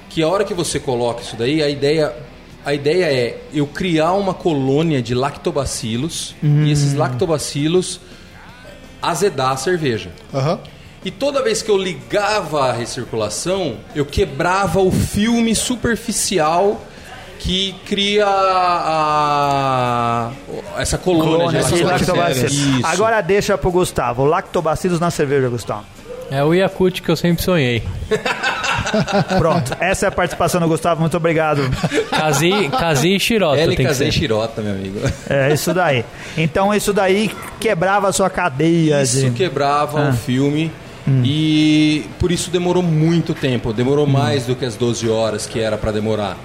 que 0.09 0.21
a 0.21 0.27
hora 0.27 0.43
que 0.43 0.53
você 0.53 0.79
coloca 0.79 1.21
isso 1.21 1.35
daí, 1.35 1.63
a 1.63 1.69
ideia 1.69 2.13
a 2.65 2.73
ideia 2.73 3.05
é 3.05 3.41
eu 3.53 3.67
criar 3.67 4.13
uma 4.13 4.33
colônia 4.33 5.01
de 5.01 5.13
lactobacilos 5.13 6.35
e 6.41 6.71
esses 6.71 6.93
lactobacilos 6.95 7.99
azedar 8.99 9.51
a 9.51 9.57
cerveja. 9.57 10.11
Aham. 10.33 10.59
E 11.03 11.11
toda 11.11 11.43
vez 11.43 11.61
que 11.61 11.69
eu 11.69 11.77
ligava 11.77 12.67
a 12.67 12.73
recirculação, 12.73 13.77
eu 13.93 14.03
quebrava 14.03 14.79
o 14.79 14.91
filme 14.91 15.53
superficial 15.53 16.83
que 17.39 17.75
cria 17.85 18.25
a, 19.25 20.31
essa 20.77 20.97
colônia, 20.97 21.31
colônia 21.37 21.63
de 21.63 21.83
lactobacilos. 21.83 22.83
Agora 22.83 23.21
deixa 23.21 23.57
pro 23.57 23.71
Gustavo. 23.71 24.25
Lactobacilos 24.25 24.99
na 24.99 25.11
cerveja, 25.11 25.49
Gustavo. 25.49 25.85
É 26.31 26.43
o 26.43 26.53
Yakut 26.53 27.01
que 27.03 27.09
eu 27.09 27.15
sempre 27.15 27.43
sonhei. 27.43 27.83
Pronto. 29.37 29.75
Essa 29.79 30.05
é 30.07 30.09
a 30.09 30.11
participação 30.11 30.59
do 30.59 30.67
Gustavo. 30.67 31.01
Muito 31.01 31.15
obrigado. 31.17 31.61
Kazi, 32.09 32.69
Kazi 32.69 33.15
e 33.15 33.19
Shirota 33.19 33.57
tem 33.57 33.75
que 33.75 33.83
LKZ 33.83 33.97
ser. 33.97 34.11
Shirota, 34.11 34.61
meu 34.61 34.73
amigo. 34.73 34.99
É 35.29 35.53
isso 35.53 35.73
daí. 35.73 36.03
Então 36.37 36.73
isso 36.73 36.91
daí 36.93 37.31
quebrava 37.59 38.07
a 38.07 38.13
sua 38.13 38.29
cadeia 38.29 39.01
Isso 39.03 39.25
de. 39.25 39.31
quebrava 39.31 40.07
Ah. 40.07 40.09
o 40.09 40.13
filme 40.13 40.71
e 41.23 42.05
por 42.19 42.31
isso 42.31 42.49
demorou 42.49 42.81
muito 42.81 43.33
tempo. 43.35 43.71
Demorou 43.71 44.07
mais 44.07 44.45
do 44.47 44.55
que 44.55 44.65
as 44.65 44.75
12 44.75 45.07
horas 45.07 45.45
que 45.45 45.59
era 45.59 45.77
pra 45.77 45.91
demorar. 45.91 46.35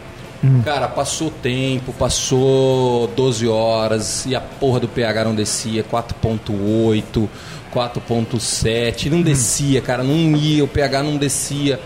Cara, 0.64 0.88
passou 0.88 1.30
tempo, 1.30 1.92
passou 1.92 3.08
12 3.08 3.46
horas 3.46 4.24
e 4.24 4.34
a 4.34 4.40
porra 4.40 4.80
do 4.80 4.88
pH 4.88 5.24
não 5.24 5.34
descia, 5.34 5.84
4.8, 5.84 7.28
4.7, 7.74 9.10
não 9.10 9.20
descia, 9.20 9.82
cara, 9.82 10.02
não 10.02 10.34
ia, 10.34 10.64
o 10.64 10.68
pH 10.68 11.02
não 11.02 11.18
descia. 11.18 11.78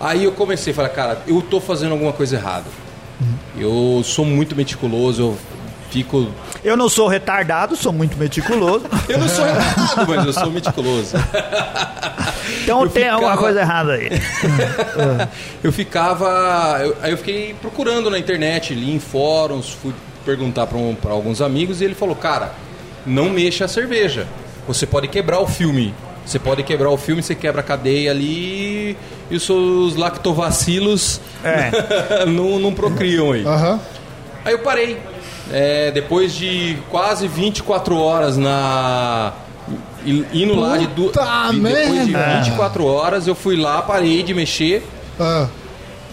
Aí 0.00 0.24
eu 0.24 0.32
comecei 0.32 0.72
a 0.72 0.76
falar, 0.76 0.88
cara, 0.88 1.22
eu 1.26 1.42
tô 1.42 1.60
fazendo 1.60 1.92
alguma 1.92 2.12
coisa 2.12 2.36
errada. 2.36 2.66
Eu 3.58 4.02
sou 4.02 4.24
muito 4.24 4.56
meticuloso, 4.56 5.22
eu 5.22 5.38
fico 5.94 6.28
Eu 6.64 6.76
não 6.76 6.88
sou 6.88 7.06
retardado, 7.08 7.76
sou 7.76 7.92
muito 7.92 8.16
meticuloso. 8.16 8.84
eu 9.08 9.18
não 9.18 9.28
sou 9.28 9.44
retardado, 9.44 10.06
mas 10.08 10.26
eu 10.26 10.32
sou 10.32 10.50
meticuloso. 10.50 11.16
Então 12.62 12.82
Eu 12.82 12.88
tem 12.88 13.08
alguma 13.08 13.30
ficava- 13.32 13.42
coisa 13.42 13.60
errada 13.60 13.92
aí. 13.92 14.10
Eu 15.62 15.72
ficava. 15.72 16.80
eu- 16.82 16.96
aí 17.02 17.10
eu 17.12 17.16
fiquei 17.16 17.54
procurando 17.60 18.10
na 18.10 18.18
internet, 18.18 18.74
li 18.74 18.92
em 18.94 18.98
fóruns, 18.98 19.70
fui 19.70 19.92
perguntar 20.24 20.66
para 20.66 21.10
alguns 21.10 21.40
amigos 21.40 21.80
e 21.80 21.84
ele 21.84 21.94
falou: 21.94 22.14
Cara, 22.14 22.52
não 23.06 23.30
mexa 23.30 23.64
a 23.64 23.68
cerveja. 23.68 24.26
Você 24.66 24.86
pode 24.86 25.08
quebrar 25.08 25.40
o 25.40 25.46
filme. 25.46 25.94
Você 26.26 26.38
pode 26.38 26.62
quebrar 26.62 26.88
o 26.90 26.96
filme, 26.96 27.22
você 27.22 27.34
quebra 27.34 27.60
a 27.60 27.64
cadeia 27.64 28.10
ali 28.10 28.96
e 29.30 29.36
os 29.36 29.42
seus 29.42 29.94
lactobacilos 29.96 31.20
É. 31.44 32.24
não, 32.26 32.58
não 32.58 32.72
procriam 32.72 33.32
aí. 33.32 33.44
Aham. 33.46 33.78
Aí 34.44 34.52
eu 34.54 34.58
parei. 34.60 34.98
É, 35.52 35.90
depois 35.90 36.32
de 36.34 36.78
quase 36.90 37.28
24 37.28 37.96
horas 37.98 38.36
na. 38.36 39.32
Indo 40.04 40.54
lá 40.54 40.76
de 40.76 40.86
duas. 40.88 41.12
Puta 41.12 41.24
Depois 41.52 42.06
de 42.06 42.12
merda! 42.12 42.40
24 42.42 42.84
horas, 42.86 43.26
eu 43.26 43.34
fui 43.34 43.56
lá, 43.56 43.80
parei 43.82 44.22
de 44.22 44.34
mexer. 44.34 44.86
Ah, 45.18 45.46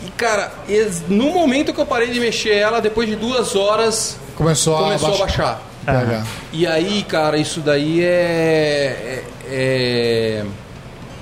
E, 0.06 0.10
cara, 0.12 0.52
ex- 0.70 1.04
no 1.10 1.32
momento 1.32 1.74
que 1.74 1.80
eu 1.82 1.86
parei 1.86 2.10
de 2.10 2.20
mexer 2.20 2.56
ela, 2.56 2.80
depois 2.82 3.08
de 3.10 3.15
duas 3.15 3.56
horas, 3.56 4.17
começou, 4.36 4.78
começou 4.78 5.10
a 5.12 5.15
a 5.15 5.17
baixar. 5.17 5.62
baixar. 5.86 6.24
E 6.54 6.65
aí, 6.65 7.04
cara, 7.04 7.38
isso 7.38 7.60
daí 7.60 8.02
é, 8.04 8.06
é- 8.08 9.24
é- 9.48 10.46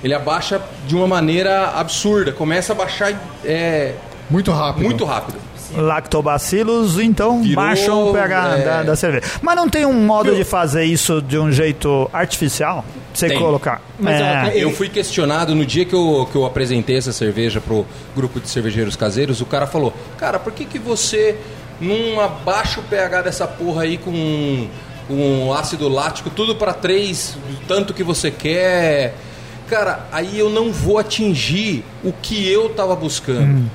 Ele 0.02 0.14
abaixa 0.14 0.60
de 0.86 0.94
uma 0.96 1.06
maneira 1.06 1.72
absurda. 1.76 2.32
Começa 2.32 2.72
a 2.72 2.76
baixar 2.76 3.12
é, 3.44 3.92
Muito 4.30 4.50
rápido. 4.50 4.84
muito 4.84 5.04
rápido. 5.04 5.38
Lactobacilos, 5.76 6.98
então 6.98 7.42
Virou, 7.42 7.56
baixam 7.64 8.10
o 8.10 8.12
pH 8.12 8.58
é. 8.58 8.64
da, 8.64 8.82
da 8.82 8.96
cerveja. 8.96 9.24
Mas 9.40 9.56
não 9.56 9.68
tem 9.68 9.86
um 9.86 9.92
modo 9.92 10.34
de 10.34 10.44
fazer 10.44 10.84
isso 10.84 11.20
de 11.22 11.38
um 11.38 11.50
jeito 11.50 12.08
artificial? 12.12 12.84
Você 13.12 13.28
Tem. 13.28 13.38
colocar. 13.38 13.82
Mas, 13.98 14.20
é. 14.20 14.52
Eu 14.54 14.70
fui 14.70 14.88
questionado 14.88 15.54
no 15.54 15.66
dia 15.66 15.84
que 15.84 15.94
eu, 15.94 16.28
que 16.30 16.36
eu 16.36 16.46
apresentei 16.46 16.96
essa 16.96 17.12
cerveja 17.12 17.60
pro 17.60 17.84
grupo 18.14 18.40
de 18.40 18.48
cervejeiros 18.48 18.96
caseiros. 18.96 19.40
O 19.40 19.46
cara 19.46 19.66
falou: 19.66 19.92
Cara, 20.16 20.38
por 20.38 20.52
que, 20.52 20.64
que 20.64 20.78
você 20.78 21.36
não 21.80 22.20
abaixa 22.20 22.80
o 22.80 22.82
pH 22.84 23.22
dessa 23.22 23.46
porra 23.46 23.82
aí 23.82 23.98
com, 23.98 24.68
com 25.08 25.52
ácido 25.52 25.88
lático, 25.88 26.30
tudo 26.30 26.54
para 26.54 26.72
três, 26.72 27.36
tanto 27.66 27.92
que 27.92 28.04
você 28.04 28.30
quer? 28.30 29.14
Cara, 29.68 30.06
aí 30.10 30.38
eu 30.38 30.50
não 30.50 30.72
vou 30.72 30.98
atingir 30.98 31.84
o 32.02 32.12
que 32.12 32.50
eu 32.50 32.70
tava 32.70 32.94
buscando. 32.96 33.70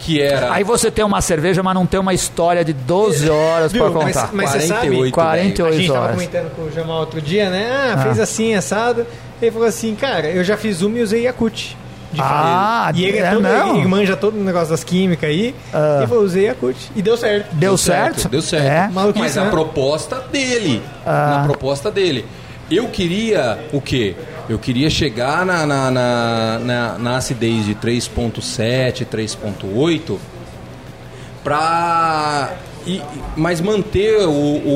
Que 0.00 0.20
era. 0.20 0.52
Aí 0.52 0.64
você 0.64 0.90
tem 0.90 1.04
uma 1.04 1.20
cerveja, 1.20 1.62
mas 1.62 1.74
não 1.74 1.84
tem 1.86 2.00
uma 2.00 2.12
história 2.14 2.64
de 2.64 2.72
12 2.72 3.28
horas 3.30 3.72
Mas- 3.72 3.92
contar. 3.92 4.30
mas 4.32 4.50
você 4.50 4.60
sabe- 4.62 4.88
48, 5.10 5.12
48 5.12 5.64
A 5.66 5.72
gente 5.72 5.86
tava 5.88 6.00
horas. 6.00 6.14
comentando 6.16 6.50
com 6.56 6.62
o 6.62 6.72
Jamal 6.72 7.00
outro 7.00 7.20
dia, 7.20 7.50
né? 7.50 7.92
Ah, 7.94 7.98
fez 8.02 8.18
assim, 8.18 8.54
assado. 8.54 9.06
Ele 9.40 9.50
falou 9.50 9.68
assim, 9.68 9.94
cara, 9.94 10.28
eu 10.28 10.42
já 10.42 10.56
fiz 10.56 10.80
uma 10.82 10.98
e 10.98 11.02
usei 11.02 11.22
Yakut. 11.24 11.76
de 12.12 12.20
Ah. 12.20 12.90
E 12.92 13.04
ele, 13.04 13.18
é 13.18 13.20
é 13.20 13.30
todo, 13.30 13.42
mesmo? 13.42 13.76
ele 13.76 13.86
manja 13.86 14.16
todo 14.16 14.34
o 14.36 14.42
negócio 14.42 14.70
das 14.70 14.82
químicas 14.82 15.30
aí. 15.30 15.54
Ah. 15.72 16.00
E 16.02 16.06
falou, 16.08 16.24
usei 16.24 16.48
a 16.48 16.54
CUT. 16.56 16.76
E 16.96 17.00
deu 17.02 17.16
certo. 17.16 17.54
Deu 17.54 17.76
certo? 17.76 18.28
Deu 18.28 18.42
certo. 18.42 18.64
É. 18.66 18.88
Maluquice, 18.92 19.22
Mas 19.24 19.38
a 19.38 19.44
né? 19.44 19.50
proposta 19.50 20.16
dele. 20.32 20.82
Ah. 21.06 21.36
Na 21.38 21.44
proposta 21.44 21.88
dele. 21.88 22.26
Eu 22.68 22.88
queria 22.88 23.58
o 23.72 23.80
quê? 23.80 24.16
Eu 24.50 24.58
queria 24.58 24.90
chegar 24.90 25.46
na, 25.46 25.64
na, 25.64 25.90
na, 25.92 26.58
na- 26.58 26.98
na 26.98 27.16
acidez 27.16 27.64
de 27.64 27.74
3.7, 27.76 29.06
3.8 29.06 30.18
pra. 31.44 32.52
e- 32.86 33.00
mas 33.36 33.60
manter 33.60 34.26
o, 34.26 34.32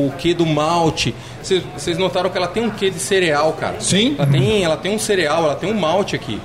o 0.06 0.12
quê 0.18 0.32
do 0.32 0.46
malte. 0.46 1.14
Vocês 1.42 1.98
notaram 1.98 2.30
que 2.30 2.38
ela 2.38 2.46
tem 2.46 2.62
um 2.64 2.70
quê 2.70 2.88
de 2.90 2.98
cereal, 2.98 3.52
cara? 3.54 3.80
Sim. 3.80 4.14
Ela 4.18 4.26
tem, 4.30 4.64
ela 4.64 4.76
tem 4.76 4.94
um 4.94 4.98
cereal, 4.98 5.44
ela 5.44 5.56
tem 5.56 5.70
um 5.72 5.78
malte 5.78 6.14
aqui. 6.16 6.40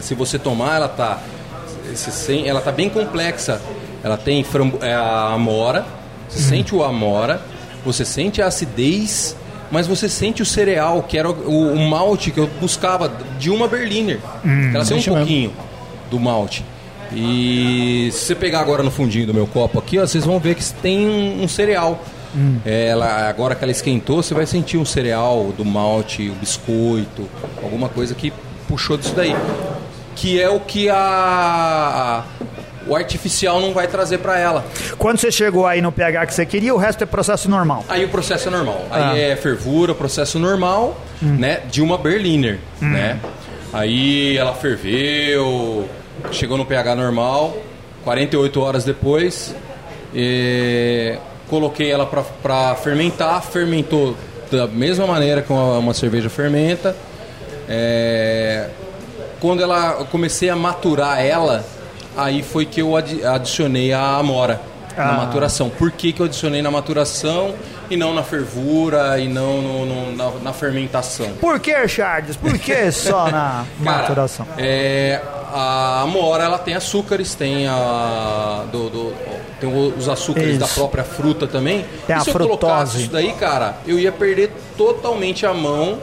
Se 0.00 0.14
você 0.14 0.38
tomar, 0.38 0.76
ela 0.76 0.88
tá. 0.88 1.18
se 1.94 2.46
ela 2.48 2.60
tá 2.60 2.72
bem 2.72 2.88
complexa. 2.88 3.60
Ela 4.02 4.16
tem 4.16 4.42
frambo, 4.44 4.78
é 4.82 4.94
a 4.94 5.28
amora, 5.32 5.86
você 6.28 6.38
sente 6.40 6.74
o 6.74 6.82
amora, 6.84 7.40
você 7.84 8.04
sente 8.04 8.42
a 8.42 8.46
acidez, 8.48 9.34
mas 9.74 9.86
você 9.88 10.08
sente 10.08 10.40
o 10.40 10.46
cereal, 10.46 11.02
que 11.02 11.18
era 11.18 11.28
o, 11.28 11.72
o- 11.74 11.88
malte 11.88 12.30
que 12.30 12.38
eu 12.38 12.48
buscava 12.60 13.12
de 13.38 13.50
uma 13.50 13.66
Berliner. 13.68 14.20
ela 14.44 14.70
tem 14.72 14.80
um 14.80 14.84
Sente 14.84 15.10
mesmo. 15.10 15.16
pouquinho 15.16 15.52
do 16.10 16.18
malte. 16.20 16.64
E 17.12 18.08
se 18.12 18.18
você 18.26 18.34
pegar 18.34 18.60
agora 18.60 18.82
no 18.82 18.90
fundinho 18.90 19.26
do 19.26 19.34
meu 19.34 19.46
copo 19.46 19.78
aqui, 19.78 19.98
ó, 19.98 20.06
vocês 20.06 20.24
vão 20.24 20.38
ver 20.38 20.54
que 20.54 20.64
tem 20.74 21.06
um, 21.06 21.42
um 21.42 21.48
cereal. 21.48 22.02
É, 22.64 22.86
ela, 22.88 23.28
agora 23.28 23.54
que 23.54 23.62
ela 23.62 23.70
esquentou, 23.70 24.22
você 24.22 24.34
vai 24.34 24.46
sentir 24.46 24.76
um 24.76 24.84
cereal 24.84 25.52
do 25.56 25.64
malte, 25.64 26.28
o 26.30 26.34
biscoito, 26.34 27.28
alguma 27.62 27.88
coisa 27.88 28.14
que 28.14 28.32
puxou 28.68 28.96
disso 28.96 29.14
daí. 29.14 29.34
Que 30.16 30.40
é 30.40 30.48
o 30.48 30.58
que 30.60 30.88
a- 30.88 32.24
o 32.86 32.94
artificial 32.94 33.60
não 33.60 33.72
vai 33.72 33.86
trazer 33.86 34.18
para 34.18 34.38
ela. 34.38 34.64
Quando 34.98 35.18
você 35.18 35.30
chegou 35.30 35.66
aí 35.66 35.80
no 35.80 35.92
pH 35.92 36.26
que 36.26 36.34
você 36.34 36.46
queria, 36.46 36.74
o 36.74 36.78
resto 36.78 37.02
é 37.02 37.06
processo 37.06 37.48
normal. 37.48 37.84
Aí 37.88 38.04
o 38.04 38.08
processo 38.08 38.48
é 38.48 38.50
normal. 38.50 38.86
Ah. 38.90 39.10
Aí 39.10 39.20
é 39.20 39.36
fervura, 39.36 39.94
processo 39.94 40.38
normal, 40.38 41.00
né? 41.20 41.60
De 41.70 41.82
uma 41.82 41.98
Berliner, 41.98 42.58
né? 42.80 43.18
Aí 43.72 44.36
ela 44.36 44.54
ferveu, 44.54 45.88
chegou 46.30 46.56
no 46.56 46.64
pH 46.64 46.94
normal, 46.94 47.56
48 48.04 48.60
horas 48.60 48.84
depois, 48.84 49.54
e 50.14 51.18
coloquei 51.48 51.90
ela 51.90 52.06
para 52.06 52.74
fermentar, 52.76 53.42
fermentou 53.42 54.16
da 54.50 54.66
mesma 54.66 55.06
maneira 55.06 55.42
que 55.42 55.52
uma, 55.52 55.78
uma 55.78 55.94
cerveja 55.94 56.30
fermenta. 56.30 56.94
É, 57.68 58.68
quando 59.40 59.62
ela 59.62 59.96
eu 59.98 60.06
comecei 60.06 60.48
a 60.48 60.56
maturar 60.56 61.24
ela, 61.24 61.64
aí 62.16 62.42
foi 62.42 62.64
que 62.66 62.80
eu 62.80 62.96
adi- 62.96 63.24
adicionei 63.24 63.92
a 63.92 64.16
amora 64.16 64.60
na 64.96 65.10
Ah. 65.10 65.12
maturação. 65.14 65.68
Por 65.70 65.90
que, 65.90 66.12
que 66.12 66.20
eu 66.20 66.26
adicionei 66.26 66.62
na 66.62 66.70
maturação 66.70 67.54
e 67.90 67.96
não 67.96 68.14
na 68.14 68.22
fervura 68.22 69.18
e 69.18 69.26
não 69.28 69.60
no- 69.60 69.86
no- 69.86 70.16
na, 70.16 70.30
na 70.42 70.52
fermentação? 70.52 71.30
Por 71.40 71.58
que, 71.58 71.86
Charles? 71.88 72.36
Por 72.36 72.56
que 72.58 72.90
só 72.92 73.24
na 73.30 73.64
Cara, 73.82 73.98
maturação? 74.02 74.46
é, 74.56 75.20
a 75.52 76.00
amora 76.02 76.44
ela 76.44 76.58
tem 76.58 76.74
açúcares, 76.74 77.34
tem 77.34 77.66
a 77.68 78.64
do, 78.70 78.88
do- 78.88 79.14
tem 79.60 79.68
os 79.96 80.08
açúcares 80.08 80.50
Isso. 80.50 80.60
da 80.60 80.68
própria 80.68 81.02
fruta 81.04 81.46
também. 81.46 81.84
Tem 82.06 82.14
e 82.14 82.18
a 82.18 82.20
se 82.20 82.30
eu 82.30 82.34
colocasse 82.34 82.58
frutose. 82.74 83.02
isso 83.02 83.10
daí, 83.12 83.32
cara, 83.32 83.76
eu 83.86 83.98
ia 83.98 84.12
perder 84.12 84.52
totalmente 84.76 85.44
a 85.46 85.52
mão 85.54 85.98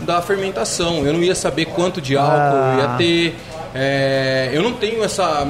da 0.00 0.20
fermentação. 0.20 1.04
Eu 1.06 1.12
não 1.12 1.20
ia 1.22 1.34
saber 1.34 1.64
quanto 1.66 2.00
de 2.00 2.16
álcool 2.16 2.32
Ah. 2.36 2.74
eu 2.76 2.80
ia 2.82 2.88
ter. 2.98 3.36
É, 3.78 4.50
eu 4.52 4.62
não 4.62 4.72
tenho 4.72 5.04
essa 5.04 5.46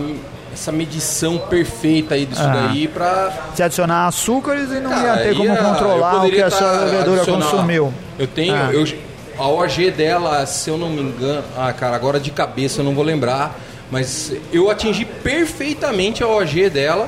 essa 0.53 0.73
medição 0.73 1.37
perfeita 1.37 2.15
aí 2.15 2.25
disso 2.25 2.41
Ah. 2.43 2.69
daí 2.69 2.89
pra 2.89 3.31
Se 3.55 3.63
adicionar 3.63 4.07
açúcares 4.07 4.71
e 4.71 4.81
não 4.81 4.91
ia 4.91 4.97
Cara, 4.97 5.23
ter 5.23 5.35
como 5.37 5.45
ia- 5.53 5.57
controlar 5.57 6.15
eu 6.15 6.21
o 6.23 6.31
que 6.31 6.41
a 6.43 6.51
sua 6.51 6.61
tá 6.73 6.81
levedura 6.85 7.17
adicionar- 7.23 7.51
consumiu. 7.51 7.95
Eu 8.19 8.27
tenho, 8.27 8.55
Ah. 8.55 8.71
eu, 8.73 8.87
a 9.39 9.49
OG 9.49 9.91
dela, 9.91 10.47
se 10.47 10.71
eu 10.71 10.79
não 10.79 10.89
me 10.89 11.03
engano, 11.03 11.45
ah, 11.59 11.71
cara, 11.75 11.95
agora 11.95 12.19
de 12.19 12.31
cabeça 12.31 12.81
eu 12.81 12.85
não 12.87 12.95
vou 12.95 13.05
lembrar, 13.05 13.55
mas 13.91 14.33
eu 14.51 14.71
atingi 14.71 15.05
perfeitamente 15.05 16.23
a 16.25 16.27
OG 16.29 16.71
dela. 16.71 17.07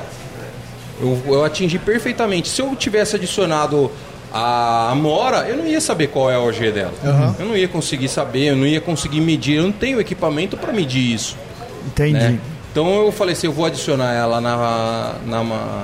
Eu, 1.01 1.19
eu 1.27 1.43
atingi 1.43 1.79
perfeitamente. 1.79 2.49
Se 2.49 2.61
eu 2.61 2.75
tivesse 2.75 3.15
adicionado 3.15 3.89
a 4.33 4.89
Amora, 4.91 5.47
eu 5.49 5.57
não 5.57 5.65
ia 5.65 5.81
saber 5.81 6.07
qual 6.07 6.29
é 6.29 6.35
a 6.35 6.39
OG 6.39 6.71
dela. 6.71 6.93
Eu 7.39 7.45
não 7.45 7.57
ia 7.57 7.67
conseguir 7.67 8.07
saber, 8.09 8.45
eu 8.49 8.55
não 8.55 8.65
ia 8.65 8.79
conseguir 8.81 9.21
medir. 9.21 9.55
Eu 9.57 9.63
não 9.63 9.71
tenho 9.71 9.99
equipamento 9.99 10.55
para 10.57 10.71
medir 10.71 11.13
isso 11.13 11.35
Entendi. 11.87 12.13
né? 12.13 12.39
Então 12.71 13.05
eu 13.05 13.11
falei 13.11 13.33
assim, 13.33 13.47
eu 13.47 13.53
vou 13.53 13.65
adicionar 13.65 14.13
ela 14.13 14.39
na, 14.39 15.15
na 15.25 15.43
ma- 15.43 15.83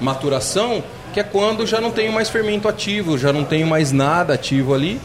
maturação, 0.00 0.82
que 1.12 1.18
é 1.18 1.24
quando 1.24 1.66
já 1.66 1.80
não 1.80 1.90
tenho 1.90 2.12
mais 2.12 2.28
fermento 2.30 2.68
ativo, 2.68 3.18
já 3.18 3.32
não 3.32 3.44
tenho 3.44 3.66
mais 3.66 3.90
nada 3.90 4.34
ativo 4.34 4.72
ali. 4.72 5.00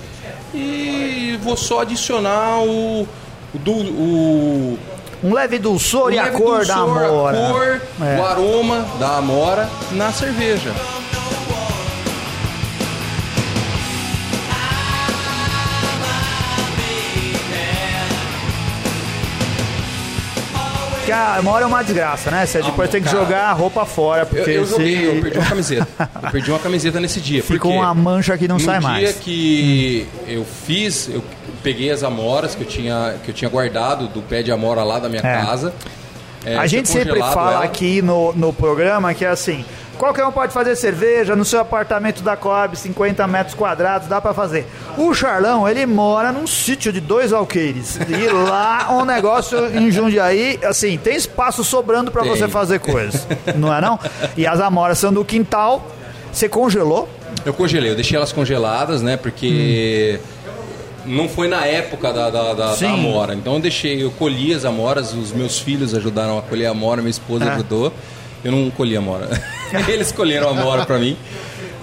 E 0.53 1.38
vou 1.41 1.57
só 1.57 1.81
adicionar 1.81 2.59
o, 2.61 3.07
o, 3.53 3.69
o, 3.69 4.79
Um 5.23 5.33
leve 5.33 5.57
dulçor 5.57 6.07
o 6.07 6.11
e 6.11 6.19
a 6.19 6.25
leve 6.25 6.38
cor 6.38 6.65
da 6.65 6.75
dulçor, 6.75 7.03
amora. 7.03 7.38
A 7.47 7.51
cor, 7.51 7.81
É. 8.01 8.19
o 8.19 8.25
aroma 8.25 8.86
da 8.99 9.17
amora 9.17 9.67
na 9.91 10.11
cerveja. 10.11 10.71
Que 21.06 21.12
a 21.12 21.36
amora 21.36 21.64
é 21.64 21.68
uma 21.68 21.84
desgraça, 21.84 22.32
né? 22.32 22.45
Você 22.45 22.62
depois 22.62 22.89
tem 22.89 23.01
que 23.01 23.08
cara. 23.10 23.20
jogar 23.24 23.43
a 23.49 23.53
roupa 23.53 23.86
fora, 23.86 24.22
Eu, 24.24 24.26
porque 24.26 24.49
eu 24.51 24.66
se... 24.66 24.72
joguei, 24.72 25.08
eu 25.18 25.22
perdi 25.22 25.38
uma 25.38 25.45
camiseta. 25.49 25.88
Eu 26.24 26.32
perdi 26.32 26.49
uma 26.51 26.60
camiseta 26.60 26.99
nesse 26.99 27.22
dia. 27.22 27.43
Ficou 27.43 27.74
uma 27.74 27.93
mancha 27.93 28.38
que 28.38 28.47
não 28.47 28.56
no 28.58 28.62
sai 28.64 28.80
dia 28.80 28.89
mais. 28.89 29.16
que 29.18 30.08
eu 30.28 30.43
fiz, 30.45 31.10
eu 31.10 31.24
peguei 31.64 31.91
as 31.91 32.03
amoras 32.03 32.56
que 32.56 32.62
eu 32.64 32.68
tinha, 32.68 33.16
que 33.24 33.30
eu 33.30 33.36
tinha 33.36 33.49
guardado 33.49 34.08
do 34.08 34.22
pé 34.22 34.41
de 34.41 34.51
amora 34.51 34.84
lá 34.84 34.97
da 34.99 35.08
minha 35.10 35.22
É. 35.22 35.41
casa. 35.45 35.74
É, 36.45 36.58
a 36.58 36.68
gente 36.68 36.88
sempre 36.88 37.20
fala 37.20 37.53
ela. 37.53 37.64
aqui 37.64 38.01
no, 38.03 38.32
no 38.34 38.53
programa 38.53 39.14
que 39.16 39.26
é 39.26 39.30
assim: 39.30 39.66
qualquer 39.97 40.25
um 40.25 40.31
pode 40.31 40.51
fazer 40.53 40.75
cerveja 40.75 41.35
no 41.35 41.43
seu 41.45 41.59
apartamento 41.59 42.21
da 42.21 42.35
Coab, 42.35 42.75
50 42.75 43.25
metros 43.27 43.55
quadrados, 43.55 44.07
dá 44.07 44.19
pra 44.21 44.33
fazer. 44.33 44.65
O 44.97 45.13
Charlão, 45.13 45.67
ele 45.67 45.85
mora 45.85 46.31
num 46.31 46.45
sítio 46.47 46.91
de 46.91 46.99
dois 47.01 47.31
alqueires. 47.33 47.97
E 48.07 48.27
lá 48.29 48.87
um 48.91 49.05
negócio 49.05 49.57
em 49.77 49.89
Jundiaí, 49.91 50.59
assim, 50.63 50.97
tem 50.97 51.15
espaço 51.15 51.63
sobrando 51.63 52.11
pra 52.11 52.21
Tem. 52.23 52.31
você 52.31 52.47
fazer 52.47 52.79
coisas. 52.79 53.27
Não 53.55 53.73
é 53.73 53.81
não? 53.81 53.99
E 54.37 54.45
as 54.45 54.59
amoras 54.59 54.97
são 54.99 55.11
do 55.13 55.23
quintal. 55.25 55.85
Você 56.31 56.49
congelou? 56.49 57.07
Eu 57.45 57.53
congelei, 57.53 57.91
eu 57.91 57.95
deixei 57.95 58.17
elas 58.17 58.31
congeladas, 58.31 59.01
né? 59.01 59.15
Porque 59.17 60.19
não 61.05 61.29
foi 61.29 61.47
na 61.47 61.65
época 61.65 62.11
da, 62.11 62.29
da, 62.29 62.53
da- 62.53 62.75
da 62.75 62.89
amora. 62.89 63.33
Então 63.35 63.53
eu 63.53 63.59
deixei, 63.59 64.03
eu 64.03 64.11
colhi 64.11 64.53
as 64.53 64.65
amoras, 64.65 65.13
os 65.13 65.31
meus 65.31 65.59
filhos 65.59 65.93
ajudaram 65.93 66.37
a 66.37 66.41
colher 66.41 66.65
a 66.65 66.71
amora, 66.71 67.01
minha 67.01 67.11
esposa 67.11 67.45
É. 67.45 67.49
ajudou. 67.49 67.93
Eu 68.45 68.51
não 68.51 68.69
colhi 68.69 68.95
a 68.95 68.99
amora. 68.99 69.29
Eles 69.89 70.11
colheram 70.13 70.47
a 70.47 70.51
amora 70.51 70.85
pra 70.85 70.97
mim. 70.97 71.17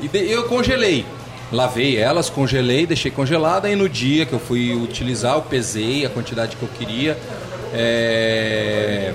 E 0.03 0.17
eu 0.31 0.45
congelei. 0.45 1.05
Lavei 1.53 1.99
elas, 1.99 2.31
congelei, 2.31 2.87
deixei 2.87 3.11
congelada 3.11 3.69
e 3.69 3.77
no 3.77 3.87
dia 3.89 4.25
que 4.25 4.33
eu 4.33 4.39
fui 4.41 4.73
utilizar, 4.75 5.35
eu 5.35 5.43
pesei 5.43 6.07
a 6.07 6.09
quantidade 6.09 6.57
que 6.57 6.63
eu 6.63 6.69
queria. 6.79 7.19
É, 7.75 9.13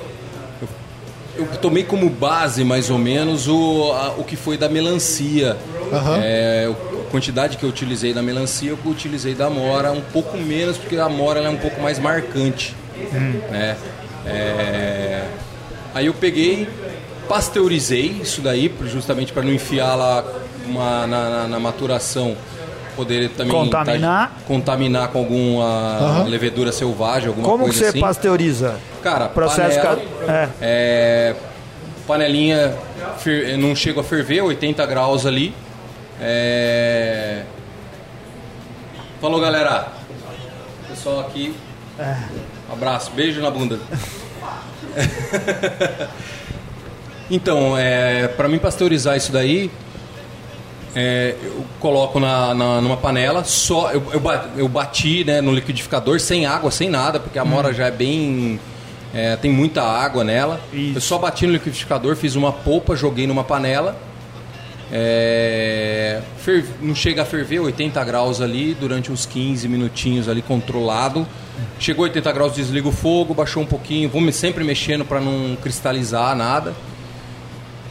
eu 1.35 1.45
tomei 1.61 1.83
como 1.83 2.09
base, 2.09 2.63
mais 2.63 2.89
ou 2.89 2.97
menos, 2.97 3.47
o, 3.47 3.91
a- 3.93 4.13
o 4.17 4.23
que 4.23 4.35
foi 4.35 4.57
da 4.57 4.67
melancia. 4.69 5.57
Aham. 5.91 6.19
É, 6.21 6.69
a 6.71 7.09
quantidade 7.11 7.57
que 7.57 7.63
eu 7.63 7.69
utilizei 7.69 8.13
da 8.13 8.21
melancia, 8.21 8.69
eu 8.71 8.77
utilizei 8.85 9.33
da 9.33 9.45
amora 9.47 9.91
um 9.91 10.01
pouco 10.01 10.37
menos, 10.37 10.77
porque 10.77 10.95
a 10.97 11.05
amora 11.05 11.39
ela 11.39 11.47
é 11.47 11.51
um 11.51 11.57
pouco 11.57 11.81
mais 11.81 11.97
marcante. 11.97 12.75
Né? 13.49 13.77
É, 14.25 15.23
aí 15.95 16.05
eu 16.07 16.13
peguei, 16.13 16.67
pasteurizei 17.28 18.19
isso 18.21 18.41
daí, 18.41 18.73
justamente 18.86 19.32
para 19.34 19.43
não 19.43 19.51
enfiar 19.53 19.95
lá 19.95 20.23
uma- 20.65 21.05
na, 21.07 21.30
na- 21.30 21.47
na 21.47 21.59
maturação, 21.59 22.36
poder 22.95 23.30
também 23.32 23.51
Contaminar. 23.51 24.30
tá- 24.30 24.36
contaminar 24.47 25.07
com 25.09 25.19
alguma 25.19 25.65
Aham. 25.99 26.23
levedura 26.25 26.71
selvagem, 26.71 27.28
alguma 27.30 27.47
Como 27.47 27.63
que 27.65 27.69
coisa 27.69 27.80
você 27.80 27.86
assim. 27.89 27.99
pasteuriza? 28.01 28.75
Cara, 29.03 29.28
Processo 29.30 29.80
panela, 29.80 29.95
ca- 30.25 30.32
é. 30.34 30.49
é, 30.61 31.36
panelinha 32.07 32.75
fer- 33.19 33.57
não 33.57 33.75
chega 33.75 34.01
a 34.01 34.03
ferver, 34.03 34.41
80 34.41 34.86
graus 34.86 35.25
ali. 35.25 35.53
É... 36.19 37.43
Falou, 39.21 39.39
galera. 39.39 39.88
Pessoal 40.89 41.19
aqui. 41.21 41.53
É. 41.99 42.15
Abraço, 42.71 43.11
beijo 43.11 43.41
na 43.41 43.51
bunda. 43.51 43.78
então, 47.30 47.78
é, 47.78 48.28
para 48.30 48.47
mim 48.47 48.57
pasteurizar 48.59 49.15
isso 49.17 49.32
daí, 49.32 49.69
É, 50.95 51.36
eu 51.43 51.63
coloco 51.80 52.19
na, 52.19 52.55
na- 52.55 52.82
numa 52.82 52.97
panela, 52.97 53.43
só 53.43 53.91
eu, 53.91 54.01
eu, 54.11 54.21
eu 54.57 54.67
bati 54.67 55.23
né, 55.23 55.41
no 55.41 55.53
liquidificador 55.53 56.19
sem 56.19 56.47
água, 56.47 56.71
sem 56.71 56.89
nada, 56.89 57.19
porque 57.19 57.38
a 57.38 57.45
mora 57.45 57.71
já 57.71 57.86
é 57.88 57.91
bem. 57.91 58.59
é, 59.13 59.36
tem 59.36 59.51
muita 59.51 59.84
água 59.84 60.23
nela. 60.23 60.59
Eu 60.95 61.01
só 61.01 61.19
bati 61.19 61.45
no 61.45 61.53
liquidificador, 61.53 62.15
fiz 62.15 62.36
uma 62.36 62.51
polpa, 62.51 62.95
joguei 62.95 63.28
numa 63.28 63.43
panela. 63.43 63.95
É, 64.91 66.21
não 66.82 66.95
chega 66.95 67.21
a 67.21 67.25
ferver 67.25 67.59
80 67.59 68.03
graus 68.03 68.41
ali 68.41 68.73
durante 68.73 69.11
uns 69.11 69.25
15 69.25 69.67
minutinhos 69.67 70.28
ali 70.28 70.41
controlado. 70.41 71.28
Chegou 71.80 72.05
80 72.05 72.32
graus, 72.32 72.53
desliga 72.55 72.88
o 72.88 72.91
fogo, 72.91 73.34
baixou 73.36 73.61
um 73.61 73.65
pouquinho, 73.67 74.09
vou 74.09 74.21
me- 74.21 74.34
sempre 74.34 74.63
mexendo 74.63 75.05
para 75.05 75.19
não 75.19 75.55
cristalizar 75.57 76.36
nada. 76.36 76.73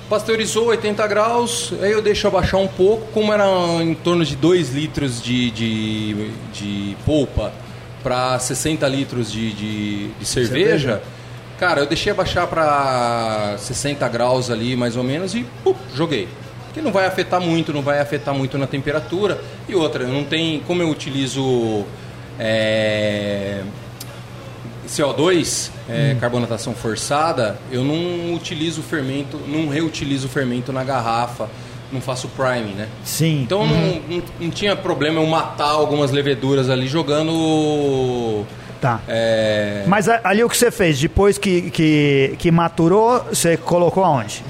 Pasteurizou 0.09 0.67
80 0.67 1.05
graus, 1.09 1.73
aí 1.83 1.91
eu 1.91 2.01
deixo 2.01 2.29
abaixar 2.29 2.61
um 2.61 2.69
pouco, 2.69 3.07
como 3.13 3.33
era 3.33 3.45
em 3.83 3.95
torno 3.95 4.25
de 4.25 4.37
2 4.37 4.71
litros 4.73 5.21
de, 5.21 5.51
de, 5.51 6.31
de 6.53 6.97
polpa 7.05 7.53
para 8.05 8.39
60 8.39 8.87
litros 8.87 9.33
de, 9.33 9.53
de, 9.53 10.09
de 10.09 10.25
cerveja, 10.25 11.03
cara, 11.59 11.81
eu 11.81 11.87
deixei 11.87 12.13
abaixar 12.13 12.47
para 12.47 13.57
60 13.59 14.09
graus 14.09 14.49
ali 14.49 14.77
mais 14.77 14.97
ou 14.97 15.03
menos 15.03 15.35
e 15.35 15.45
pum, 15.65 15.75
joguei. 15.93 16.29
Que 16.73 16.81
não 16.81 16.93
vai 16.93 17.07
afetar 17.07 17.41
muito, 17.41 17.73
não 17.73 17.83
vai 17.83 17.99
afetar 17.99 18.35
muito 18.35 18.57
na 18.59 18.67
temperatura. 18.67 19.41
E 19.67 19.75
outra, 19.75 20.05
eu 20.05 20.11
não 20.11 20.25
tem. 20.25 20.61
Como 20.67 20.83
eu 20.83 20.91
utilizo. 20.91 21.87
é, 22.39 23.63
CO2, 24.87 25.71
é, 25.89 26.17
carbonatação 26.21 26.75
forçada, 26.75 27.59
eu 27.71 27.85
não 27.85 28.35
utilizo 28.35 28.83
fermento, 28.83 29.39
não 29.47 29.69
reutilizo 29.69 30.29
fermento 30.29 30.73
na 30.73 30.83
garrafa, 30.85 31.49
não 31.93 32.01
faço 32.01 32.29
priming, 32.29 32.75
né? 32.75 32.89
Sim. 33.05 33.43
Então 33.43 33.67
não, 33.67 34.01
não, 34.09 34.23
não 34.41 34.51
tinha 34.51 34.75
problema 34.75 35.21
eu 35.21 35.27
matar 35.27 35.71
algumas 35.71 36.11
leveduras 36.11 36.69
ali 36.71 36.87
jogando. 36.89 38.45
Tá. 38.81 39.01
é, 39.09 39.85
Mas 39.87 40.07
ali 40.09 40.45
o 40.45 40.49
que 40.49 40.57
você 40.57 40.71
fez, 40.71 40.99
depois 41.01 41.39
que, 41.39 41.71
que, 41.71 42.35
que 42.39 42.51
maturou, 42.51 43.25
você 43.31 43.57
colocou 43.57 44.05
aonde? 44.05 44.45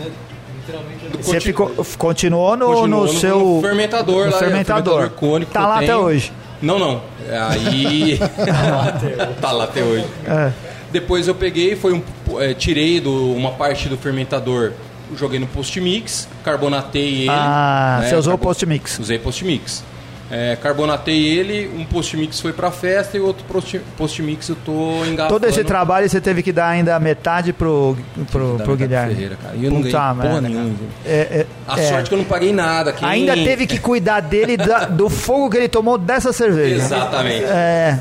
Você 1.20 1.32
conti- 1.34 1.40
ficou, 1.46 1.72
continuou 1.96 2.56
no, 2.56 2.66
continuou 2.66 3.04
no 3.04 3.08
seu 3.08 3.58
fermentador 3.62 4.24
no 4.26 4.30
lá, 4.30 4.32
é 4.32 4.36
o 4.36 4.38
fermentador. 4.38 5.10
cônico 5.10 5.52
tá 5.52 5.66
lá 5.66 5.76
até 5.76 5.86
tenho. 5.86 5.98
hoje. 6.00 6.32
Não, 6.60 6.78
não. 6.78 7.00
Aí. 7.30 8.18
tá 9.40 9.52
lá 9.52 9.64
até 9.64 9.82
hoje. 9.82 10.06
É. 10.26 10.52
Depois 10.90 11.26
eu 11.28 11.34
peguei, 11.34 11.74
foi 11.76 11.92
um, 11.92 12.02
é, 12.38 12.54
tirei 12.54 13.00
do, 13.00 13.32
uma 13.34 13.52
parte 13.52 13.88
do 13.88 13.96
fermentador, 13.96 14.72
joguei 15.16 15.38
no 15.38 15.46
post-mix, 15.46 16.28
carbonatei 16.44 17.22
ele. 17.22 17.28
Ah, 17.30 17.98
né, 18.02 18.08
você 18.08 18.16
usou 18.16 18.34
o 18.34 18.36
carbo- 18.36 18.48
post-mix. 18.48 18.98
Usei 18.98 19.18
post-mix. 19.18 19.82
É, 20.30 20.56
carbonatei 20.60 21.24
ele, 21.24 21.70
um 21.76 21.84
post-mix 21.84 22.40
foi 22.40 22.52
pra 22.52 22.70
festa 22.72 23.16
e 23.16 23.20
outro 23.20 23.44
post- 23.44 23.80
post-mix 23.96 24.48
eu 24.48 24.56
tô 24.64 25.04
engarrafando. 25.04 25.28
Todo 25.40 25.44
esse 25.48 25.62
trabalho 25.62 26.08
você 26.08 26.20
teve 26.20 26.42
que 26.42 26.50
dar 26.52 26.68
ainda 26.68 26.98
metade 26.98 27.52
pro, 27.52 27.96
pro, 28.32 28.56
pro 28.64 28.76
Guilherme. 28.76 29.14
Ferreira, 29.14 29.36
cara. 29.40 29.54
E 29.56 29.64
eu 29.64 29.70
não 29.70 29.82
Puta 29.82 29.98
ganhei 29.98 30.22
porra 30.28 30.40
nenhuma. 30.40 30.74
É, 31.04 31.10
é, 31.10 31.46
A 31.68 31.80
é. 31.80 31.88
sorte 31.90 32.08
que 32.08 32.14
eu 32.14 32.18
não 32.18 32.24
paguei 32.24 32.52
nada. 32.52 32.92
Quem... 32.92 33.08
Ainda 33.08 33.34
teve 33.34 33.66
que 33.68 33.78
cuidar 33.78 34.18
dele 34.20 34.56
da- 34.56 34.86
do 34.86 35.08
fogo 35.08 35.48
que 35.50 35.58
ele 35.58 35.68
tomou 35.68 35.96
dessa 35.96 36.32
cerveja. 36.32 36.74
Exatamente. 36.76 37.44
É, 37.44 37.98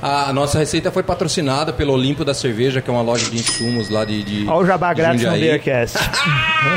A 0.00 0.32
nossa 0.32 0.58
receita 0.58 0.92
foi 0.92 1.02
patrocinada 1.02 1.72
pelo 1.72 1.92
Olimpo 1.94 2.24
da 2.24 2.32
Cerveja, 2.34 2.80
que 2.80 2.88
é 2.88 2.92
uma 2.92 3.02
loja 3.02 3.28
de 3.28 3.36
insumos 3.38 3.88
lá 3.90 4.04
de. 4.04 4.22
de 4.22 4.46
olha 4.48 4.56
o 4.58 4.66
jabá 4.66 4.92
de 4.92 5.00
grátis 5.02 5.22
no. 5.24 5.32
Beercast. 5.32 5.96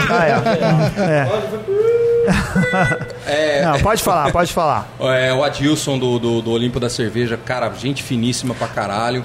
Ah, 0.09 0.25
é. 0.27 1.01
É. 1.01 1.88
Não, 3.63 3.79
pode 3.79 4.03
falar, 4.03 4.31
pode 4.31 4.53
falar. 4.53 4.87
É, 4.99 5.33
o 5.33 5.43
Adilson 5.43 5.97
do, 5.97 6.19
do, 6.19 6.41
do 6.41 6.51
Olimpo 6.51 6.79
da 6.79 6.89
Cerveja, 6.89 7.37
cara, 7.37 7.71
gente 7.73 8.03
finíssima 8.03 8.53
pra 8.53 8.67
caralho. 8.67 9.23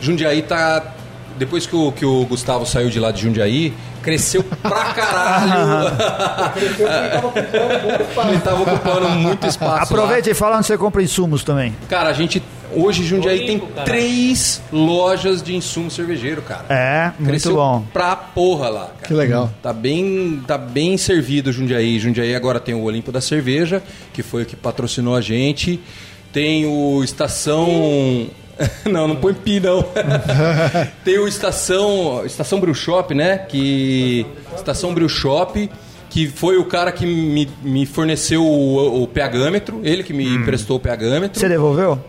Jundiaí 0.00 0.42
tá. 0.42 0.82
Depois 1.38 1.66
que 1.66 1.76
o, 1.76 1.92
que 1.92 2.04
o 2.04 2.24
Gustavo 2.26 2.64
saiu 2.66 2.88
de 2.90 2.98
lá 2.98 3.10
de 3.10 3.22
Jundiaí, 3.22 3.72
cresceu 4.02 4.42
pra 4.42 4.92
caralho. 4.94 5.92
Ele 8.28 8.40
tava 8.40 8.62
ocupando 8.62 9.08
muito 9.10 9.46
espaço. 9.46 9.82
Aproveita 9.84 10.30
e 10.30 10.34
fala 10.34 10.56
onde 10.58 10.66
você 10.66 10.76
compra 10.78 11.02
insumos 11.02 11.42
também. 11.44 11.70
lá. 11.70 11.86
Cara, 11.88 12.08
a 12.10 12.12
gente. 12.12 12.42
Hoje 12.74 13.04
Jundiaí 13.04 13.44
Olimpo, 13.44 13.66
tem 13.66 13.74
caralho. 13.74 13.84
três 13.86 14.60
lojas 14.72 15.40
de 15.40 15.54
insumo 15.54 15.88
cervejeiro, 15.88 16.42
cara. 16.42 16.64
É, 16.68 17.12
muito 17.18 17.30
Cresceu 17.30 17.54
bom. 17.54 17.84
pra 17.92 18.16
porra 18.16 18.68
lá, 18.68 18.86
cara. 18.86 19.06
Que 19.06 19.14
legal. 19.14 19.50
Tá 19.62 19.72
bem, 19.72 20.42
tá 20.46 20.58
bem 20.58 20.96
servido 20.98 21.52
Jundiaí. 21.52 21.98
Jundiaí 22.00 22.34
agora 22.34 22.58
tem 22.58 22.74
o 22.74 22.82
Olimpo 22.82 23.12
da 23.12 23.20
Cerveja, 23.20 23.80
que 24.12 24.20
foi 24.22 24.42
o 24.42 24.46
que 24.46 24.56
patrocinou 24.56 25.14
a 25.14 25.20
gente. 25.20 25.78
Tem 26.32 26.66
o 26.66 27.04
Estação. 27.04 28.26
Não, 28.90 29.06
não 29.06 29.16
põe 29.16 29.34
pi, 29.34 29.60
não. 29.60 29.84
tem 31.04 31.18
o 31.18 31.28
Estação. 31.28 32.24
Estação 32.24 32.58
Brew 32.60 32.74
Shop, 32.74 33.14
né? 33.14 33.38
Que. 33.38 34.26
Estação 34.54 34.94
Brew 34.94 35.08
Shop. 35.08 35.68
Que 36.08 36.26
foi 36.26 36.56
o 36.56 36.64
cara 36.64 36.90
que 36.92 37.04
me, 37.04 37.46
me 37.62 37.84
forneceu 37.84 38.42
o, 38.42 39.02
o 39.02 39.06
pHmetro, 39.08 39.80
ele 39.84 40.02
que 40.02 40.14
me 40.14 40.26
emprestou 40.26 40.78
o 40.78 40.80
pHmetro. 40.80 41.38
Você 41.38 41.48
devolveu? 41.48 42.02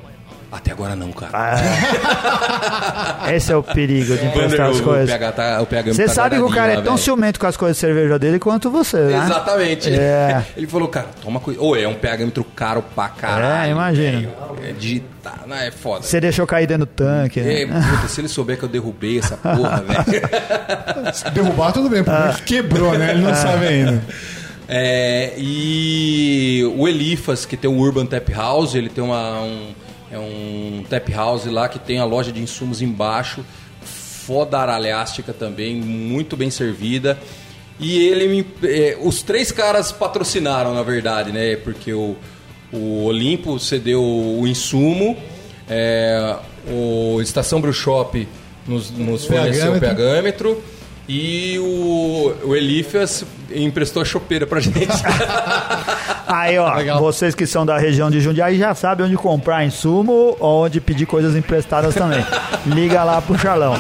Até 0.50 0.72
agora 0.72 0.96
não, 0.96 1.12
cara. 1.12 1.32
Ah, 1.34 3.28
esse 3.36 3.52
é 3.52 3.56
o 3.56 3.62
perigo 3.62 4.16
de 4.16 4.26
emprestar 4.26 4.70
as 4.70 4.80
o, 4.80 4.84
coisas. 4.84 5.10
PH 5.10 5.32
tá, 5.34 5.62
o 5.62 5.66
pHmetro 5.66 5.94
Você 5.94 6.06
tá 6.06 6.14
sabe 6.14 6.38
que 6.38 6.42
o 6.42 6.50
cara 6.50 6.72
é 6.74 6.76
lá, 6.78 6.82
tão 6.84 6.94
velho. 6.94 7.04
ciumento 7.04 7.38
com 7.40 7.48
as 7.48 7.58
coisas 7.58 7.76
de 7.76 7.82
cerveja 7.82 8.18
dele 8.18 8.40
quanto 8.40 8.70
você, 8.72 8.98
né? 8.98 9.26
Exatamente. 9.26 9.90
É. 9.94 10.46
Ele 10.56 10.66
falou, 10.68 10.88
cara, 10.88 11.08
toma 11.22 11.40
cuidado. 11.42 11.66
Ou 11.66 11.76
é 11.76 11.86
um 11.88 11.96
pHmetro 11.96 12.46
caro 12.56 12.82
pra 12.96 13.10
caralho. 13.10 13.68
É, 13.68 13.72
imagina. 13.72 14.30
É 14.64 14.72
digitar, 14.72 15.42
não 15.46 15.56
é 15.56 15.70
foda. 15.70 16.04
Você 16.04 16.22
deixou 16.22 16.48
cair 16.48 16.66
dentro 16.66 16.86
do 16.86 16.90
tanque. 16.92 17.42
né? 17.42 17.64
É, 17.64 17.66
puta, 17.66 18.08
se 18.08 18.22
ele 18.22 18.30
souber 18.30 18.58
que 18.58 18.64
eu 18.64 18.70
derrubei 18.70 19.20
essa 19.20 19.36
porra, 19.36 19.84
velho. 19.84 20.28
Se 21.14 21.30
derrubar, 21.32 21.72
tudo 21.74 21.90
bem, 21.90 22.04
porque 22.04 22.42
quebrou, 22.46 22.98
né? 22.98 23.12
Ele 23.12 23.22
não 23.22 23.36
sabe 23.36 23.68
ainda. 23.68 24.02
É, 24.68 25.34
e 25.38 26.64
o 26.76 26.88
Elifas, 26.88 27.46
que 27.46 27.56
tem 27.56 27.70
o 27.70 27.78
Urban 27.78 28.06
Tap 28.06 28.30
House, 28.34 28.76
ele 28.76 28.90
tem 28.90 29.02
uma, 29.04 29.42
um, 29.42 29.74
é 30.12 30.18
um 30.18 30.84
tap 30.90 31.10
house 31.10 31.46
lá 31.46 31.68
que 31.68 31.80
tem 31.80 32.00
a 32.00 32.06
loja 32.06 32.32
de 32.32 32.42
insumos 32.42 32.82
embaixo, 32.82 33.44
foda 33.82 34.58
aralhástica 34.58 35.34
também, 35.34 35.76
muito 35.76 36.36
bem 36.38 36.50
servida. 36.50 37.18
E 37.80 38.08
ele 38.08 38.28
me, 38.28 38.48
é, 38.64 38.98
os 39.02 39.22
três 39.22 39.52
caras 39.52 39.92
patrocinaram, 39.92 40.74
na 40.74 40.82
verdade, 40.82 41.32
né? 41.32 41.56
Porque 41.58 41.94
o, 41.94 42.16
o 42.72 43.06
Olimpo 43.06 43.60
cedeu 43.60 44.02
o 44.02 44.48
insumo, 44.48 45.16
é, 45.70 46.36
o 46.68 47.22
Estação 47.22 47.62
Brew 47.62 47.74
Shop 47.74 48.28
nos, 48.68 48.92
nos 48.92 49.26
forneceu 49.26 49.74
o 49.74 49.80
pHmetro. 49.80 50.64
E 51.08 51.58
o, 51.60 52.34
o 52.44 52.56
emprestou 53.50 54.02
a 54.02 54.06
chopeira 54.06 54.46
pra 54.46 54.60
gente. 54.62 54.88
Aí, 56.28 56.58
ó, 56.58 56.74
Legal. 56.76 57.00
vocês 57.00 57.34
que 57.34 57.46
são 57.46 57.66
da 57.66 57.78
região 57.78 58.12
de 58.12 58.20
Jundiaí 58.20 58.58
já 58.58 58.76
sabem 58.76 59.06
onde 59.06 59.16
comprar 59.16 59.66
insumo 59.66 60.36
ou 60.40 60.66
onde 60.66 60.82
pedir 60.82 61.06
coisas 61.06 61.36
emprestadas 61.36 61.96
também. 61.96 62.26
Liga 62.66 63.04
lá 63.04 63.22
pro 63.22 63.38
Charlão. 63.38 63.80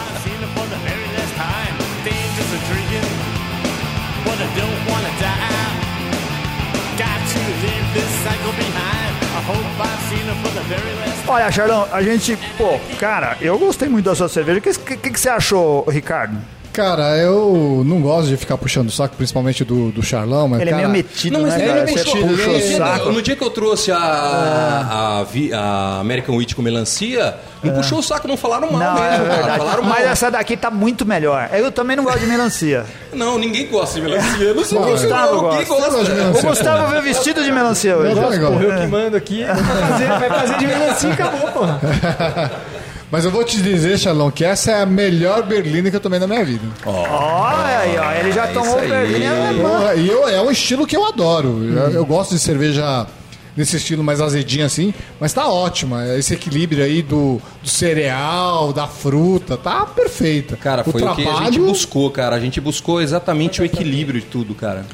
Olha, 11.30 11.52
Charlão, 11.52 11.86
a 11.92 12.02
gente, 12.02 12.38
pô, 12.58 12.80
cara, 12.98 13.36
eu 13.42 13.60
gostei 13.60 13.90
muito 13.90 14.06
da 14.06 14.16
sua 14.16 14.30
cerveja. 14.30 14.60
O 14.60 14.62
que, 14.62 14.98
que, 14.98 15.10
que 15.10 15.20
você 15.20 15.28
achou, 15.28 15.84
Ricardo? 15.90 16.38
Cara, 16.78 17.18
eu 17.18 17.82
não 17.84 18.00
gosto 18.02 18.28
de 18.28 18.38
ficar 18.38 18.56
puxando 18.56 18.90
o 18.90 18.92
saco, 18.92 19.16
principalmente 19.16 19.64
do, 19.66 19.90
do 19.92 20.04
Charlão, 20.04 20.48
mas 20.48 20.62
Ele 20.62 20.70
é 20.70 20.74
cara, 20.74 20.88
meio 20.88 21.04
metido, 21.04 21.34
Não, 21.34 21.42
mas 21.42 21.54
né, 21.56 21.60
ele 21.62 21.68
cara? 21.70 21.80
é 21.80 21.88
Você 21.88 21.96
metido, 22.04 22.28
puxa 22.28 22.50
o 22.50 22.54
ele- 22.54 22.78
saco. 22.78 23.12
No 23.12 23.22
dia 23.24 23.36
que 23.36 23.44
eu 23.44 23.50
trouxe 23.50 23.92
a, 23.92 23.98
a, 23.98 25.26
a 25.56 26.00
American 26.00 26.36
Wheat 26.36 26.56
com 26.56 26.62
melancia, 26.62 27.36
não 27.64 27.74
puxou 27.74 27.98
o 27.98 28.04
saco, 28.04 28.28
não 28.28 28.38
falaram 28.38 28.72
mal 28.72 28.80
Não, 28.80 28.94
mesmo, 29.02 29.06
é 29.06 29.18
cara. 29.18 29.34
verdade. 29.38 29.58
Falaram 29.58 29.84
mal. 29.84 29.94
Mas 29.98 30.06
essa 30.08 30.30
daqui 30.30 30.56
tá 30.56 30.70
muito 30.70 31.04
melhor. 31.04 31.50
Eu 31.52 31.72
também 31.72 31.96
não 31.98 32.04
gosto 32.04 32.20
de 32.20 32.28
melancia. 32.28 32.86
Não, 33.12 33.40
ninguém 33.40 33.66
gosta 33.68 34.00
de 34.00 34.06
melancia. 34.06 34.44
Eu 34.46 34.54
não 34.54 34.64
sei 34.64 34.78
que 34.78 34.86
Gustavo 34.92 35.34
não, 35.34 35.42
gosta. 35.42 35.62
Eu 35.64 35.66
gosto 35.68 35.92
gosta. 35.92 36.12
O 36.12 36.16
melancia. 36.16 36.50
Gustavo 36.50 36.92
veio 36.92 37.02
vestido 37.02 37.44
de 37.44 37.52
melancia 37.52 37.98
hoje. 37.98 38.14
Legal. 38.14 38.52
Porra, 38.52 38.64
eu 38.64 38.82
que 38.82 38.88
mando 38.88 39.18
aqui. 39.18 39.44
Vai 39.44 39.56
fazer, 39.90 40.08
vai 40.08 40.30
fazer 40.30 40.58
de 40.60 40.68
melancia 40.68 41.10
e 41.10 41.14
acabou, 41.14 41.52
porra. 41.52 41.82
Mas 43.10 43.24
eu 43.24 43.32
vou 43.32 43.44
te 43.44 43.62
dizer, 43.62 43.98
Charlão, 43.98 44.30
que 44.30 44.44
essa 44.44 44.72
é 44.72 44.82
a 44.82 44.86
melhor 44.86 45.44
berlina 45.44 45.90
que 45.90 45.96
eu 45.96 46.00
tomei 46.00 46.20
na 46.20 46.28
minha 46.28 46.44
vida. 46.44 46.66
Olha 46.86 47.80
aí, 47.80 47.98
ó. 47.98 48.12
Ele 48.12 48.32
já 48.34 48.48
tomou 48.48 48.76
o 48.76 48.80
aí. 48.80 48.90
Berlim 48.90 49.26
alemão. 49.26 49.72
Porra, 49.72 49.96
e 49.96 50.08
eu, 50.10 50.28
é 50.28 50.42
um 50.42 50.52
estilo 50.52 50.86
que 50.86 50.96
eu 50.96 51.06
adoro. 51.06 51.64
Eu, 51.64 51.92
eu 51.92 52.06
gosto 52.06 52.34
de 52.36 52.40
cerveja 52.40 53.08
nesse 53.56 53.78
estilo 53.78 54.04
mais 54.04 54.22
azedinho 54.22 54.66
assim, 54.66 54.94
mas 55.20 55.34
tá 55.34 55.48
ótima. 55.48 56.06
Esse 56.16 56.34
equilíbrio 56.34 56.84
aí 56.84 57.02
do, 57.02 57.42
do 57.64 57.70
cereal, 57.70 58.74
da 58.74 58.88
fruta, 58.88 59.58
tá 59.58 59.86
perfeita. 59.86 60.56
Cara, 60.58 60.84
foi 60.84 61.02
o, 61.02 61.16
que 61.16 61.28
a 61.28 61.46
gente 61.46 61.60
buscou, 61.60 62.12
cara. 62.12 62.36
A 62.36 62.40
gente 62.40 62.62
buscou 62.62 63.02
exatamente 63.02 63.62
o 63.62 63.66
equilíbrio 63.66 64.20
de 64.20 64.28
tudo, 64.28 64.54
cara. 64.54 64.86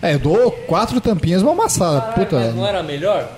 É, 0.00 0.14
eu 0.14 0.18
dou 0.18 0.50
quatro 0.66 1.00
tampinhas 1.00 1.42
uma 1.42 1.52
amassada. 1.52 2.12
Puta, 2.12 2.36
Mas 2.38 2.54
não 2.54 2.66
era 2.66 2.82
melhor? 2.82 3.28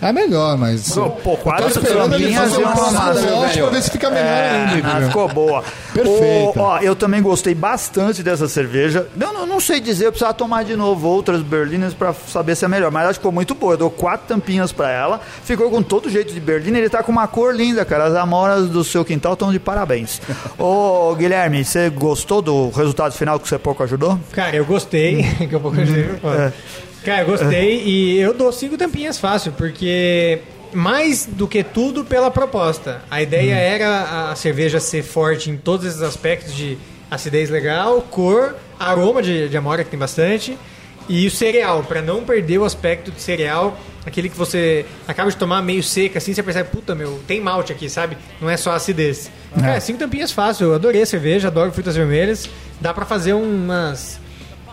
É 0.00 0.12
melhor, 0.12 0.56
mas. 0.56 0.92
Pô, 0.92 1.36
quatro 1.36 1.70
Tô 1.72 1.80
esperando 1.80 2.14
ele 2.14 2.24
tampinhas 2.24 2.50
fazer 2.50 2.60
e 2.60 2.64
uma 2.64 3.40
lote 3.40 3.58
pra 3.58 3.70
ver 3.70 3.82
se 3.82 3.90
fica 3.90 4.10
melhor 4.10 4.28
ainda. 4.28 4.88
Ah, 4.88 5.02
ficou 5.02 5.28
boa. 5.28 5.64
Perfeita. 5.92 6.60
Ô, 6.60 6.62
ó, 6.62 6.78
eu 6.78 6.94
também 6.94 7.20
gostei 7.20 7.54
bastante 7.54 8.22
dessa 8.22 8.48
cerveja. 8.48 9.08
Eu 9.18 9.32
não, 9.32 9.46
não 9.46 9.60
sei 9.60 9.80
dizer, 9.80 10.06
eu 10.06 10.12
precisava 10.12 10.34
tomar 10.34 10.64
de 10.64 10.76
novo 10.76 11.08
outras 11.08 11.42
berlinas 11.42 11.94
pra 11.94 12.12
saber 12.12 12.54
se 12.54 12.64
é 12.64 12.68
melhor, 12.68 12.92
mas 12.92 13.04
acho 13.04 13.14
que 13.14 13.22
ficou 13.22 13.32
muito 13.32 13.54
boa. 13.54 13.74
Eu 13.74 13.78
dou 13.78 13.90
quatro 13.90 14.28
tampinhas 14.28 14.70
pra 14.70 14.90
ela. 14.90 15.20
Ficou 15.42 15.68
com 15.70 15.82
todo 15.82 16.08
jeito 16.08 16.32
de 16.32 16.40
berlina. 16.40 16.78
Ele 16.78 16.88
tá 16.88 17.02
com 17.02 17.10
uma 17.10 17.26
cor 17.26 17.54
linda, 17.54 17.84
cara. 17.84 18.04
As 18.04 18.14
amoras 18.14 18.68
do 18.68 18.84
seu 18.84 19.04
quintal 19.04 19.32
estão 19.32 19.50
de 19.50 19.58
parabéns. 19.58 20.20
Ô, 20.56 21.14
Guilherme, 21.16 21.64
você 21.64 21.90
gostou 21.90 22.40
do 22.40 22.70
resultado 22.70 23.12
final 23.12 23.40
que 23.40 23.48
você 23.48 23.58
pouco 23.58 23.82
ajudou? 23.82 24.18
Cara, 24.32 24.54
eu 24.54 24.64
gostei. 24.64 25.24
que 25.48 25.52
eu 25.52 25.60
pouco 25.60 25.80
ajudei, 25.80 26.04
foda. 26.20 26.54
Cara, 27.04 27.24
gostei 27.24 27.82
e 27.84 28.18
eu 28.18 28.34
dou 28.34 28.52
cinco 28.52 28.76
tampinhas 28.76 29.18
fácil, 29.18 29.52
porque 29.52 30.40
mais 30.72 31.26
do 31.26 31.46
que 31.46 31.62
tudo 31.62 32.04
pela 32.04 32.30
proposta. 32.30 33.02
A 33.10 33.22
ideia 33.22 33.54
era 33.54 34.30
a 34.30 34.36
cerveja 34.36 34.80
ser 34.80 35.02
forte 35.02 35.50
em 35.50 35.56
todos 35.56 35.86
esses 35.86 36.02
aspectos 36.02 36.54
de 36.54 36.76
acidez 37.10 37.50
legal, 37.50 38.02
cor, 38.02 38.54
aroma 38.78 39.22
de, 39.22 39.48
de 39.48 39.56
amora 39.56 39.84
que 39.84 39.90
tem 39.90 39.98
bastante. 39.98 40.58
E 41.08 41.26
o 41.26 41.30
cereal, 41.30 41.82
pra 41.84 42.02
não 42.02 42.22
perder 42.22 42.58
o 42.58 42.64
aspecto 42.64 43.10
de 43.10 43.20
cereal, 43.22 43.78
aquele 44.04 44.28
que 44.28 44.36
você 44.36 44.84
acaba 45.06 45.30
de 45.30 45.36
tomar 45.38 45.62
meio 45.62 45.82
seco, 45.82 46.18
assim, 46.18 46.34
você 46.34 46.42
percebe, 46.42 46.68
puta, 46.68 46.94
meu, 46.94 47.18
tem 47.26 47.40
malte 47.40 47.72
aqui, 47.72 47.88
sabe? 47.88 48.18
Não 48.38 48.50
é 48.50 48.58
só 48.58 48.72
acidez. 48.72 49.30
Cara, 49.58 49.80
cinco 49.80 49.98
tampinhas 49.98 50.30
fácil, 50.30 50.66
eu 50.66 50.74
adorei 50.74 51.00
a 51.00 51.06
cerveja, 51.06 51.48
adoro 51.48 51.72
frutas 51.72 51.96
vermelhas. 51.96 52.48
Dá 52.78 52.92
pra 52.92 53.06
fazer 53.06 53.32
umas. 53.32 54.20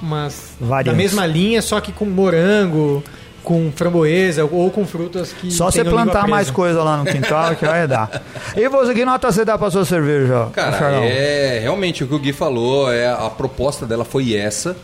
Umas. 0.06 0.54
da 0.60 0.68
Variantes. 0.68 0.98
mesma 0.98 1.26
linha, 1.26 1.62
só 1.62 1.82
que 1.82 1.92
com 1.92 2.06
morango, 2.06 3.04
com 3.44 3.72
framboesa 3.76 4.44
ou 4.44 4.70
com 4.72 4.86
frutas 4.86 5.32
que. 5.34 5.52
Só 5.52 5.70
você 5.70 5.84
plantar 5.84 6.28
mais 6.28 6.50
coisa 6.50 6.84
lá 6.84 6.98
no 6.98 7.06
quintal 7.06 7.56
que 7.56 7.66
vai 7.66 7.88
dar. 7.88 8.24
E 8.56 8.70
você, 8.70 8.94
que 8.94 9.04
nota 9.04 9.30
você 9.32 9.44
dá 9.44 9.58
pra 9.58 9.70
sua 9.70 9.84
cerveja? 9.84 10.48
Cara, 10.54 11.06
é 11.06 11.60
realmente 11.60 12.04
o 12.06 12.08
que 12.08 12.16
o 12.16 12.20
Gui 12.20 12.32
falou, 12.32 12.92
é 12.92 13.06
a 13.08 13.30
proposta 13.30 13.86
dela 13.86 14.06
foi 14.06 14.34
essa, 14.34 14.78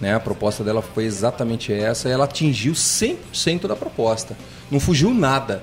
né? 0.00 0.14
A 0.14 0.20
proposta 0.20 0.64
dela 0.64 0.80
foi 0.80 1.04
exatamente 1.04 1.70
essa, 1.72 2.08
ela 2.08 2.24
atingiu 2.24 2.72
100% 2.72 3.66
da 3.66 3.76
proposta. 3.76 4.34
Não 4.70 4.80
fugiu 4.80 5.12
nada. 5.12 5.62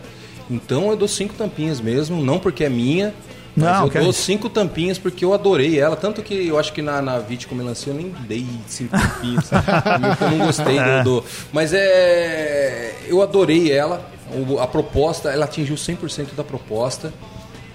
Então 0.49 0.89
eu 0.89 0.95
dou 0.95 1.07
cinco 1.07 1.33
tampinhas 1.33 1.81
mesmo, 1.81 2.23
não 2.23 2.37
porque 2.39 2.63
é 2.63 2.69
minha, 2.69 3.13
Não, 3.57 3.85
eu 3.87 3.91
é 3.93 4.03
dou 4.03 4.13
cinco 4.13 4.49
tampinhas 4.49 4.97
porque 4.97 5.25
eu 5.25 5.33
adorei 5.33 5.79
ela, 5.79 5.95
tanto 5.95 6.21
que 6.21 6.47
eu 6.47 6.59
acho 6.59 6.71
que 6.71 6.81
na, 6.81 7.01
na 7.01 7.17
Vite 7.19 7.47
com 7.47 7.55
melancia 7.55 7.91
eu 7.91 7.97
nem 7.97 8.13
dei 8.27 8.45
cinco 8.67 8.91
tampinhas, 8.97 9.49
eu 10.21 10.31
não 10.31 10.45
gostei 10.45 10.79
do, 10.79 11.03
do- 11.03 11.25
Mas 11.51 11.73
é. 11.73 12.95
Eu 13.07 13.21
adorei 13.21 13.71
ela, 13.71 14.09
o- 14.31 14.59
a 14.59 14.67
proposta, 14.67 15.29
ela 15.29 15.45
atingiu 15.45 15.75
100% 15.75 16.35
da 16.35 16.43
proposta. 16.43 17.11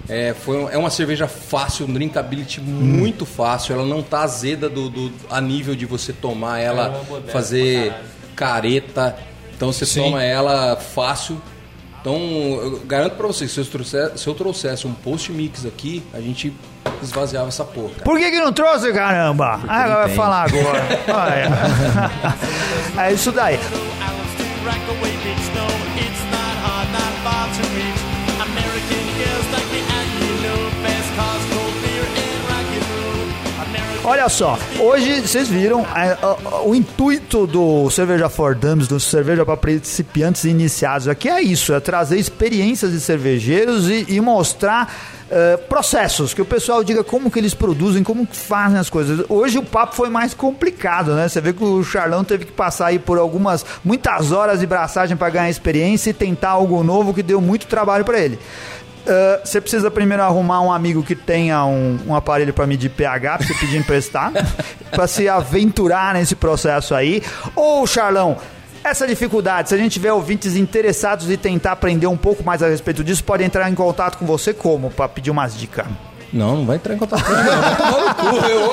É, 0.09 0.35
foi, 0.35 0.61
é 0.73 0.77
uma 0.77 0.91
cerveja 0.91 1.29
fácil, 1.29 1.87
um 1.87 1.93
drinkability 1.93 2.61
muito 2.61 3.25
fácil. 3.25 3.75
Ela 3.75 3.85
não 3.85 4.03
tá 4.03 4.23
azeda 4.23 4.69
do, 4.69 4.89
do- 4.91 5.13
a 5.31 5.41
nível 5.41 5.75
de 5.77 5.87
você 5.87 6.13
tomar 6.13 6.59
ela, 6.59 6.91
fazer 7.33 7.93
careta. 8.35 9.17
Então 9.57 9.73
você 9.73 9.85
toma 10.03 10.23
ela 10.23 10.77
fácil. 10.77 11.41
Então 12.03 12.17
eu 12.61 12.81
garanto 12.85 13.15
pra 13.15 13.27
vocês, 13.29 13.51
se 13.53 13.61
eu, 13.61 13.65
trouxer- 13.65 14.13
se 14.19 14.27
eu 14.27 14.35
trouxesse 14.35 14.87
um 14.89 14.93
post 14.93 15.31
mix 15.33 15.65
aqui, 15.65 16.03
a 16.13 16.21
gente 16.21 16.53
esvaziava 17.01 17.47
essa 17.49 17.65
porra. 17.65 17.91
cara. 17.91 18.03
Por 18.05 18.19
que, 18.19 18.29
que 18.31 18.41
não 18.41 18.53
trouxe, 18.53 18.93
caramba? 18.93 19.61
Ah, 19.69 19.87
vai 19.89 20.09
falar 20.17 20.43
agora. 20.43 20.81
É 22.99 23.13
isso 23.13 23.31
daí. 23.31 23.57
Olha 34.05 34.29
só, 34.29 34.59
hoje 34.81 35.21
vocês 35.21 35.49
viram 35.49 35.87
é, 35.95 36.19
ó, 36.21 36.37
ó, 36.45 36.69
o 36.69 36.75
intuito 36.75 37.47
do 37.47 37.89
Cerveja 37.89 38.29
for 38.29 38.53
Dummies, 38.53 38.89
do 38.89 38.99
Cerveja 38.99 39.45
para 39.47 39.57
Principiantes 39.57 40.43
e 40.43 40.49
Iniciados 40.49 41.07
aqui 41.07 41.29
é 41.29 41.41
isso, 41.41 41.73
é 41.73 41.79
trazer 41.79 42.19
experiências 42.19 42.91
de 42.91 42.99
cervejeiros 42.99 43.89
e, 43.89 44.07
e 44.09 44.21
mostrar 44.21 44.93
eh, 45.31 45.57
processos, 45.57 46.35
que 46.35 46.43
o 46.43 46.45
pessoal 46.45 46.85
diga 46.85 47.03
como 47.03 47.31
que 47.31 47.39
eles 47.39 47.55
produzem, 47.55 48.03
como 48.03 48.27
que 48.27 48.37
fazem 48.37 48.79
as 48.79 48.91
coisas. 48.91 49.25
Hoje 49.31 49.57
o 49.57 49.63
papo 49.63 49.95
foi 49.95 50.11
mais 50.11 50.35
complicado, 50.35 51.15
né? 51.15 51.27
Você 51.27 51.41
vê 51.41 51.55
que 51.55 51.65
o 51.65 51.83
Charlão 51.83 52.23
teve 52.23 52.45
que 52.45 52.53
passar 52.53 52.89
aí 52.89 52.99
por 52.99 53.17
algumas, 53.17 53.65
muitas 53.83 54.31
horas 54.31 54.61
de 54.61 54.67
braçagem 54.67 55.17
para 55.17 55.31
ganhar 55.31 55.49
experiência 55.49 56.11
e 56.11 56.13
tentar 56.13 56.51
algo 56.51 56.83
novo 56.83 57.15
que 57.15 57.23
deu 57.23 57.41
muito 57.41 57.67
trabalho 57.67 58.05
para 58.05 58.19
ele. 58.19 58.39
Uh, 59.03 59.45
Você 59.45 59.61
precisa 59.61 59.91
primeiro 59.91 60.23
arrumar 60.23 60.61
um 60.61 60.73
amigo 60.73 61.03
que 61.03 61.15
tenha 61.17 61.65
um, 61.65 61.99
um 62.07 62.15
aparelho 62.15 62.53
para 62.53 62.67
medir 62.67 62.89
pH, 62.89 63.39
pra 63.39 63.47
você 63.47 63.55
pedir 63.55 63.79
emprestado, 63.79 64.35
para 64.91 65.07
se 65.07 65.29
aventurar 65.29 66.15
nesse 66.15 66.37
processo 66.37 66.95
aí. 66.95 67.23
Ou, 67.57 67.87
Charlão, 67.87 68.37
essa 68.85 69.07
dificuldade, 69.07 69.69
se 69.69 69.75
a 69.75 69.79
gente 69.79 69.93
tiver 69.93 70.13
ouvintes 70.13 70.57
interessados 70.57 71.31
e 71.31 71.37
tentar 71.37 71.73
aprender 71.73 72.07
um 72.07 72.17
pouco 72.17 72.45
mais 72.45 72.63
a 72.63 72.69
respeito 72.69 73.03
disso, 73.03 73.23
pode 73.25 73.43
entrar 73.45 73.69
em 73.71 73.75
contato 73.75 74.19
com 74.19 74.27
você 74.27 74.53
como? 74.53 74.91
Para 74.91 75.09
pedir 75.09 75.31
umas 75.31 75.57
dicas. 75.57 75.87
Não, 76.33 76.57
não 76.57 76.65
vai 76.67 76.77
entrar 76.77 76.95
em 76.95 76.99
contato 76.99 77.23
comigo, 77.25 77.43
não. 77.45 77.61
Vai 77.61 77.77
tomar 77.77 78.01
no 78.01 78.15
cu, 78.15 78.47
eu. 78.47 78.73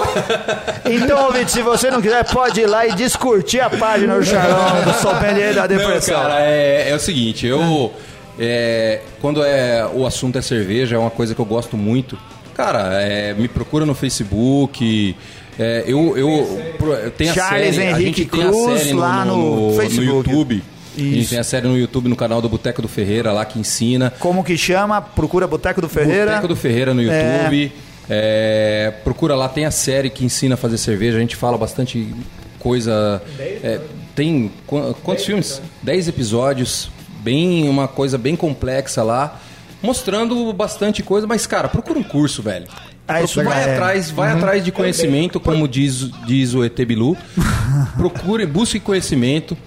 Então, 1.03 1.25
ouvinte, 1.25 1.51
se 1.51 1.61
você 1.61 1.91
não 1.91 2.01
quiser, 2.01 2.23
pode 2.31 2.61
ir 2.61 2.65
lá 2.65 2.87
e 2.87 2.93
descurtir 2.93 3.61
a 3.61 3.69
página 3.69 4.17
do 4.17 4.23
Charlão, 4.25 4.83
do 4.83 4.93
Sommelier 4.93 5.53
da 5.53 5.67
Depressão. 5.67 6.23
Não, 6.23 6.29
cara, 6.29 6.41
é, 6.45 6.89
é 6.89 6.95
o 6.95 6.99
seguinte, 6.99 7.45
eu. 7.45 7.93
É, 8.39 9.01
quando 9.21 9.43
é, 9.43 9.85
o 9.93 10.05
assunto 10.05 10.37
é 10.37 10.41
cerveja, 10.41 10.95
é 10.95 10.99
uma 10.99 11.09
coisa 11.11 11.35
que 11.35 11.41
eu 11.41 11.45
gosto 11.45 11.75
muito. 11.77 12.17
Cara, 12.55 13.01
é, 13.01 13.33
me 13.33 13.47
procura 13.47 13.85
no 13.85 13.93
Facebook. 13.93 15.15
é, 15.57 15.83
eu, 15.87 16.17
eu, 16.17 16.61
eu 17.03 17.11
tenho 17.11 17.31
a 17.31 17.33
Charles 17.33 17.75
série, 17.75 17.87
a 17.87 17.91
Henrique 17.91 18.21
gente 18.21 18.25
tem 18.31 18.41
a 18.43 18.47
Cruz 18.49 18.81
série 18.81 18.93
lá 18.93 19.25
no 19.25 19.73
Facebook. 19.77 20.29
YouTube. 20.29 20.63
A 20.97 21.01
gente 21.01 21.19
Isso. 21.19 21.29
tem 21.29 21.39
a 21.39 21.43
série 21.43 21.67
no 21.67 21.77
YouTube, 21.77 22.09
no 22.09 22.15
canal 22.15 22.41
do 22.41 22.49
Boteco 22.49 22.81
do 22.81 22.87
Ferreira, 22.89 23.31
lá 23.31 23.45
que 23.45 23.57
ensina. 23.57 24.11
Como 24.19 24.43
que 24.43 24.57
chama? 24.57 25.01
Procura 25.01 25.47
Boteco 25.47 25.79
do 25.79 25.87
Ferreira. 25.87 26.31
Boteco 26.31 26.47
do 26.49 26.55
Ferreira 26.57 26.93
no 26.93 27.01
YouTube. 27.01 27.71
É, 28.09 28.91
procura 29.03 29.35
lá, 29.35 29.47
tem 29.47 29.65
a 29.65 29.71
série 29.71 30.09
que 30.09 30.25
ensina 30.25 30.55
a 30.55 30.57
fazer 30.57 30.77
cerveja. 30.77 31.17
A 31.17 31.21
gente 31.21 31.35
fala 31.37 31.57
bastante 31.57 32.13
coisa. 32.57 33.21
é, 33.39 33.79
tem 34.15 34.51
qu- 34.67 34.93
quantos 35.03 35.23
filmes? 35.25 35.61
Dez 35.81 36.07
episódios. 36.09 36.89
Bem, 37.19 37.67
uma 37.69 37.87
coisa 37.87 38.17
bem 38.17 38.35
complexa 38.35 39.03
lá. 39.03 39.39
Mostrando 39.81 40.51
bastante 40.51 41.01
coisa, 41.01 41.25
mas, 41.25 41.47
cara, 41.47 41.69
procura 41.69 41.99
um 41.99 42.03
curso, 42.03 42.41
velho. 42.41 42.67
Ah, 43.07 43.23
isso 43.23 43.43
vai 43.43 43.63
é. 43.63 43.73
atrás, 43.73 44.11
vai 44.11 44.31
atrás 44.31 44.63
de 44.63 44.71
conhecimento, 44.71 45.39
como 45.39 45.67
diz, 45.67 46.11
diz 46.25 46.53
o 46.53 46.63
ET 46.63 46.77
Bilu. 46.85 47.17
Procure, 47.97 48.45
busque 48.45 48.79
conhecimento. 48.79 49.57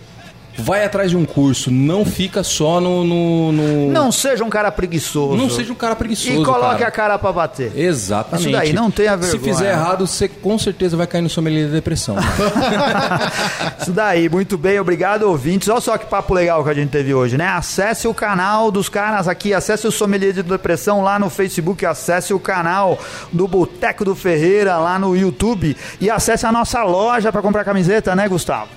Vai 0.58 0.84
atrás 0.84 1.10
de 1.10 1.16
um 1.16 1.24
curso, 1.24 1.70
não 1.70 2.04
fica 2.04 2.42
só 2.42 2.80
no. 2.80 3.04
no- 3.04 3.52
no- 3.52 3.90
Não 3.90 4.12
seja 4.12 4.44
um 4.44 4.50
cara 4.50 4.70
preguiçoso. 4.70 5.36
não 5.36 5.48
seja 5.48 5.72
um 5.72 5.76
cara 5.76 5.96
preguiçoso. 5.96 6.42
E 6.42 6.44
coloque 6.44 6.76
cara. 6.78 6.86
a 6.88 6.90
cara 6.90 7.18
pra 7.18 7.32
bater. 7.32 7.72
Exatamente. 7.74 8.42
Isso 8.48 8.52
daí, 8.52 8.72
não 8.72 8.90
tenha 8.90 9.12
Se 9.12 9.32
vergonha. 9.32 9.52
fizer 9.54 9.70
errado, 9.72 10.06
você 10.06 10.28
com 10.28 10.58
certeza 10.58 10.96
vai 10.96 11.06
cair 11.06 11.22
no 11.22 11.28
sommelier 11.30 11.66
da 11.68 11.72
depressão. 11.74 12.16
Isso 13.80 13.92
daí, 13.92 14.28
muito 14.28 14.56
bem, 14.56 14.78
obrigado 14.78 15.22
ouvintes. 15.24 15.68
Olha 15.68 15.80
só 15.80 15.96
que 15.98 16.06
papo 16.06 16.34
legal 16.34 16.62
que 16.62 16.70
a 16.70 16.74
gente 16.74 16.90
teve 16.90 17.12
hoje, 17.14 17.36
né? 17.36 17.46
Acesse 17.48 18.06
o 18.06 18.14
canal 18.14 18.70
dos 18.70 18.88
caras 18.88 19.28
aqui, 19.28 19.52
acesse 19.54 19.86
o 19.86 19.92
Sommelier 19.92 20.32
de 20.32 20.42
Depressão 20.42 21.02
lá 21.02 21.18
no 21.18 21.28
Facebook, 21.30 21.84
acesse 21.84 22.32
o 22.34 22.38
canal 22.40 22.98
do 23.32 23.48
Boteco 23.48 24.04
do 24.04 24.14
Ferreira 24.14 24.76
lá 24.78 24.98
no 24.98 25.16
YouTube 25.16 25.76
e 26.00 26.10
acesse 26.10 26.46
a 26.46 26.52
nossa 26.52 26.82
loja 26.84 27.32
para 27.32 27.42
comprar 27.42 27.64
camiseta, 27.64 28.14
né, 28.14 28.28
Gustavo? 28.28 28.68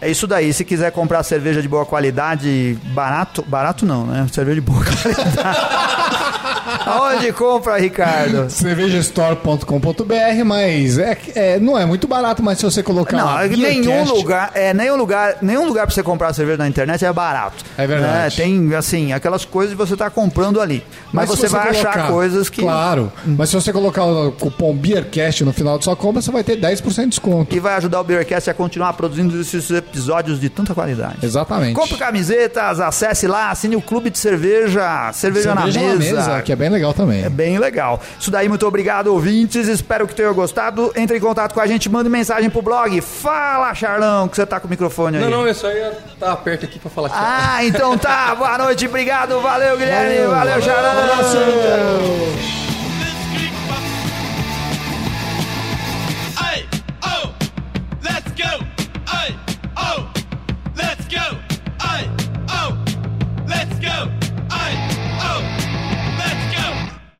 É 0.00 0.10
isso 0.10 0.26
daí, 0.26 0.52
se 0.52 0.64
quiser 0.64 0.92
comprar 0.92 1.22
cerveja 1.22 1.62
de 1.62 1.68
boa 1.68 1.86
qualidade, 1.86 2.76
barato, 2.92 3.42
barato 3.46 3.86
não, 3.86 4.04
né? 4.06 4.26
Cerveja 4.30 4.56
de 4.56 4.60
boa 4.60 4.84
qualidade. 4.84 6.23
Aonde 6.86 7.32
compra, 7.32 7.78
Ricardo? 7.78 8.48
cervejastore.com.br, 8.50 10.44
mas 10.44 10.98
é, 10.98 11.18
é, 11.34 11.58
não 11.58 11.78
é 11.78 11.84
muito 11.86 12.06
barato, 12.06 12.42
mas 12.42 12.58
se 12.58 12.64
você 12.64 12.82
colocar 12.82 13.16
Não, 13.16 13.48
nenhum 13.48 14.04
lugar, 14.04 14.50
é, 14.54 14.74
nenhum 14.74 14.96
lugar, 14.96 15.36
nenhum 15.40 15.66
lugar 15.66 15.86
para 15.86 15.94
você 15.94 16.02
comprar 16.02 16.32
cerveja 16.32 16.58
na 16.58 16.68
internet 16.68 17.04
é 17.04 17.12
barato. 17.12 17.64
É 17.76 17.86
verdade. 17.86 18.12
Né? 18.12 18.44
Tem 18.44 18.74
assim, 18.74 19.12
aquelas 19.12 19.44
coisas 19.44 19.74
que 19.74 19.78
você 19.78 19.96
tá 19.96 20.10
comprando 20.10 20.60
ali. 20.60 20.84
Mas, 21.12 21.30
se 21.30 21.36
você, 21.36 21.48
vai 21.48 21.70
achar 21.70 21.92
colocar- 21.92 22.08
coisas 22.08 22.48
que 22.48 22.60
Claro, 22.62 23.12
mas 23.24 23.50
se 23.50 23.54
você 23.54 23.72
colocar 23.72 24.04
o 24.04 24.32
cupom 24.32 24.74
BeerCast 24.74 25.44
no 25.44 25.52
final 25.52 25.76
da 25.76 25.84
sua 25.84 25.96
compra, 25.96 26.20
você 26.20 26.30
vai 26.30 26.42
ter 26.42 26.56
10% 26.56 27.04
de 27.04 27.08
desconto. 27.10 27.54
e 27.54 27.60
vai 27.60 27.74
ajudar 27.76 28.00
o 28.00 28.04
Beercast 28.04 28.50
a 28.50 28.54
continuar 28.54 28.92
produzindo 28.94 29.40
esses 29.40 29.70
episódios 29.70 30.40
de 30.40 30.48
tanta 30.48 30.74
qualidade. 30.74 31.18
Exatamente. 31.22 31.74
Compre 31.74 31.96
camisetas, 31.96 32.80
acesse 32.80 33.26
lá, 33.26 33.50
assine 33.50 33.76
o 33.76 33.80
Clube 33.82 34.10
de 34.10 34.18
Cerveja, 34.18 35.12
Cerveja, 35.12 35.54
Cerveja 35.54 35.54
na, 35.54 35.96
mesa, 35.96 36.42
que 36.42 36.52
é 36.52 36.56
bem 36.64 36.70
legal 36.70 36.94
também. 36.94 37.22
É 37.22 37.28
bem 37.28 37.58
legal. 37.58 38.00
Isso 38.18 38.30
daí, 38.30 38.48
muito 38.48 38.66
obrigado, 38.66 39.08
ouvintes. 39.08 39.68
Espero 39.68 40.06
que 40.06 40.14
tenham 40.14 40.32
gostado. 40.32 40.90
Entre 40.96 41.18
em 41.18 41.20
contato 41.20 41.52
com 41.52 41.60
a 41.60 41.66
gente, 41.66 41.88
mande 41.90 42.08
mensagem 42.08 42.48
pro 42.48 42.62
blog. 42.62 42.98
Fala, 43.02 43.74
Charlão, 43.74 44.26
que 44.28 44.36
você 44.36 44.46
tá 44.46 44.58
com 44.58 44.66
o 44.66 44.70
microfone 44.70 45.18
aí. 45.18 45.22
Não, 45.22 45.30
não, 45.30 45.46
eu 45.46 45.54
só 45.54 45.70
ia 45.70 45.92
tá 46.18 46.34
perto 46.36 46.64
aqui 46.64 46.78
pra 46.78 46.90
falar 46.90 47.10
que 47.10 47.16
Ah, 47.18 47.62
é. 47.62 47.66
então 47.66 47.98
tá. 47.98 48.34
Boa 48.34 48.56
noite, 48.56 48.86
obrigado. 48.86 49.38
Valeu, 49.40 49.76
Guilherme. 49.76 50.26
Valeu, 50.26 50.30
valeu, 50.30 50.52
valeu 50.54 50.62
Charlão. 50.62 50.94
Valeu. 51.06 52.54
Oh, 57.02 57.34
let's 58.02 58.30
go! 58.32 58.44
Oh, 59.06 59.28
oh, 59.76 60.08